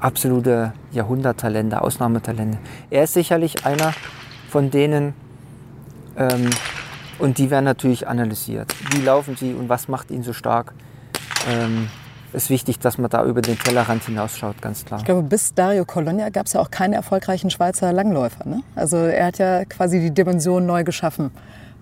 Absolute 0.00 0.72
Jahrhunderttalente, 0.92 1.80
Ausnahmetalente. 1.80 2.58
Er 2.90 3.04
ist 3.04 3.14
sicherlich 3.14 3.64
einer 3.66 3.92
von 4.50 4.70
denen, 4.70 5.14
ähm, 6.16 6.50
und 7.18 7.38
die 7.38 7.50
werden 7.50 7.64
natürlich 7.64 8.06
analysiert. 8.08 8.74
Wie 8.92 9.00
laufen 9.00 9.36
sie 9.36 9.54
und 9.54 9.68
was 9.68 9.88
macht 9.88 10.10
ihn 10.10 10.22
so 10.22 10.32
stark? 10.32 10.74
Ähm, 11.48 11.88
ist 12.32 12.50
wichtig, 12.50 12.78
dass 12.78 12.98
man 12.98 13.08
da 13.08 13.24
über 13.24 13.40
den 13.40 13.58
Tellerrand 13.58 14.04
hinausschaut, 14.04 14.60
ganz 14.60 14.84
klar. 14.84 15.00
Ich 15.00 15.06
glaube, 15.06 15.22
bis 15.22 15.54
Dario 15.54 15.84
Colonia 15.86 16.28
gab 16.28 16.46
es 16.46 16.52
ja 16.52 16.60
auch 16.60 16.70
keine 16.70 16.96
erfolgreichen 16.96 17.48
Schweizer 17.48 17.92
Langläufer. 17.92 18.46
Ne? 18.46 18.62
Also 18.74 18.98
er 18.98 19.26
hat 19.26 19.38
ja 19.38 19.64
quasi 19.64 20.00
die 20.00 20.10
Dimension 20.10 20.66
neu 20.66 20.84
geschaffen 20.84 21.30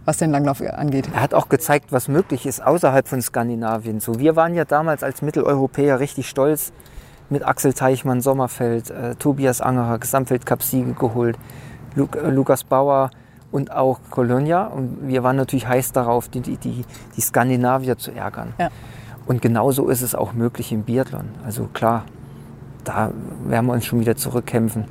was 0.05 0.19
den 0.19 0.31
Langlauf 0.31 0.61
angeht. 0.61 1.09
Er 1.15 1.23
hat 1.23 1.35
auch 1.35 1.49
gezeigt, 1.49 1.87
was 1.91 2.09
möglich 2.09 2.47
ist 2.47 2.63
außerhalb 2.63 3.09
von 3.09 3.23
Skandinavien. 3.23 4.01
So, 4.01 4.19
wir 4.19 4.37
waren 4.37 4.55
ja 4.55 4.65
damals 4.65 5.03
als 5.03 5.23
Mitteleuropäer 5.23 6.01
richtig 6.01 6.29
stolz 6.29 6.73
mit 7.31 7.47
Axel 7.47 7.73
Teichmann, 7.73 8.21
Sommerfeld, 8.21 8.91
äh, 8.91 9.15
Tobias 9.17 9.61
Angerer, 9.61 9.99
Gesamtweltcup-Siege 9.99 10.95
geholt, 10.95 11.39
Lu 11.95 12.07
äh, 12.17 12.31
Lukas 12.31 12.65
Bauer 12.65 13.11
und 13.51 13.73
auch 13.73 14.01
Colonia. 14.11 14.67
Und 14.67 15.09
wir 15.09 15.23
waren 15.23 15.37
natürlich 15.37 15.67
heiß 15.67 15.93
darauf, 15.93 16.29
die, 16.29 16.41
die, 16.41 16.57
die, 16.57 16.85
die 17.17 17.21
Skandinavier 17.21 17.97
zu 17.99 18.11
ärgern. 18.11 18.53
Ja. 18.59 18.71
Und 19.27 19.41
genauso 19.41 19.89
ist 19.89 20.03
es 20.03 20.15
auch 20.15 20.33
möglich 20.35 20.73
im 20.73 20.83
Biathlon. 20.83 21.27
Also 21.45 21.69
klar, 21.73 22.05
da 22.85 23.11
werden 23.47 23.67
wir 23.67 23.73
uns 23.73 23.87
schon 23.87 24.01
wieder 24.01 24.17
zurückkämpfen. 24.17 24.85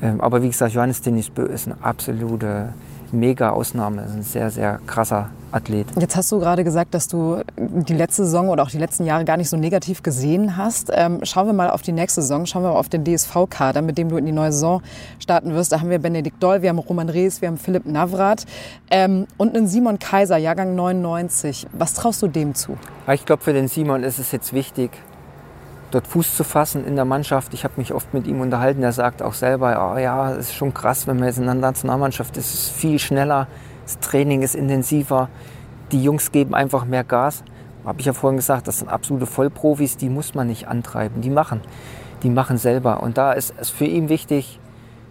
Ähm, 0.00 0.20
aber 0.20 0.42
wie 0.42 0.48
gesagt, 0.48 0.72
Johannes 0.72 1.02
Denis 1.02 1.30
Bö 1.30 1.44
ist 1.44 1.66
eine 1.66 1.76
absolute 1.82 2.72
Mega-Ausnahme. 3.14 4.02
Ein 4.02 4.22
sehr, 4.22 4.50
sehr 4.50 4.80
krasser 4.86 5.30
Athlet. 5.52 5.86
Jetzt 5.98 6.16
hast 6.16 6.32
du 6.32 6.40
gerade 6.40 6.64
gesagt, 6.64 6.94
dass 6.94 7.08
du 7.08 7.42
die 7.56 7.94
letzte 7.94 8.24
Saison 8.24 8.48
oder 8.48 8.62
auch 8.62 8.70
die 8.70 8.78
letzten 8.78 9.04
Jahre 9.04 9.24
gar 9.24 9.36
nicht 9.36 9.48
so 9.48 9.56
negativ 9.56 10.02
gesehen 10.02 10.56
hast. 10.56 10.90
Ähm, 10.92 11.20
schauen 11.22 11.46
wir 11.46 11.52
mal 11.52 11.70
auf 11.70 11.82
die 11.82 11.92
nächste 11.92 12.22
Saison. 12.22 12.44
Schauen 12.46 12.62
wir 12.62 12.70
mal 12.70 12.78
auf 12.78 12.88
den 12.88 13.04
DSV-Kader, 13.04 13.80
mit 13.82 13.96
dem 13.96 14.08
du 14.08 14.16
in 14.16 14.26
die 14.26 14.32
neue 14.32 14.52
Saison 14.52 14.82
starten 15.18 15.54
wirst. 15.54 15.72
Da 15.72 15.80
haben 15.80 15.90
wir 15.90 15.98
Benedikt 15.98 16.42
Doll, 16.42 16.62
wir 16.62 16.70
haben 16.70 16.78
Roman 16.78 17.08
Rees, 17.08 17.40
wir 17.40 17.48
haben 17.48 17.58
Philipp 17.58 17.86
Navrat 17.86 18.44
ähm, 18.90 19.26
und 19.36 19.56
einen 19.56 19.68
Simon 19.68 19.98
Kaiser, 19.98 20.36
Jahrgang 20.36 20.74
99. 20.74 21.66
Was 21.72 21.94
traust 21.94 22.22
du 22.22 22.28
dem 22.28 22.54
zu? 22.54 22.76
Ich 23.12 23.24
glaube, 23.24 23.42
für 23.42 23.52
den 23.52 23.68
Simon 23.68 24.02
ist 24.02 24.18
es 24.18 24.32
jetzt 24.32 24.52
wichtig, 24.52 24.90
dort 25.94 26.06
Fuß 26.06 26.36
zu 26.36 26.44
fassen 26.44 26.84
in 26.84 26.96
der 26.96 27.04
Mannschaft. 27.04 27.54
Ich 27.54 27.64
habe 27.64 27.74
mich 27.76 27.94
oft 27.94 28.12
mit 28.12 28.26
ihm 28.26 28.40
unterhalten. 28.40 28.82
Er 28.82 28.92
sagt 28.92 29.22
auch 29.22 29.34
selber, 29.34 29.92
oh 29.94 29.98
ja, 29.98 30.32
es 30.32 30.48
ist 30.50 30.54
schon 30.54 30.74
krass, 30.74 31.06
wenn 31.06 31.16
man 31.16 31.26
jetzt 31.26 31.38
in 31.38 31.44
der 31.44 31.54
Nationalmannschaft 31.54 32.36
ist. 32.36 32.52
Es 32.52 32.54
ist 32.54 32.70
viel 32.72 32.98
schneller, 32.98 33.46
das 33.84 34.00
Training 34.00 34.42
ist 34.42 34.54
intensiver. 34.54 35.28
Die 35.92 36.02
Jungs 36.02 36.32
geben 36.32 36.54
einfach 36.54 36.84
mehr 36.84 37.04
Gas. 37.04 37.44
Habe 37.84 38.00
ich 38.00 38.06
ja 38.06 38.12
vorhin 38.12 38.36
gesagt, 38.36 38.66
das 38.66 38.78
sind 38.78 38.88
absolute 38.88 39.26
Vollprofis, 39.26 39.96
die 39.96 40.08
muss 40.08 40.34
man 40.34 40.46
nicht 40.46 40.68
antreiben. 40.68 41.20
Die 41.20 41.30
machen, 41.30 41.60
die 42.22 42.30
machen 42.30 42.58
selber. 42.58 43.02
Und 43.02 43.18
da 43.18 43.32
ist 43.32 43.54
es 43.58 43.70
für 43.70 43.84
ihn 43.84 44.08
wichtig, 44.08 44.58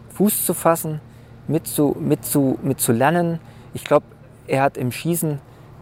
Fuß 0.10 0.46
zu 0.46 0.54
fassen, 0.54 1.00
mit 1.48 1.68
zu, 1.68 1.96
mit 2.00 2.26
zu, 2.26 2.60
mit 2.62 2.80
zu 2.80 2.92
lernen. 2.92 3.40
Ich 3.74 3.84
glaube, 3.84 4.06
er 4.48 4.64
hat 4.64 4.78
im 4.78 4.92
Schießen 4.92 5.40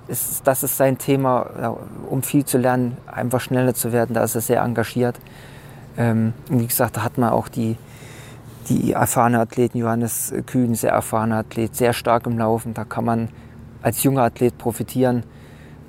ist, 0.08 0.46
das 0.46 0.64
ist 0.64 0.78
sein 0.78 0.98
Thema, 0.98 1.78
um 2.10 2.24
viel 2.24 2.46
zu 2.46 2.58
lernen, 2.58 2.98
einfach 3.06 3.42
schneller 3.42 3.74
zu 3.74 3.92
werden. 3.92 4.14
Da 4.14 4.24
ist 4.24 4.36
er 4.36 4.42
sehr 4.42 4.62
engagiert. 4.62 5.20
Ähm, 5.98 6.34
und 6.50 6.60
wie 6.60 6.68
gesagt, 6.68 6.98
da 6.98 7.04
hat 7.04 7.18
man 7.18 7.30
auch 7.30 7.48
die, 7.48 7.78
die 8.70 8.94
erfahrene 8.94 9.40
Athleten, 9.40 9.78
Johannes 9.78 10.34
Kühn, 10.46 10.76
sehr 10.76 10.92
erfahrener 10.92 11.38
Athlet, 11.38 11.76
sehr 11.76 11.94
stark 11.94 12.26
im 12.28 12.38
Laufen. 12.38 12.74
Da 12.74 12.84
kann 12.84 13.06
man 13.06 13.30
als 13.82 14.04
junger 14.04 14.24
Athlet 14.24 14.58
profitieren. 14.58 15.24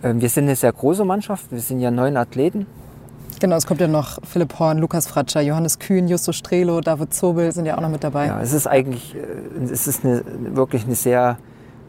Ähm, 0.02 0.20
wir 0.20 0.28
sind 0.28 0.44
eine 0.44 0.56
sehr 0.56 0.72
große 0.72 1.04
Mannschaft, 1.04 1.50
wir 1.50 1.60
sind 1.60 1.80
ja 1.80 1.90
neun 1.90 2.16
Athleten. 2.16 2.66
Genau, 3.40 3.56
es 3.56 3.66
kommt 3.66 3.80
ja 3.80 3.88
noch 3.88 4.18
Philipp 4.24 4.58
Horn, 4.58 4.78
Lukas 4.78 5.06
Fratscher, 5.06 5.40
Johannes 5.40 5.78
Kühn, 5.78 6.06
Justus 6.06 6.36
Strelo, 6.36 6.80
David 6.80 7.12
Zobel 7.12 7.50
sind 7.52 7.66
ja 7.66 7.76
auch 7.76 7.80
noch 7.80 7.88
mit 7.88 8.04
dabei. 8.04 8.26
Ja, 8.26 8.40
es 8.40 8.52
ist 8.52 8.66
eigentlich, 8.66 9.16
äh, 9.16 9.64
es 9.64 9.86
ist 9.86 10.04
eine, 10.04 10.22
wirklich 10.54 10.84
eine 10.84 10.94
sehr 10.94 11.38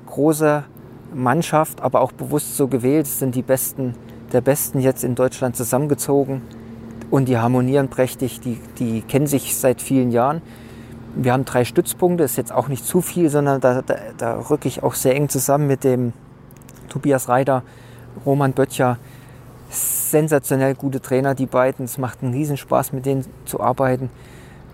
große 0.08 0.64
Mannschaft, 1.14 1.82
aber 1.82 2.02
auch 2.02 2.12
bewusst 2.12 2.58
so 2.58 2.68
gewählt. 2.68 3.06
Es 3.06 3.20
sind 3.20 3.36
die 3.36 3.42
Besten 3.42 3.96
der 4.34 4.42
Besten 4.42 4.80
jetzt 4.80 5.04
in 5.04 5.16
Deutschland 5.16 5.56
zusammengezogen 5.56 6.42
und 7.12 7.26
die 7.26 7.38
harmonieren 7.38 7.90
prächtig, 7.90 8.42
die, 8.42 8.60
die 8.80 9.02
kennen 9.02 9.28
sich 9.28 9.56
seit 9.56 9.82
vielen 9.82 10.12
Jahren. 10.12 10.42
Wir 11.16 11.34
haben 11.34 11.46
drei 11.46 11.64
Stützpunkte, 11.64 12.24
ist 12.24 12.38
jetzt 12.38 12.52
auch 12.52 12.68
nicht 12.68 12.86
zu 12.86 13.02
viel, 13.02 13.30
sondern 13.30 13.62
da, 13.62 13.84
da, 13.84 13.96
da 14.18 14.40
rücke 14.40 14.68
ich 14.68 14.82
auch 14.82 14.96
sehr 14.96 15.16
eng 15.16 15.30
zusammen 15.30 15.68
mit 15.68 15.84
dem 15.84 16.14
Tobias 16.90 17.30
Reiter, 17.30 17.62
Roman 18.26 18.54
Böttcher. 18.54 18.98
Sensationell 19.70 20.74
gute 20.76 21.02
Trainer, 21.02 21.36
die 21.36 21.46
beiden. 21.46 21.86
Es 21.86 22.00
macht 22.00 22.24
einen 22.24 22.34
Riesenspaß, 22.34 22.94
mit 22.94 23.06
denen 23.06 23.26
zu 23.46 23.60
arbeiten. 23.60 24.10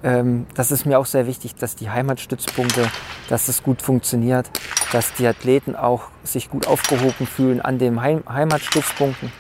Ähm, 0.04 0.46
das 0.54 0.72
ist 0.72 0.86
mir 0.86 1.00
auch 1.00 1.06
sehr 1.06 1.28
wichtig, 1.28 1.56
dass 1.56 1.76
die 1.76 1.90
Heimatstützpunkte, 1.90 2.90
dass 3.30 3.48
es 3.48 3.64
gut 3.64 3.82
funktioniert, 3.82 4.50
dass 4.92 5.14
die 5.14 5.28
Athleten 5.28 5.76
auch 5.76 6.04
sich 6.24 6.50
gut 6.50 6.68
aufgehoben 6.68 7.28
fühlen 7.28 7.62
an 7.62 7.80
den 7.80 8.02
Heim 8.02 8.24
Heimatstützpunkten. 8.28 9.32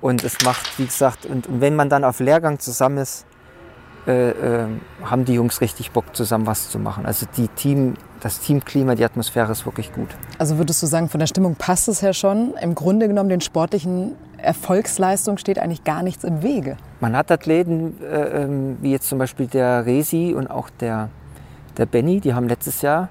Und 0.00 0.22
es 0.24 0.44
macht, 0.44 0.78
wie 0.78 0.86
gesagt, 0.86 1.26
und, 1.26 1.46
und, 1.46 1.60
wenn 1.60 1.74
man 1.74 1.88
dann 1.88 2.04
auf 2.04 2.20
Lehrgang 2.20 2.58
zusammen 2.58 2.98
ist, 2.98 3.26
äh, 4.06 4.30
äh, 4.30 4.66
haben 5.04 5.24
die 5.24 5.34
Jungs 5.34 5.60
richtig 5.60 5.90
Bock, 5.90 6.14
zusammen 6.14 6.46
was 6.46 6.70
zu 6.70 6.78
machen. 6.78 7.04
Also 7.04 7.26
die 7.36 7.48
Team, 7.48 7.94
das 8.20 8.40
Teamklima, 8.40 8.94
die 8.94 9.04
Atmosphäre 9.04 9.50
ist 9.52 9.66
wirklich 9.66 9.92
gut. 9.92 10.08
Also 10.38 10.56
würdest 10.56 10.82
du 10.82 10.86
sagen, 10.86 11.08
von 11.08 11.20
der 11.20 11.26
Stimmung 11.26 11.56
passt 11.56 11.88
es 11.88 12.00
ja 12.00 12.12
schon. 12.12 12.54
Im 12.60 12.74
Grunde 12.74 13.08
genommen 13.08 13.28
den 13.28 13.40
sportlichen 13.40 14.14
Erfolgsleistung 14.38 15.38
steht 15.38 15.58
eigentlich 15.58 15.84
gar 15.84 16.02
nichts 16.02 16.24
im 16.24 16.42
Wege. 16.42 16.76
Man 17.00 17.16
hat 17.16 17.30
Athleten 17.30 18.02
äh, 18.02 18.42
ähm, 18.42 18.78
wie 18.80 18.92
jetzt 18.92 19.08
zum 19.08 19.18
Beispiel 19.18 19.46
der 19.46 19.86
Resi 19.86 20.34
und 20.36 20.48
auch 20.48 20.70
der, 20.70 21.10
der 21.76 21.86
Benny, 21.86 22.20
die 22.20 22.34
haben 22.34 22.48
letztes 22.48 22.82
Jahr 22.82 23.08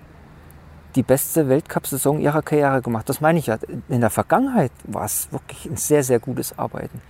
die 0.95 1.03
beste 1.03 1.47
Weltcup-Saison 1.47 2.19
ihrer 2.19 2.41
Karriere 2.41 2.81
gemacht. 2.81 3.07
Das 3.07 3.21
meine 3.21 3.37
ich 3.39 3.47
ja. 3.47 3.57
In 3.87 4.01
der 4.01 4.09
Vergangenheit 4.09 4.71
war 4.83 5.05
es 5.05 5.31
wirklich 5.31 5.65
ein 5.65 5.77
sehr, 5.77 6.03
sehr 6.03 6.19
gutes 6.19 6.57
Arbeiten. 6.57 7.01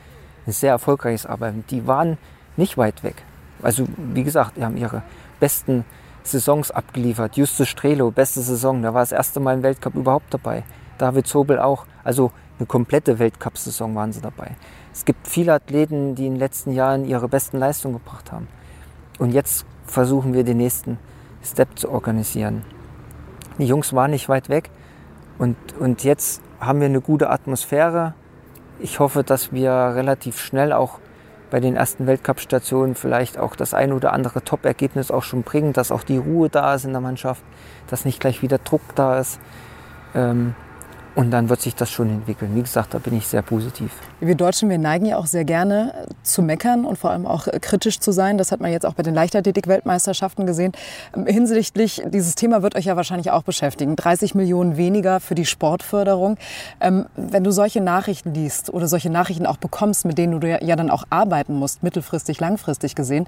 Ein 0.46 0.52
sehr 0.52 0.72
erfolgreiches 0.72 1.26
Arbeiten. 1.26 1.64
Die 1.70 1.88
waren 1.88 2.18
nicht 2.58 2.78
weit 2.78 3.04
weg. 3.04 3.16
Also, 3.62 3.88
wie 4.14 4.24
gesagt, 4.24 4.58
die 4.58 4.64
haben 4.64 4.78
ihre 4.78 5.04
besten 5.40 5.86
Saisons 6.24 6.72
abgeliefert. 6.72 7.38
Justus 7.38 7.70
Strelo, 7.70 8.12
beste 8.12 8.42
Saison. 8.42 8.82
Da 8.82 8.94
war 8.94 9.02
das 9.02 9.14
erste 9.14 9.40
Mal 9.40 9.56
im 9.56 9.64
Weltcup 9.64 9.96
überhaupt 9.96 10.34
dabei. 10.34 10.64
David 10.98 11.28
Zobel 11.28 11.60
auch. 11.60 11.86
Also, 12.04 12.32
eine 12.60 12.66
komplette 12.66 13.20
Weltcup-Saison 13.20 13.94
waren 13.96 14.12
sie 14.12 14.22
dabei. 14.22 14.56
Es 14.94 15.06
gibt 15.06 15.28
viele 15.28 15.54
Athleten, 15.54 16.16
die 16.16 16.26
in 16.26 16.34
den 16.34 16.40
letzten 16.40 16.72
Jahren 16.72 17.06
ihre 17.06 17.28
besten 17.28 17.58
Leistungen 17.58 17.96
gebracht 17.96 18.32
haben. 18.32 18.48
Und 19.20 19.32
jetzt 19.32 19.66
versuchen 19.86 20.34
wir 20.34 20.44
den 20.44 20.58
nächsten 20.58 20.98
Step 21.44 21.78
zu 21.78 21.92
organisieren. 21.92 22.64
Die 23.58 23.66
Jungs 23.66 23.94
waren 23.94 24.12
nicht 24.12 24.30
weit 24.30 24.50
weg 24.50 24.70
und, 25.38 25.56
und 25.80 26.04
jetzt 26.04 26.42
haben 26.60 26.80
wir 26.80 26.88
eine 26.88 27.02
gute 27.02 27.30
Atmosphäre. 27.30 28.14
Ich 28.80 29.00
hoffe, 29.00 29.24
dass 29.24 29.52
wir 29.52 29.72
relativ 29.72 30.40
schnell 30.40 30.74
auch 30.74 31.00
bei 31.50 31.60
den 31.60 31.76
ersten 31.76 32.08
Weltcup-Stationen 32.08 32.96
vielleicht 32.96 33.38
auch 33.38 33.56
das 33.56 33.74
ein 33.74 33.94
oder 33.94 34.14
andere 34.14 34.44
Top-Ergebnis 34.44 35.12
auch 35.12 35.24
schon 35.24 35.44
bringen, 35.44 35.74
dass 35.74 35.92
auch 35.92 36.04
die 36.04 36.18
Ruhe 36.18 36.50
da 36.50 36.76
ist 36.76 36.86
in 36.86 36.92
der 36.92 37.02
Mannschaft, 37.02 37.44
dass 37.88 38.06
nicht 38.06 38.20
gleich 38.20 38.42
wieder 38.42 38.58
Druck 38.58 38.82
da 38.96 39.20
ist. 39.20 39.40
Ähm, 40.14 40.56
und 41.18 41.32
dann 41.32 41.50
wird 41.50 41.62
sich 41.62 41.74
das 41.74 41.90
schon 41.90 42.10
entwickeln. 42.10 42.52
Wie 42.54 42.62
gesagt, 42.62 42.94
da 42.94 43.00
bin 43.00 43.18
ich 43.18 43.26
sehr 43.26 43.42
positiv. 43.42 43.92
Wir 44.20 44.36
Deutschen, 44.36 44.70
wir 44.70 44.78
neigen 44.78 45.08
ja 45.08 45.18
auch 45.18 45.26
sehr 45.26 45.46
gerne 45.46 46.06
zu 46.22 46.44
meckern 46.44 46.86
und 46.86 47.00
vor 47.00 47.10
allem 47.10 47.26
auch 47.26 47.48
kritisch 47.60 48.00
zu 48.00 48.12
sein. 48.12 48.38
Das 48.38 48.52
hat 48.52 48.62
man 48.62 48.72
jetzt 48.72 48.86
auch 48.86 48.94
bei 48.94 49.02
den 49.02 49.16
Leichtathletik-Weltmeisterschaften 49.16 50.46
gesehen. 50.46 50.74
Ähm, 51.16 51.26
hinsichtlich, 51.26 52.04
dieses 52.06 52.36
Thema 52.36 52.62
wird 52.62 52.76
euch 52.76 52.86
ja 52.86 52.96
wahrscheinlich 52.96 53.32
auch 53.32 53.42
beschäftigen. 53.42 53.96
30 53.96 54.36
Millionen 54.36 54.78
weniger 54.78 55.20
für 55.20 55.34
die 55.34 55.48
Sportförderung. 55.48 56.38
Ähm, 56.82 57.08
wenn 57.16 57.44
du 57.44 57.50
solche 57.50 57.82
Nachrichten 57.82 58.36
liest 58.36 58.72
oder 58.72 58.88
solche 58.88 59.10
Nachrichten 59.10 59.48
auch 59.48 59.58
bekommst, 59.58 60.06
mit 60.06 60.20
denen 60.20 60.40
du 60.40 60.48
ja 60.48 60.76
dann 60.76 60.92
auch 60.92 61.06
arbeiten 61.10 61.56
musst, 61.56 61.82
mittelfristig, 61.82 62.40
langfristig 62.40 62.94
gesehen, 62.94 63.26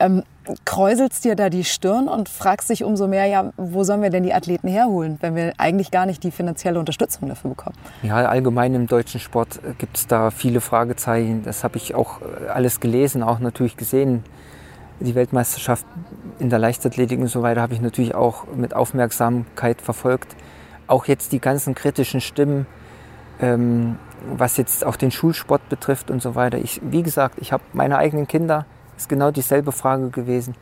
ähm, 0.00 0.24
kräuselst 0.64 1.24
dir 1.24 1.36
da 1.36 1.50
die 1.50 1.64
Stirn 1.64 2.08
und 2.08 2.28
fragst 2.28 2.70
dich 2.70 2.82
umso 2.82 3.06
mehr, 3.06 3.26
ja, 3.26 3.52
wo 3.56 3.84
sollen 3.84 4.02
wir 4.02 4.10
denn 4.10 4.22
die 4.22 4.34
Athleten 4.34 4.68
herholen, 4.68 5.18
wenn 5.20 5.36
wir 5.36 5.52
eigentlich 5.58 5.90
gar 5.90 6.06
nicht 6.06 6.24
die 6.24 6.30
finanzielle 6.30 6.78
Unterstützung 6.78 7.19
dafür 7.28 7.50
bekommen? 7.50 7.76
Ja, 8.02 8.16
allgemein 8.16 8.74
im 8.74 8.86
deutschen 8.86 9.20
Sport 9.20 9.60
äh, 9.64 9.74
gibt 9.78 9.96
es 9.96 10.06
da 10.06 10.30
viele 10.30 10.60
Fragezeichen. 10.60 11.42
Das 11.42 11.64
habe 11.64 11.76
ich 11.76 11.94
auch 11.94 12.20
äh, 12.20 12.48
alles 12.48 12.80
gelesen, 12.80 13.22
auch 13.22 13.38
natürlich 13.38 13.76
gesehen. 13.76 14.24
Die 15.00 15.14
Weltmeisterschaft 15.14 15.86
in 16.38 16.50
der 16.50 16.58
Leichtathletik 16.58 17.18
und 17.20 17.28
so 17.28 17.42
weiter 17.42 17.62
habe 17.62 17.72
ich 17.72 17.80
natürlich 17.80 18.14
auch 18.14 18.46
mit 18.54 18.74
Aufmerksamkeit 18.74 19.80
verfolgt. 19.80 20.36
Auch 20.86 21.06
jetzt 21.06 21.32
die 21.32 21.40
ganzen 21.40 21.74
kritischen 21.74 22.20
Stimmen, 22.20 22.66
ähm, 23.40 23.96
was 24.36 24.56
jetzt 24.56 24.84
auch 24.84 24.96
den 24.96 25.10
Schulsport 25.10 25.68
betrifft 25.68 26.10
und 26.10 26.20
so 26.20 26.34
weiter. 26.34 26.58
Ich, 26.58 26.80
wie 26.84 27.02
gesagt, 27.02 27.36
ich 27.40 27.52
habe 27.52 27.62
meine 27.72 27.96
eigenen 27.96 28.26
Kinder, 28.26 28.66
ist 28.96 29.08
genau 29.08 29.30
dieselbe 29.30 29.72
Frage 29.72 30.10
gewesen. 30.10 30.54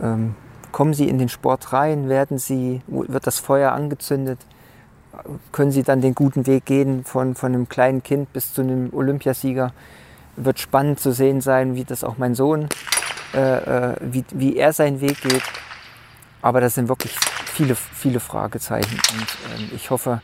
Ähm, 0.00 0.34
kommen 0.70 0.94
Sie 0.94 1.08
in 1.08 1.18
den 1.18 1.28
Sport 1.28 1.72
rein? 1.72 2.08
Werden 2.08 2.38
Sie, 2.38 2.82
wird 2.86 3.26
das 3.26 3.38
Feuer 3.38 3.72
angezündet? 3.72 4.38
Können 5.52 5.72
Sie 5.72 5.82
dann 5.82 6.00
den 6.00 6.14
guten 6.14 6.46
Weg 6.46 6.66
gehen 6.66 7.04
von, 7.04 7.34
von 7.34 7.52
einem 7.54 7.68
kleinen 7.68 8.02
Kind 8.02 8.32
bis 8.32 8.54
zu 8.54 8.62
einem 8.62 8.92
Olympiasieger? 8.92 9.72
Wird 10.36 10.58
spannend 10.58 11.00
zu 11.00 11.12
sehen 11.12 11.40
sein, 11.40 11.74
wie 11.74 11.84
das 11.84 12.04
auch 12.04 12.18
mein 12.18 12.34
Sohn, 12.34 12.68
äh, 13.34 13.90
äh 13.90 13.96
wie, 14.00 14.24
wie 14.32 14.56
er 14.56 14.72
seinen 14.72 15.00
Weg 15.00 15.20
geht. 15.20 15.42
Aber 16.42 16.60
das 16.60 16.74
sind 16.74 16.88
wirklich 16.88 17.14
viele, 17.46 17.74
viele 17.74 18.20
Fragezeichen. 18.20 18.98
Und 19.12 19.72
äh, 19.72 19.74
ich 19.74 19.90
hoffe, 19.90 20.22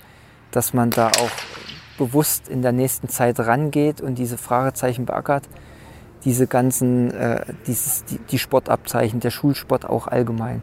dass 0.51 0.72
man 0.72 0.90
da 0.90 1.09
auch 1.09 1.30
bewusst 1.99 2.49
in 2.49 2.62
der 2.62 2.72
nächsten 2.72 3.09
Zeit 3.09 3.40
rangeht 3.40 4.01
und 4.01 4.16
diese 4.16 4.38
Fragezeichen 4.38 5.07
beackert 5.07 5.44
diese 6.26 6.49
ganzen, 6.49 7.12
äh, 7.12 7.44
dieses, 7.66 8.05
die, 8.05 8.18
die 8.18 8.38
Sportabzeichen, 8.38 9.20
der 9.20 9.30
Schulsport 9.30 9.88
auch 9.88 10.09
allgemein. 10.09 10.62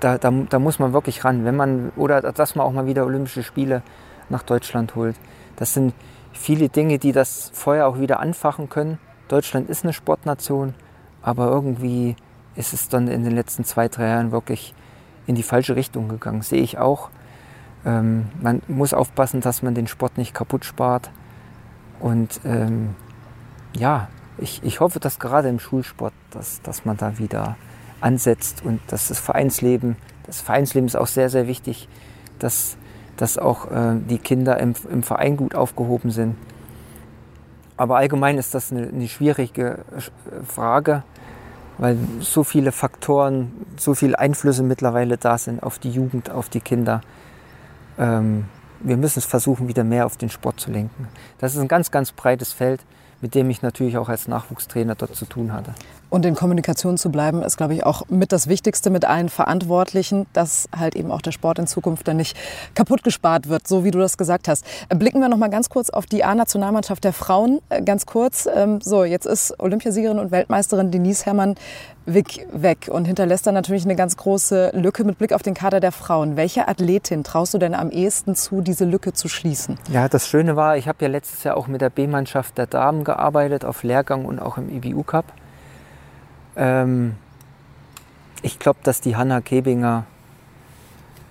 Da, 0.00 0.18
da, 0.18 0.30
da 0.30 0.58
muss 0.58 0.78
man 0.78 0.92
wirklich 0.92 1.24
ran, 1.24 1.44
wenn 1.44 1.56
man, 1.56 1.92
oder 1.96 2.20
dass 2.20 2.54
man 2.54 2.66
auch 2.66 2.72
mal 2.72 2.86
wieder 2.86 3.04
Olympische 3.04 3.42
Spiele 3.42 3.82
nach 4.28 4.42
Deutschland 4.42 4.94
holt. 4.94 5.16
Das 5.56 5.74
sind 5.74 5.94
viele 6.32 6.68
Dinge, 6.68 6.98
die 6.98 7.12
das 7.12 7.50
Feuer 7.54 7.86
auch 7.86 7.98
wieder 7.98 8.20
anfachen 8.20 8.68
können. 8.68 8.98
Deutschland 9.28 9.68
ist 9.70 9.84
eine 9.84 9.92
Sportnation, 9.92 10.74
aber 11.22 11.48
irgendwie 11.48 12.16
ist 12.56 12.72
es 12.72 12.88
dann 12.88 13.08
in 13.08 13.24
den 13.24 13.34
letzten 13.34 13.64
zwei, 13.64 13.88
drei 13.88 14.08
Jahren 14.08 14.32
wirklich 14.32 14.74
in 15.26 15.34
die 15.34 15.42
falsche 15.42 15.76
Richtung 15.76 16.08
gegangen. 16.08 16.42
Sehe 16.42 16.62
ich 16.62 16.78
auch. 16.78 17.10
Ähm, 17.84 18.26
man 18.40 18.62
muss 18.68 18.94
aufpassen, 18.94 19.40
dass 19.40 19.62
man 19.62 19.74
den 19.74 19.86
Sport 19.86 20.18
nicht 20.18 20.34
kaputt 20.34 20.64
spart. 20.64 21.10
Und 22.00 22.40
ähm, 22.44 22.94
ja, 23.76 24.08
ich, 24.38 24.62
ich 24.62 24.80
hoffe, 24.80 25.00
dass 25.00 25.18
gerade 25.18 25.48
im 25.48 25.58
Schulsport, 25.58 26.12
dass, 26.30 26.60
dass 26.62 26.84
man 26.84 26.96
da 26.96 27.18
wieder 27.18 27.56
ansetzt 28.00 28.62
und 28.64 28.80
dass 28.88 29.08
das 29.08 29.18
Vereinsleben, 29.18 29.96
das 30.26 30.40
Vereinsleben 30.40 30.86
ist 30.86 30.96
auch 30.96 31.06
sehr, 31.06 31.30
sehr 31.30 31.46
wichtig, 31.46 31.88
dass, 32.38 32.76
dass 33.16 33.38
auch 33.38 33.70
äh, 33.70 33.96
die 34.08 34.18
Kinder 34.18 34.58
im, 34.58 34.74
im 34.90 35.02
Verein 35.02 35.36
gut 35.36 35.54
aufgehoben 35.54 36.10
sind. 36.10 36.36
Aber 37.76 37.96
allgemein 37.96 38.38
ist 38.38 38.54
das 38.54 38.70
eine, 38.70 38.88
eine 38.88 39.08
schwierige 39.08 39.80
Frage, 40.46 41.02
weil 41.78 41.98
so 42.20 42.44
viele 42.44 42.70
Faktoren, 42.70 43.52
so 43.76 43.94
viele 43.94 44.18
Einflüsse 44.18 44.62
mittlerweile 44.62 45.16
da 45.16 45.38
sind 45.38 45.62
auf 45.62 45.78
die 45.78 45.90
Jugend, 45.90 46.30
auf 46.30 46.48
die 46.48 46.60
Kinder. 46.60 47.00
Ähm, 47.98 48.44
wir 48.80 48.96
müssen 48.96 49.18
es 49.18 49.24
versuchen, 49.24 49.66
wieder 49.66 49.82
mehr 49.82 50.06
auf 50.06 50.16
den 50.16 50.30
Sport 50.30 50.60
zu 50.60 50.70
lenken. 50.70 51.08
Das 51.38 51.54
ist 51.54 51.60
ein 51.60 51.68
ganz, 51.68 51.90
ganz 51.90 52.12
breites 52.12 52.52
Feld 52.52 52.80
mit 53.24 53.34
dem 53.34 53.48
ich 53.48 53.62
natürlich 53.62 53.96
auch 53.96 54.10
als 54.10 54.28
Nachwuchstrainer 54.28 54.96
dort 54.96 55.16
zu 55.16 55.24
tun 55.24 55.54
hatte. 55.54 55.72
Und 56.10 56.26
in 56.26 56.34
Kommunikation 56.34 56.98
zu 56.98 57.10
bleiben, 57.10 57.42
ist, 57.42 57.56
glaube 57.56 57.72
ich, 57.72 57.86
auch 57.86 58.02
mit 58.10 58.32
das 58.32 58.48
Wichtigste 58.48 58.90
mit 58.90 59.06
allen 59.06 59.30
Verantwortlichen, 59.30 60.26
dass 60.34 60.68
halt 60.76 60.94
eben 60.94 61.10
auch 61.10 61.22
der 61.22 61.32
Sport 61.32 61.58
in 61.58 61.66
Zukunft 61.66 62.06
dann 62.06 62.18
nicht 62.18 62.36
kaputt 62.74 63.02
gespart 63.02 63.48
wird, 63.48 63.66
so 63.66 63.82
wie 63.82 63.90
du 63.90 63.98
das 63.98 64.18
gesagt 64.18 64.46
hast. 64.46 64.66
Blicken 64.90 65.20
wir 65.20 65.30
noch 65.30 65.38
mal 65.38 65.48
ganz 65.48 65.70
kurz 65.70 65.88
auf 65.88 66.04
die 66.04 66.22
A-Nationalmannschaft 66.22 67.02
der 67.02 67.14
Frauen. 67.14 67.62
Äh, 67.70 67.80
ganz 67.80 68.04
kurz. 68.04 68.46
Ähm, 68.54 68.82
so, 68.82 69.04
jetzt 69.04 69.24
ist 69.24 69.58
Olympiasiegerin 69.58 70.18
und 70.18 70.30
Weltmeisterin 70.30 70.90
Denise 70.90 71.24
Herrmann 71.24 71.54
Wick 72.06 72.46
weg 72.52 72.88
und 72.90 73.06
hinterlässt 73.06 73.46
dann 73.46 73.54
natürlich 73.54 73.84
eine 73.84 73.96
ganz 73.96 74.16
große 74.16 74.72
Lücke 74.74 75.04
mit 75.04 75.16
Blick 75.16 75.32
auf 75.32 75.42
den 75.42 75.54
Kader 75.54 75.80
der 75.80 75.92
Frauen. 75.92 76.36
Welche 76.36 76.68
Athletin 76.68 77.24
traust 77.24 77.54
du 77.54 77.58
denn 77.58 77.74
am 77.74 77.90
ehesten 77.90 78.34
zu, 78.34 78.60
diese 78.60 78.84
Lücke 78.84 79.14
zu 79.14 79.28
schließen? 79.28 79.78
Ja, 79.90 80.08
das 80.08 80.28
Schöne 80.28 80.54
war, 80.54 80.76
ich 80.76 80.86
habe 80.86 80.98
ja 81.00 81.08
letztes 81.08 81.44
Jahr 81.44 81.56
auch 81.56 81.66
mit 81.66 81.80
der 81.80 81.90
B-Mannschaft 81.90 82.58
der 82.58 82.66
Damen 82.66 83.04
gearbeitet, 83.04 83.64
auf 83.64 83.82
Lehrgang 83.84 84.26
und 84.26 84.38
auch 84.38 84.58
im 84.58 84.68
IBU 84.68 85.02
Cup. 85.02 85.24
Ähm, 86.56 87.14
ich 88.42 88.58
glaube, 88.58 88.80
dass 88.82 89.00
die 89.00 89.16
Hanna 89.16 89.40
Kebinger 89.40 90.04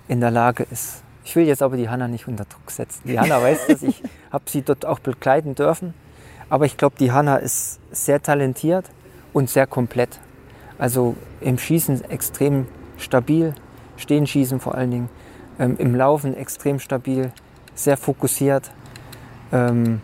in 0.08 0.20
der 0.20 0.32
Lage 0.32 0.66
ist. 0.70 1.02
Ich 1.24 1.36
will 1.36 1.46
jetzt 1.46 1.62
aber 1.62 1.76
die 1.76 1.88
Hanna 1.88 2.08
nicht 2.08 2.26
unter 2.26 2.44
Druck 2.44 2.70
setzen. 2.70 3.02
Die 3.04 3.18
Hanna 3.18 3.40
weiß 3.40 3.68
das, 3.68 3.82
ich 3.82 4.02
habe 4.32 4.44
sie 4.48 4.62
dort 4.62 4.84
auch 4.84 4.98
begleiten 4.98 5.54
dürfen. 5.54 5.94
Aber 6.50 6.66
ich 6.66 6.76
glaube, 6.76 6.96
die 6.98 7.12
Hanna 7.12 7.36
ist 7.36 7.78
sehr 7.92 8.20
talentiert 8.20 8.86
und 9.32 9.48
sehr 9.48 9.66
komplett. 9.66 10.18
Also 10.78 11.16
im 11.40 11.58
Schießen 11.58 12.10
extrem 12.10 12.66
stabil, 12.98 13.54
Stehenschießen 13.96 14.60
vor 14.60 14.74
allen 14.74 14.90
Dingen, 14.90 15.08
ähm, 15.58 15.76
im 15.78 15.94
Laufen 15.94 16.36
extrem 16.36 16.80
stabil, 16.80 17.32
sehr 17.74 17.96
fokussiert. 17.96 18.70
Ähm, 19.52 20.00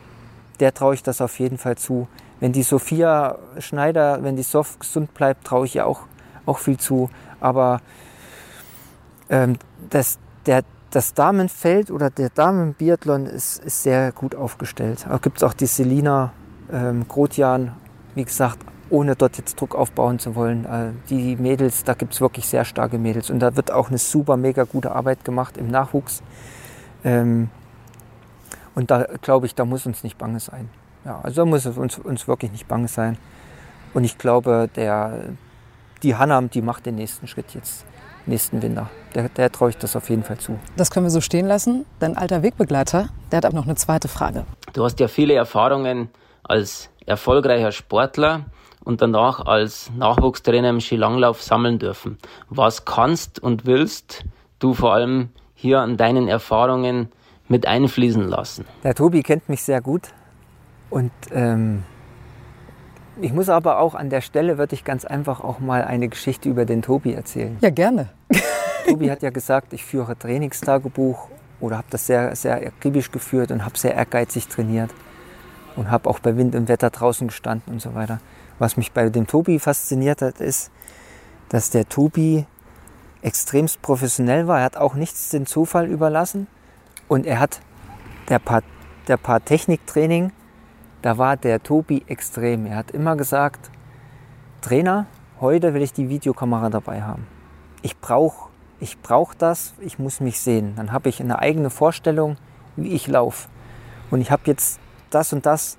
der 0.60 0.74
traue 0.74 0.94
ich 0.94 1.02
das 1.02 1.20
auf 1.20 1.38
jeden 1.38 1.58
Fall 1.58 1.76
zu. 1.76 2.06
Wenn 2.38 2.52
die 2.52 2.62
Sophia 2.62 3.38
Schneider, 3.58 4.22
wenn 4.22 4.36
die 4.36 4.42
Soft 4.42 4.80
gesund 4.80 5.12
bleibt, 5.14 5.44
traue 5.46 5.66
ich 5.66 5.76
ihr 5.76 5.86
auch, 5.86 6.02
auch 6.46 6.58
viel 6.58 6.78
zu. 6.78 7.10
Aber 7.40 7.80
ähm, 9.28 9.56
das, 9.88 10.18
der, 10.46 10.62
das 10.90 11.14
Damenfeld 11.14 11.90
oder 11.90 12.10
der 12.10 12.30
Damenbiathlon 12.30 13.26
ist, 13.26 13.64
ist 13.64 13.82
sehr 13.82 14.12
gut 14.12 14.34
aufgestellt. 14.34 15.06
Da 15.08 15.18
gibt 15.18 15.38
es 15.38 15.42
auch 15.42 15.54
die 15.54 15.66
Selina 15.66 16.32
ähm, 16.72 17.06
Grotjan, 17.08 17.72
wie 18.14 18.24
gesagt, 18.24 18.58
ohne 18.90 19.16
dort 19.16 19.38
jetzt 19.38 19.60
Druck 19.60 19.74
aufbauen 19.74 20.18
zu 20.18 20.34
wollen. 20.34 20.64
Äh, 20.64 20.90
die 21.08 21.36
Mädels, 21.36 21.84
da 21.84 21.94
gibt 21.94 22.12
es 22.12 22.20
wirklich 22.20 22.46
sehr 22.46 22.64
starke 22.64 22.98
Mädels 22.98 23.30
und 23.30 23.40
da 23.40 23.56
wird 23.56 23.70
auch 23.70 23.88
eine 23.88 23.98
super, 23.98 24.36
mega 24.36 24.64
gute 24.64 24.92
Arbeit 24.92 25.24
gemacht 25.24 25.56
im 25.56 25.68
Nachwuchs. 25.68 26.22
Ähm, 27.04 27.48
und 28.74 28.90
da 28.90 29.06
glaube 29.22 29.46
ich, 29.46 29.54
da 29.54 29.64
muss 29.64 29.86
uns 29.86 30.04
nicht 30.04 30.18
bange 30.18 30.40
sein. 30.40 30.68
Ja, 31.04 31.20
also 31.22 31.42
da 31.42 31.46
muss 31.46 31.64
es 31.64 31.76
uns, 31.76 31.98
uns 31.98 32.28
wirklich 32.28 32.52
nicht 32.52 32.68
bange 32.68 32.88
sein. 32.88 33.16
Und 33.94 34.04
ich 34.04 34.18
glaube, 34.18 34.68
der, 34.76 35.30
die 36.02 36.14
Hanna, 36.16 36.40
die 36.42 36.62
macht 36.62 36.86
den 36.86 36.96
nächsten 36.96 37.26
Schritt 37.26 37.54
jetzt, 37.54 37.84
nächsten 38.26 38.62
Winter. 38.62 38.90
Der, 39.14 39.28
der 39.28 39.50
traue 39.50 39.70
ich 39.70 39.76
das 39.76 39.96
auf 39.96 40.08
jeden 40.10 40.22
Fall 40.22 40.38
zu. 40.38 40.58
Das 40.76 40.90
können 40.90 41.06
wir 41.06 41.10
so 41.10 41.20
stehen 41.20 41.46
lassen. 41.46 41.84
Dein 41.98 42.16
alter 42.16 42.42
Wegbegleiter, 42.42 43.08
der 43.32 43.38
hat 43.38 43.46
auch 43.46 43.52
noch 43.52 43.64
eine 43.64 43.74
zweite 43.74 44.08
Frage. 44.08 44.44
Du 44.72 44.84
hast 44.84 45.00
ja 45.00 45.08
viele 45.08 45.34
Erfahrungen 45.34 46.10
als 46.44 46.90
erfolgreicher 47.06 47.72
Sportler 47.72 48.44
und 48.84 49.02
danach 49.02 49.44
als 49.46 49.90
Nachwuchstrainer 49.96 50.70
im 50.70 50.80
Skilanglauf 50.80 51.42
sammeln 51.42 51.78
dürfen. 51.78 52.18
Was 52.48 52.84
kannst 52.84 53.42
und 53.42 53.66
willst 53.66 54.24
du 54.58 54.74
vor 54.74 54.92
allem 54.92 55.30
hier 55.54 55.80
an 55.80 55.96
deinen 55.96 56.28
Erfahrungen 56.28 57.10
mit 57.48 57.66
einfließen 57.66 58.28
lassen? 58.28 58.64
Der 58.84 58.94
Tobi 58.94 59.22
kennt 59.22 59.48
mich 59.48 59.62
sehr 59.62 59.80
gut 59.80 60.08
und 60.88 61.12
ähm, 61.32 61.84
ich 63.20 63.32
muss 63.32 63.48
aber 63.48 63.80
auch 63.80 63.94
an 63.94 64.08
der 64.08 64.22
Stelle, 64.22 64.56
würde 64.56 64.74
ich 64.74 64.84
ganz 64.84 65.04
einfach 65.04 65.42
auch 65.42 65.58
mal 65.58 65.84
eine 65.84 66.08
Geschichte 66.08 66.48
über 66.48 66.64
den 66.64 66.80
Tobi 66.80 67.12
erzählen. 67.12 67.58
Ja, 67.60 67.70
gerne. 67.70 68.08
Tobi 68.88 69.10
hat 69.10 69.22
ja 69.22 69.30
gesagt, 69.30 69.72
ich 69.72 69.84
führe 69.84 70.16
Trainingstagebuch 70.16 71.28
oder 71.60 71.76
habe 71.76 71.86
das 71.90 72.06
sehr, 72.06 72.34
sehr 72.34 72.56
akribisch 72.66 73.10
geführt 73.10 73.50
und 73.50 73.64
habe 73.64 73.76
sehr 73.76 73.94
ehrgeizig 73.94 74.48
trainiert 74.48 74.90
und 75.76 75.90
habe 75.90 76.08
auch 76.08 76.18
bei 76.18 76.36
Wind 76.36 76.54
und 76.54 76.68
Wetter 76.68 76.90
draußen 76.90 77.28
gestanden 77.28 77.74
und 77.74 77.82
so 77.82 77.94
weiter. 77.94 78.20
Was 78.60 78.76
mich 78.76 78.92
bei 78.92 79.08
dem 79.08 79.26
Tobi 79.26 79.58
fasziniert 79.58 80.22
hat, 80.22 80.40
ist, 80.40 80.70
dass 81.48 81.70
der 81.70 81.88
Tobi 81.88 82.46
extremst 83.22 83.82
professionell 83.82 84.46
war. 84.46 84.58
Er 84.58 84.64
hat 84.66 84.76
auch 84.76 84.94
nichts 84.94 85.30
den 85.30 85.46
Zufall 85.46 85.86
überlassen. 85.86 86.46
Und 87.08 87.26
er 87.26 87.40
hat 87.40 87.60
der 88.28 88.38
Paar, 88.38 88.62
der 89.08 89.16
Paar 89.16 89.44
Techniktraining, 89.44 90.30
da 91.02 91.18
war 91.18 91.36
der 91.36 91.62
Tobi 91.62 92.04
extrem. 92.06 92.66
Er 92.66 92.76
hat 92.76 92.92
immer 92.92 93.16
gesagt, 93.16 93.70
Trainer, 94.60 95.06
heute 95.40 95.74
will 95.74 95.82
ich 95.82 95.92
die 95.92 96.08
Videokamera 96.08 96.70
dabei 96.70 97.02
haben. 97.02 97.26
Ich 97.82 97.98
brauche 97.98 98.50
ich 98.82 99.00
brauch 99.02 99.34
das, 99.34 99.74
ich 99.80 99.98
muss 99.98 100.20
mich 100.20 100.40
sehen. 100.40 100.74
Dann 100.76 100.90
habe 100.92 101.10
ich 101.10 101.20
eine 101.20 101.38
eigene 101.38 101.68
Vorstellung, 101.68 102.36
wie 102.76 102.92
ich 102.94 103.06
laufe. 103.06 103.48
Und 104.10 104.22
ich 104.22 104.30
habe 104.30 104.42
jetzt 104.46 104.80
das 105.10 105.34
und 105.34 105.44
das 105.44 105.76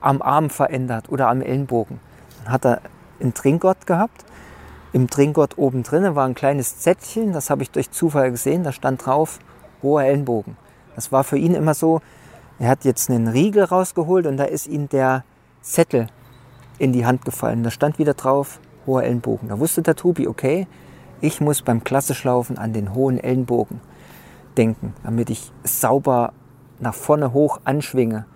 am 0.00 0.20
Arm 0.20 0.50
verändert 0.50 1.08
oder 1.08 1.28
am 1.28 1.40
Ellenbogen. 1.40 1.98
Hat 2.46 2.64
er 2.64 2.80
einen 3.20 3.34
Trinkgott 3.34 3.86
gehabt. 3.86 4.24
Im 4.92 5.08
Trinkgott 5.08 5.58
oben 5.58 5.82
drin 5.82 6.14
war 6.14 6.26
ein 6.26 6.34
kleines 6.34 6.78
Zettelchen, 6.78 7.32
das 7.32 7.50
habe 7.50 7.62
ich 7.62 7.70
durch 7.70 7.90
Zufall 7.90 8.30
gesehen, 8.30 8.62
da 8.62 8.72
stand 8.72 9.04
drauf 9.04 9.38
hoher 9.82 10.04
Ellenbogen. 10.04 10.56
Das 10.94 11.12
war 11.12 11.24
für 11.24 11.36
ihn 11.36 11.54
immer 11.54 11.74
so, 11.74 12.00
er 12.58 12.70
hat 12.70 12.84
jetzt 12.84 13.10
einen 13.10 13.28
Riegel 13.28 13.64
rausgeholt 13.64 14.26
und 14.26 14.38
da 14.38 14.44
ist 14.44 14.66
ihm 14.66 14.88
der 14.88 15.24
Zettel 15.60 16.06
in 16.78 16.92
die 16.92 17.04
Hand 17.04 17.24
gefallen. 17.24 17.62
Da 17.62 17.70
stand 17.70 17.98
wieder 17.98 18.14
drauf 18.14 18.60
hoher 18.86 19.02
Ellenbogen. 19.02 19.48
Da 19.48 19.58
wusste 19.58 19.82
der 19.82 19.96
Tobi, 19.96 20.26
okay, 20.26 20.66
ich 21.20 21.40
muss 21.40 21.62
beim 21.62 21.84
Klassischlaufen 21.84 22.56
an 22.56 22.72
den 22.72 22.94
hohen 22.94 23.18
Ellenbogen 23.18 23.80
denken, 24.56 24.94
damit 25.02 25.28
ich 25.30 25.52
sauber 25.64 26.32
nach 26.78 26.94
vorne 26.94 27.32
hoch 27.32 27.60
anschwinge. 27.64 28.26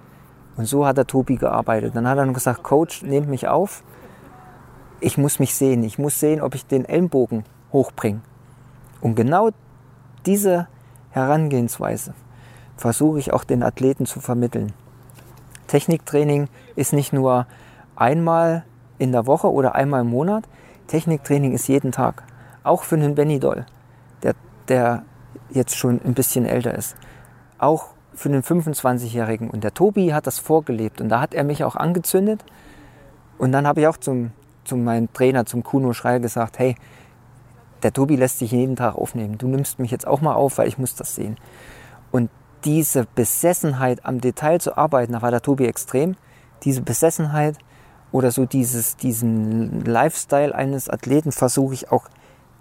Und 0.56 0.66
so 0.66 0.86
hat 0.86 0.98
der 0.98 1.06
Tobi 1.06 1.36
gearbeitet. 1.36 1.96
Dann 1.96 2.06
hat 2.06 2.18
er 2.18 2.26
gesagt, 2.26 2.62
Coach, 2.62 3.02
nehmt 3.02 3.28
mich 3.28 3.48
auf. 3.48 3.82
Ich 5.00 5.16
muss 5.16 5.38
mich 5.38 5.54
sehen. 5.54 5.82
Ich 5.82 5.98
muss 5.98 6.20
sehen, 6.20 6.40
ob 6.40 6.54
ich 6.54 6.66
den 6.66 6.84
Ellenbogen 6.84 7.44
hochbringe. 7.72 8.20
Und 9.00 9.14
genau 9.14 9.50
diese 10.26 10.68
Herangehensweise 11.10 12.14
versuche 12.76 13.18
ich 13.18 13.32
auch 13.32 13.44
den 13.44 13.62
Athleten 13.62 14.06
zu 14.06 14.20
vermitteln. 14.20 14.72
Techniktraining 15.66 16.48
ist 16.76 16.92
nicht 16.92 17.12
nur 17.12 17.46
einmal 17.96 18.64
in 18.98 19.12
der 19.12 19.26
Woche 19.26 19.50
oder 19.50 19.74
einmal 19.74 20.02
im 20.02 20.08
Monat. 20.08 20.44
Techniktraining 20.86 21.52
ist 21.52 21.68
jeden 21.68 21.92
Tag. 21.92 22.24
Auch 22.62 22.82
für 22.82 22.96
einen 22.96 23.14
Benny 23.14 23.38
Doll, 23.38 23.64
der, 24.22 24.34
der 24.68 25.04
jetzt 25.50 25.76
schon 25.76 26.00
ein 26.04 26.14
bisschen 26.14 26.44
älter 26.44 26.74
ist. 26.74 26.96
Auch 27.58 27.88
für 28.14 28.28
einen 28.28 28.42
25-Jährigen. 28.42 29.48
Und 29.48 29.64
der 29.64 29.72
Tobi 29.72 30.12
hat 30.12 30.26
das 30.26 30.38
vorgelebt 30.38 31.00
und 31.00 31.08
da 31.08 31.20
hat 31.20 31.34
er 31.34 31.44
mich 31.44 31.64
auch 31.64 31.76
angezündet. 31.76 32.44
Und 33.38 33.52
dann 33.52 33.66
habe 33.66 33.80
ich 33.80 33.86
auch 33.86 33.96
zum, 33.96 34.32
zu 34.64 34.76
meinem 34.76 35.12
Trainer, 35.12 35.46
zum 35.46 35.62
Kuno 35.62 35.92
Schreier 35.92 36.20
gesagt, 36.20 36.58
hey, 36.58 36.76
der 37.82 37.92
Tobi 37.92 38.16
lässt 38.16 38.38
sich 38.38 38.52
jeden 38.52 38.76
Tag 38.76 38.94
aufnehmen. 38.94 39.38
Du 39.38 39.48
nimmst 39.48 39.78
mich 39.78 39.90
jetzt 39.90 40.06
auch 40.06 40.20
mal 40.20 40.34
auf, 40.34 40.58
weil 40.58 40.68
ich 40.68 40.78
muss 40.78 40.94
das 40.94 41.14
sehen. 41.14 41.36
Und 42.10 42.30
diese 42.64 43.06
Besessenheit 43.14 44.04
am 44.04 44.20
Detail 44.20 44.60
zu 44.60 44.76
arbeiten, 44.76 45.12
da 45.12 45.22
war 45.22 45.30
der 45.30 45.40
Tobi 45.40 45.66
extrem. 45.66 46.16
Diese 46.62 46.82
Besessenheit 46.82 47.56
oder 48.12 48.30
so 48.30 48.44
dieses, 48.44 48.96
diesen 48.96 49.84
Lifestyle 49.84 50.54
eines 50.54 50.90
Athleten 50.90 51.32
versuche 51.32 51.74
ich 51.74 51.90
auch 51.90 52.08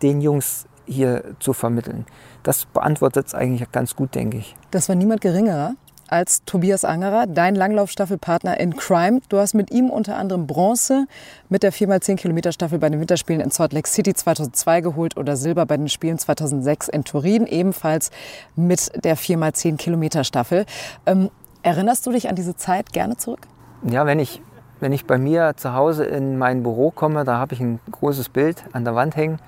den 0.01 0.21
Jungs 0.21 0.67
hier 0.85 1.23
zu 1.39 1.53
vermitteln. 1.53 2.05
Das 2.43 2.65
beantwortet 2.65 3.27
es 3.27 3.35
eigentlich 3.35 3.71
ganz 3.71 3.95
gut, 3.95 4.15
denke 4.15 4.37
ich. 4.37 4.55
Das 4.71 4.89
war 4.89 4.95
niemand 4.95 5.21
geringerer 5.21 5.75
als 6.11 6.43
Tobias 6.45 6.85
Angerer, 6.85 7.27
dein 7.27 7.55
Langlaufstaffelpartner 7.55 8.59
in 8.59 8.75
Crime. 8.75 9.21
Du 9.29 9.37
hast 9.37 9.53
mit 9.53 9.71
ihm 9.71 9.89
unter 9.89 10.17
anderem 10.17 10.47
Bronze 10.47 11.05
mit 11.49 11.63
der 11.63 11.71
4x10 11.71 12.15
Kilometer 12.15 12.51
Staffel 12.51 12.79
bei 12.79 12.89
den 12.89 12.99
Winterspielen 12.99 13.41
in 13.41 13.51
Salt 13.51 13.73
Lake 13.73 13.87
City 13.87 14.13
2002 14.13 14.81
geholt 14.81 15.17
oder 15.17 15.35
Silber 15.35 15.65
bei 15.65 15.77
den 15.77 15.89
Spielen 15.89 16.17
2006 16.17 16.87
in 16.89 17.03
Turin, 17.03 17.45
ebenfalls 17.45 18.11
mit 18.55 18.91
der 19.03 19.17
4x10 19.17 19.77
Kilometer 19.77 20.23
Staffel. 20.23 20.65
Ähm, 21.05 21.29
erinnerst 21.63 22.05
du 22.07 22.11
dich 22.11 22.29
an 22.29 22.35
diese 22.35 22.55
Zeit 22.55 22.93
gerne 22.93 23.17
zurück? 23.17 23.41
Ja, 23.89 24.05
wenn 24.05 24.19
ich, 24.19 24.41
wenn 24.79 24.91
ich 24.91 25.05
bei 25.05 25.17
mir 25.17 25.53
zu 25.55 25.73
Hause 25.73 26.05
in 26.05 26.37
mein 26.37 26.63
Büro 26.63 26.91
komme, 26.91 27.23
da 27.23 27.37
habe 27.37 27.53
ich 27.53 27.59
ein 27.59 27.79
großes 27.91 28.29
Bild 28.29 28.63
an 28.73 28.83
der 28.83 28.95
Wand 28.95 29.15
hängen 29.15 29.39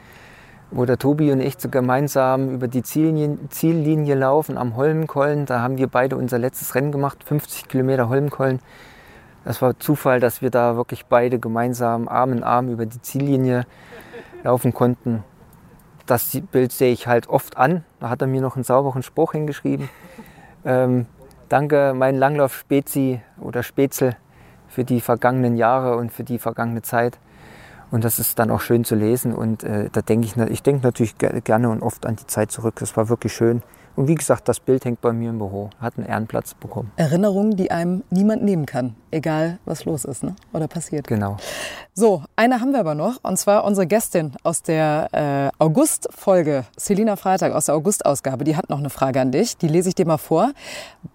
wo 0.71 0.85
der 0.85 0.97
Tobi 0.97 1.31
und 1.31 1.41
ich 1.41 1.57
gemeinsam 1.69 2.49
über 2.49 2.67
die 2.67 2.81
Ziellinie, 2.81 3.37
Ziellinie 3.49 4.15
laufen 4.15 4.57
am 4.57 4.77
Holmenkollen. 4.77 5.45
Da 5.45 5.59
haben 5.59 5.77
wir 5.77 5.87
beide 5.87 6.15
unser 6.15 6.39
letztes 6.39 6.75
Rennen 6.75 6.91
gemacht, 6.91 7.23
50 7.23 7.67
Kilometer 7.67 8.09
Holmenkollen. 8.09 8.59
Das 9.43 9.61
war 9.61 9.77
Zufall, 9.79 10.19
dass 10.19 10.41
wir 10.41 10.49
da 10.49 10.75
wirklich 10.75 11.05
beide 11.07 11.39
gemeinsam 11.39 12.07
Arm 12.07 12.31
in 12.31 12.43
Arm 12.43 12.69
über 12.69 12.85
die 12.85 13.01
Ziellinie 13.01 13.65
laufen 14.43 14.73
konnten. 14.73 15.23
Das 16.05 16.39
Bild 16.51 16.71
sehe 16.71 16.91
ich 16.91 17.07
halt 17.07 17.27
oft 17.27 17.57
an. 17.57 17.83
Da 17.99 18.09
hat 18.09 18.21
er 18.21 18.27
mir 18.27 18.41
noch 18.41 18.55
einen 18.55 18.63
sauberen 18.63 19.03
Spruch 19.03 19.33
hingeschrieben. 19.33 19.89
Ähm, 20.63 21.05
danke, 21.49 21.93
mein 21.95 22.17
Langlauf-Spezi 22.17 23.21
oder 23.39 23.63
Spätzel, 23.63 24.15
für 24.67 24.83
die 24.83 25.01
vergangenen 25.01 25.57
Jahre 25.57 25.97
und 25.97 26.11
für 26.13 26.23
die 26.23 26.39
vergangene 26.39 26.81
Zeit. 26.81 27.19
Und 27.91 28.03
das 28.05 28.19
ist 28.19 28.39
dann 28.39 28.49
auch 28.49 28.61
schön 28.61 28.83
zu 28.83 28.95
lesen. 28.95 29.33
Und 29.33 29.63
äh, 29.63 29.89
da 29.91 30.01
denke 30.01 30.25
ich, 30.25 30.37
ich 30.37 30.63
denke 30.63 30.83
natürlich 30.83 31.15
gerne 31.17 31.69
und 31.69 31.83
oft 31.83 32.05
an 32.05 32.15
die 32.15 32.25
Zeit 32.27 32.51
zurück. 32.51 32.75
Das 32.79 32.95
war 32.97 33.09
wirklich 33.09 33.33
schön. 33.33 33.61
Und 33.95 34.07
wie 34.07 34.15
gesagt, 34.15 34.47
das 34.47 34.61
Bild 34.61 34.85
hängt 34.85 35.01
bei 35.01 35.11
mir 35.11 35.31
im 35.31 35.37
Büro. 35.37 35.69
Hat 35.79 35.97
einen 35.97 36.07
Ehrenplatz 36.07 36.53
bekommen. 36.53 36.91
Erinnerungen, 36.95 37.57
die 37.57 37.71
einem 37.71 38.03
niemand 38.09 38.43
nehmen 38.43 38.65
kann, 38.65 38.95
egal 39.11 39.59
was 39.65 39.83
los 39.83 40.05
ist 40.05 40.23
ne? 40.23 40.35
oder 40.53 40.67
passiert. 40.69 41.07
Genau. 41.07 41.35
So, 41.93 42.23
eine 42.37 42.61
haben 42.61 42.71
wir 42.71 42.79
aber 42.79 42.95
noch. 42.95 43.19
Und 43.21 43.37
zwar 43.37 43.65
unsere 43.65 43.87
Gästin 43.87 44.31
aus 44.43 44.63
der 44.63 45.09
äh, 45.11 45.61
August-Folge, 45.61 46.63
Selina 46.77 47.17
Freitag 47.17 47.53
aus 47.53 47.65
der 47.65 47.75
August-Ausgabe. 47.75 48.45
Die 48.45 48.55
hat 48.55 48.69
noch 48.69 48.79
eine 48.79 48.89
Frage 48.89 49.19
an 49.19 49.31
dich. 49.31 49.57
Die 49.57 49.67
lese 49.67 49.89
ich 49.89 49.95
dir 49.95 50.07
mal 50.07 50.17
vor. 50.17 50.51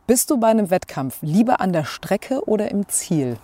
Bist 0.07 0.31
du 0.31 0.39
bei 0.39 0.49
einem 0.49 0.71
Wettkampf 0.71 1.19
lieber 1.23 1.63
an 1.63 1.73
der 1.73 1.85
Strecke 1.85 2.47
oder 2.47 2.71
im 2.71 2.89
Ziel? 2.89 3.39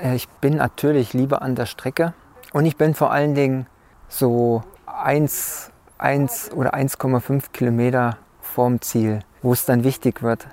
Äh, 0.00 0.14
ich 0.14 0.28
bin 0.28 0.56
natürlich 0.56 1.12
lieber 1.12 1.42
an 1.42 1.56
der 1.56 1.66
Strecke. 1.66 2.14
Und 2.52 2.66
ich 2.66 2.76
bin 2.76 2.94
vor 2.94 3.12
allen 3.12 3.34
Dingen 3.34 3.66
so 4.08 4.62
1, 4.86 5.70
1 5.98 6.52
oder 6.52 6.74
1,5 6.74 7.52
Kilometer 7.52 8.18
vorm 8.40 8.80
Ziel, 8.80 9.20
wo 9.42 9.52
es 9.52 9.64
dann 9.64 9.84
wichtig 9.84 10.22
wird. 10.22 10.48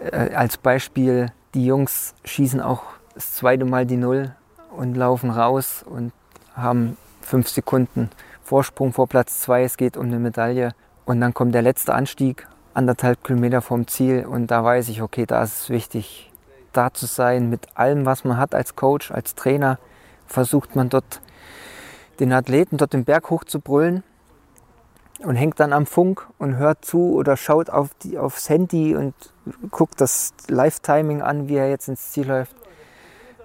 Äh, 0.00 0.34
als 0.34 0.58
Beispiel, 0.58 1.32
die 1.54 1.64
Jungs 1.64 2.14
schießen 2.24 2.60
auch 2.60 2.82
das 3.14 3.34
zweite 3.34 3.64
Mal 3.64 3.86
die 3.86 3.96
Null 3.96 4.34
und 4.76 4.96
laufen 4.96 5.30
raus 5.30 5.84
und 5.88 6.12
haben 6.54 6.96
fünf 7.22 7.48
Sekunden 7.48 8.10
Vorsprung 8.42 8.92
vor 8.92 9.08
Platz 9.08 9.40
zwei. 9.40 9.62
Es 9.62 9.76
geht 9.76 9.96
um 9.96 10.06
eine 10.06 10.18
Medaille. 10.18 10.74
Und 11.06 11.20
dann 11.20 11.32
kommt 11.32 11.54
der 11.54 11.62
letzte 11.62 11.94
Anstieg, 11.94 12.46
anderthalb 12.74 13.24
Kilometer 13.24 13.62
vom 13.62 13.86
Ziel. 13.86 14.26
Und 14.26 14.50
da 14.50 14.62
weiß 14.62 14.88
ich, 14.90 15.00
okay, 15.00 15.24
da 15.24 15.42
ist 15.42 15.62
es 15.62 15.70
wichtig, 15.70 16.30
da 16.72 16.92
zu 16.92 17.06
sein 17.06 17.48
mit 17.48 17.66
allem, 17.74 18.04
was 18.04 18.24
man 18.24 18.36
hat 18.36 18.54
als 18.54 18.76
Coach, 18.76 19.10
als 19.10 19.34
Trainer 19.34 19.78
versucht 20.34 20.76
man 20.76 20.90
dort 20.90 21.20
den 22.20 22.32
Athleten 22.32 22.76
dort 22.76 22.92
den 22.92 23.04
Berg 23.04 23.30
hoch 23.30 23.44
zu 23.44 23.60
brüllen 23.60 24.02
und 25.20 25.36
hängt 25.36 25.58
dann 25.60 25.72
am 25.72 25.86
Funk 25.86 26.26
und 26.38 26.56
hört 26.56 26.84
zu 26.84 27.14
oder 27.14 27.36
schaut 27.36 27.70
auf 27.70 27.90
die, 28.02 28.18
aufs 28.18 28.48
Handy 28.48 28.94
und 28.94 29.14
guckt 29.70 30.00
das 30.00 30.34
Live-Timing 30.48 31.22
an, 31.22 31.48
wie 31.48 31.56
er 31.56 31.70
jetzt 31.70 31.88
ins 31.88 32.12
Ziel 32.12 32.28
läuft. 32.28 32.54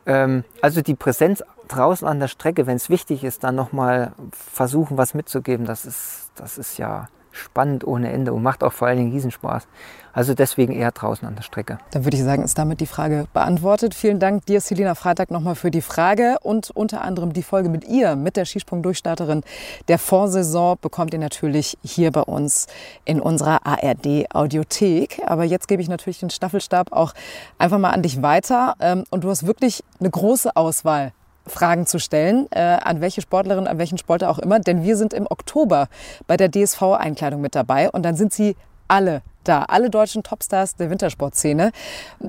Ähm, 0.05 0.43
also 0.61 0.81
die 0.81 0.95
Präsenz 0.95 1.43
draußen 1.67 2.07
an 2.07 2.19
der 2.19 2.27
Strecke, 2.27 2.67
wenn 2.67 2.75
es 2.75 2.89
wichtig 2.89 3.23
ist, 3.23 3.43
dann 3.43 3.55
nochmal 3.55 4.13
versuchen, 4.31 4.97
was 4.97 5.13
mitzugeben, 5.13 5.65
das 5.65 5.85
ist, 5.85 6.31
das 6.35 6.57
ist 6.57 6.77
ja 6.77 7.07
spannend 7.32 7.86
ohne 7.86 8.11
Ende 8.11 8.34
und 8.34 8.43
macht 8.43 8.63
auch 8.63 8.73
vor 8.73 8.88
allen 8.88 8.97
Dingen 8.97 9.11
Riesenspaß. 9.11 9.67
Also 10.11 10.34
deswegen 10.34 10.73
eher 10.73 10.91
draußen 10.91 11.27
an 11.27 11.36
der 11.36 11.43
Strecke. 11.43 11.77
Dann 11.91 12.03
würde 12.03 12.17
ich 12.17 12.23
sagen, 12.23 12.43
ist 12.43 12.57
damit 12.57 12.80
die 12.80 12.88
Frage 12.88 13.27
beantwortet. 13.32 13.93
Vielen 13.93 14.19
Dank 14.19 14.45
dir, 14.47 14.59
Selina 14.59 14.95
Freitag, 14.95 15.32
nochmal 15.32 15.55
für 15.55 15.71
die 15.71 15.82
Frage 15.82 16.38
und 16.41 16.71
unter 16.71 17.01
anderem 17.01 17.32
die 17.32 17.43
Folge 17.43 17.69
mit 17.69 17.88
ihr, 17.88 18.15
mit 18.15 18.36
der 18.36 18.45
Skisprung-Durchstarterin 18.45 19.43
der 19.88 19.99
Vorsaison, 19.99 20.77
bekommt 20.82 21.13
ihr 21.13 21.19
natürlich 21.19 21.77
hier 21.84 22.11
bei 22.11 22.21
uns 22.21 22.67
in 23.05 23.21
unserer 23.21 23.65
ARD-Audiothek. 23.65 25.21
Aber 25.25 25.43
jetzt 25.43 25.67
gebe 25.67 25.82
ich 25.82 25.89
natürlich 25.89 26.19
den 26.19 26.32
Staffelstab 26.32 26.91
auch 26.91 27.13
einfach 27.57 27.77
mal 27.77 27.91
an 27.91 28.01
dich 28.01 28.21
weiter. 28.21 28.75
Ähm, 28.80 29.03
und 29.11 29.23
du 29.23 29.30
hast 29.30 29.45
wirklich 29.45 29.84
eine 29.99 30.09
große 30.09 30.55
Auswahl 30.55 31.13
Fragen 31.50 31.86
zu 31.86 32.00
stellen, 32.00 32.47
äh, 32.52 32.60
an 32.60 33.02
welche 33.02 33.22
Sportlerin, 33.22 33.68
an 33.68 33.78
welchen 33.78 33.97
Sportler 33.97 34.30
auch 34.30 34.39
immer. 34.39 34.60
Denn 34.60 34.84
wir 34.84 34.95
sind 34.95 35.14
im 35.14 35.28
Oktober 35.30 35.88
bei 36.28 36.38
der 36.38 36.50
DSV-Einkleidung 36.50 37.41
mit 37.41 37.56
dabei 37.56 37.89
und 37.89 38.04
dann 38.04 38.16
sind 38.16 38.34
sie 38.34 38.56
alle 38.88 39.22
da, 39.43 39.64
alle 39.64 39.89
deutschen 39.89 40.24
Topstars 40.24 40.76
der 40.76 40.89
Wintersportszene. 40.89 41.72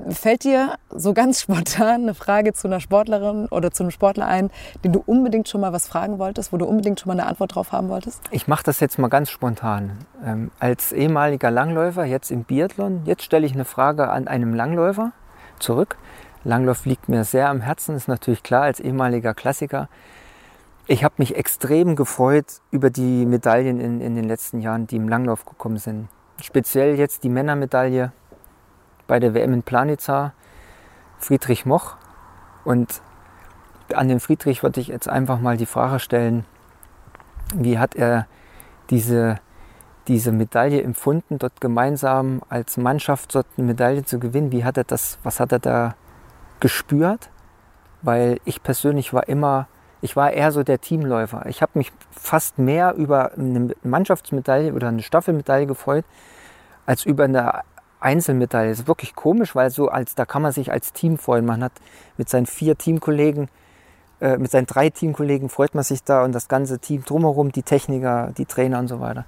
Fällt 0.09 0.43
dir 0.43 0.75
so 0.89 1.13
ganz 1.13 1.41
spontan 1.43 2.03
eine 2.03 2.13
Frage 2.13 2.53
zu 2.53 2.67
einer 2.67 2.79
Sportlerin 2.79 3.47
oder 3.47 3.71
zu 3.71 3.83
einem 3.83 3.91
Sportler 3.91 4.27
ein, 4.27 4.49
den 4.83 4.93
du 4.93 5.03
unbedingt 5.05 5.47
schon 5.47 5.61
mal 5.61 5.73
was 5.73 5.87
fragen 5.87 6.19
wolltest, 6.19 6.51
wo 6.51 6.57
du 6.57 6.65
unbedingt 6.65 6.99
schon 6.99 7.09
mal 7.09 7.19
eine 7.19 7.29
Antwort 7.29 7.55
drauf 7.55 7.71
haben 7.71 7.89
wolltest? 7.89 8.21
Ich 8.31 8.47
mache 8.47 8.63
das 8.63 8.79
jetzt 8.79 8.97
mal 8.97 9.07
ganz 9.07 9.29
spontan. 9.29 9.99
Ähm, 10.25 10.51
als 10.59 10.91
ehemaliger 10.91 11.51
Langläufer, 11.51 12.05
jetzt 12.05 12.31
im 12.31 12.43
Biathlon, 12.43 13.01
jetzt 13.05 13.23
stelle 13.23 13.45
ich 13.45 13.53
eine 13.53 13.65
Frage 13.65 14.09
an 14.09 14.27
einem 14.27 14.53
Langläufer 14.53 15.11
zurück. 15.59 15.97
Langlauf 16.43 16.85
liegt 16.85 17.07
mir 17.07 17.23
sehr 17.23 17.49
am 17.49 17.61
Herzen, 17.61 17.95
ist 17.95 18.07
natürlich 18.07 18.43
klar 18.43 18.63
als 18.63 18.79
ehemaliger 18.79 19.33
Klassiker. 19.33 19.89
Ich 20.87 21.03
habe 21.03 21.15
mich 21.17 21.35
extrem 21.35 21.95
gefreut 21.95 22.61
über 22.71 22.89
die 22.89 23.25
Medaillen 23.25 23.79
in, 23.79 24.01
in 24.01 24.15
den 24.15 24.25
letzten 24.25 24.59
Jahren, 24.59 24.87
die 24.87 24.95
im 24.95 25.07
Langlauf 25.07 25.45
gekommen 25.45 25.77
sind. 25.77 26.07
Speziell 26.41 26.97
jetzt 26.97 27.23
die 27.23 27.29
Männermedaille 27.29 28.11
bei 29.07 29.19
der 29.19 29.33
WM 29.33 29.53
in 29.53 29.63
Planitza, 29.63 30.33
Friedrich 31.19 31.65
Moch. 31.65 31.95
Und 32.63 33.01
an 33.93 34.07
den 34.07 34.19
Friedrich 34.19 34.63
würde 34.63 34.81
ich 34.81 34.87
jetzt 34.87 35.07
einfach 35.07 35.39
mal 35.39 35.57
die 35.57 35.65
Frage 35.67 35.99
stellen, 35.99 36.45
wie 37.53 37.77
hat 37.77 37.95
er 37.95 38.25
diese, 38.89 39.39
diese 40.07 40.31
Medaille 40.31 40.81
empfunden, 40.81 41.37
dort 41.37 41.61
gemeinsam 41.61 42.41
als 42.49 42.77
Mannschaft 42.77 43.35
dort 43.35 43.45
eine 43.57 43.67
Medaille 43.67 44.03
zu 44.03 44.19
gewinnen? 44.19 44.51
Wie 44.51 44.63
hat 44.63 44.77
er 44.77 44.85
das, 44.85 45.19
was 45.23 45.39
hat 45.39 45.51
er 45.51 45.59
da 45.59 45.95
gespürt, 46.61 47.29
weil 48.01 48.39
ich 48.45 48.63
persönlich 48.63 49.13
war 49.13 49.27
immer, 49.27 49.67
ich 50.01 50.15
war 50.15 50.31
eher 50.31 50.53
so 50.53 50.63
der 50.63 50.79
Teamläufer. 50.79 51.45
Ich 51.47 51.61
habe 51.61 51.73
mich 51.75 51.91
fast 52.11 52.57
mehr 52.57 52.93
über 52.95 53.33
eine 53.33 53.75
Mannschaftsmedaille 53.83 54.73
oder 54.73 54.87
eine 54.87 55.03
Staffelmedaille 55.03 55.67
gefreut, 55.67 56.05
als 56.85 57.05
über 57.05 57.25
eine 57.25 57.61
Einzelmedaille. 57.99 58.69
Das 58.69 58.79
ist 58.79 58.87
wirklich 58.87 59.13
komisch, 59.13 59.55
weil 59.55 59.69
so 59.69 59.89
als 59.89 60.15
da 60.15 60.25
kann 60.25 60.41
man 60.41 60.53
sich 60.53 60.71
als 60.71 60.93
Team 60.93 61.17
freuen. 61.17 61.45
Man 61.45 61.63
hat 61.63 61.73
mit 62.17 62.29
seinen 62.29 62.45
vier 62.45 62.77
Teamkollegen, 62.77 63.49
äh, 64.21 64.37
mit 64.37 64.51
seinen 64.51 64.65
drei 64.65 64.89
Teamkollegen 64.89 65.49
freut 65.49 65.75
man 65.75 65.83
sich 65.83 66.03
da 66.03 66.23
und 66.23 66.33
das 66.33 66.47
ganze 66.47 66.79
Team 66.79 67.03
drumherum, 67.03 67.51
die 67.51 67.63
Techniker, 67.63 68.31
die 68.37 68.45
Trainer 68.45 68.79
und 68.79 68.87
so 68.87 68.99
weiter. 68.99 69.25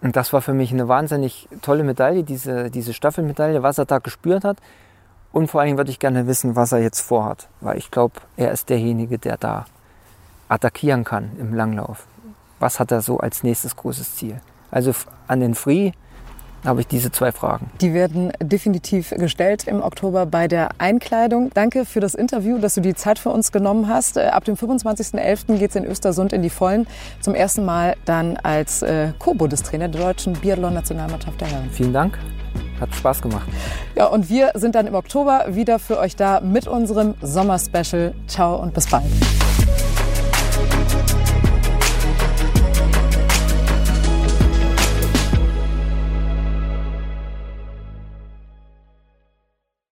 Und 0.00 0.16
das 0.16 0.32
war 0.32 0.42
für 0.42 0.54
mich 0.54 0.72
eine 0.72 0.86
wahnsinnig 0.86 1.48
tolle 1.62 1.82
Medaille, 1.82 2.22
diese, 2.22 2.70
diese 2.70 2.94
Staffelmedaille, 2.94 3.62
was 3.62 3.78
er 3.78 3.84
da 3.84 3.98
gespürt 3.98 4.44
hat. 4.44 4.58
Und 5.32 5.50
vor 5.50 5.60
allem 5.60 5.76
würde 5.76 5.90
ich 5.90 5.98
gerne 5.98 6.26
wissen, 6.26 6.56
was 6.56 6.72
er 6.72 6.78
jetzt 6.78 7.00
vorhat, 7.00 7.48
weil 7.60 7.76
ich 7.76 7.90
glaube, 7.90 8.14
er 8.36 8.50
ist 8.50 8.68
derjenige, 8.68 9.18
der 9.18 9.36
da 9.36 9.66
attackieren 10.48 11.04
kann 11.04 11.30
im 11.38 11.54
Langlauf. 11.54 12.06
Was 12.58 12.80
hat 12.80 12.90
er 12.90 13.02
so 13.02 13.18
als 13.18 13.42
nächstes 13.42 13.76
großes 13.76 14.16
Ziel? 14.16 14.40
Also 14.70 14.92
an 15.26 15.40
den 15.40 15.54
Free 15.54 15.92
habe 16.64 16.80
ich 16.80 16.86
diese 16.86 17.12
zwei 17.12 17.32
Fragen. 17.32 17.70
Die 17.80 17.94
werden 17.94 18.32
definitiv 18.42 19.10
gestellt 19.10 19.68
im 19.68 19.80
Oktober 19.80 20.26
bei 20.26 20.48
der 20.48 20.70
Einkleidung. 20.78 21.50
Danke 21.54 21.84
für 21.84 22.00
das 22.00 22.14
Interview, 22.14 22.58
dass 22.58 22.74
du 22.74 22.80
die 22.80 22.94
Zeit 22.94 23.18
für 23.18 23.30
uns 23.30 23.52
genommen 23.52 23.88
hast. 23.88 24.16
Äh, 24.16 24.26
ab 24.26 24.44
dem 24.44 24.56
25.11. 24.56 25.58
geht 25.58 25.70
es 25.70 25.76
in 25.76 25.84
Östersund 25.84 26.32
in 26.32 26.42
die 26.42 26.50
Vollen. 26.50 26.86
Zum 27.20 27.34
ersten 27.34 27.64
Mal 27.64 27.96
dann 28.04 28.36
als 28.38 28.82
äh, 28.82 29.12
Co-Bundestrainer 29.18 29.88
der 29.88 30.02
deutschen 30.02 30.32
Biathlon-Nationalmannschaft 30.32 31.40
der 31.40 31.48
Herren. 31.48 31.70
Vielen 31.70 31.92
Dank. 31.92 32.18
Hat 32.80 32.94
Spaß 32.94 33.22
gemacht. 33.22 33.48
Ja, 33.94 34.06
und 34.06 34.28
wir 34.28 34.52
sind 34.54 34.74
dann 34.74 34.86
im 34.86 34.94
Oktober 34.94 35.46
wieder 35.48 35.78
für 35.78 35.98
euch 35.98 36.16
da 36.16 36.40
mit 36.40 36.66
unserem 36.66 37.14
Sommerspecial. 37.20 38.14
Ciao 38.26 38.56
und 38.56 38.74
bis 38.74 38.86
bald. 38.86 39.04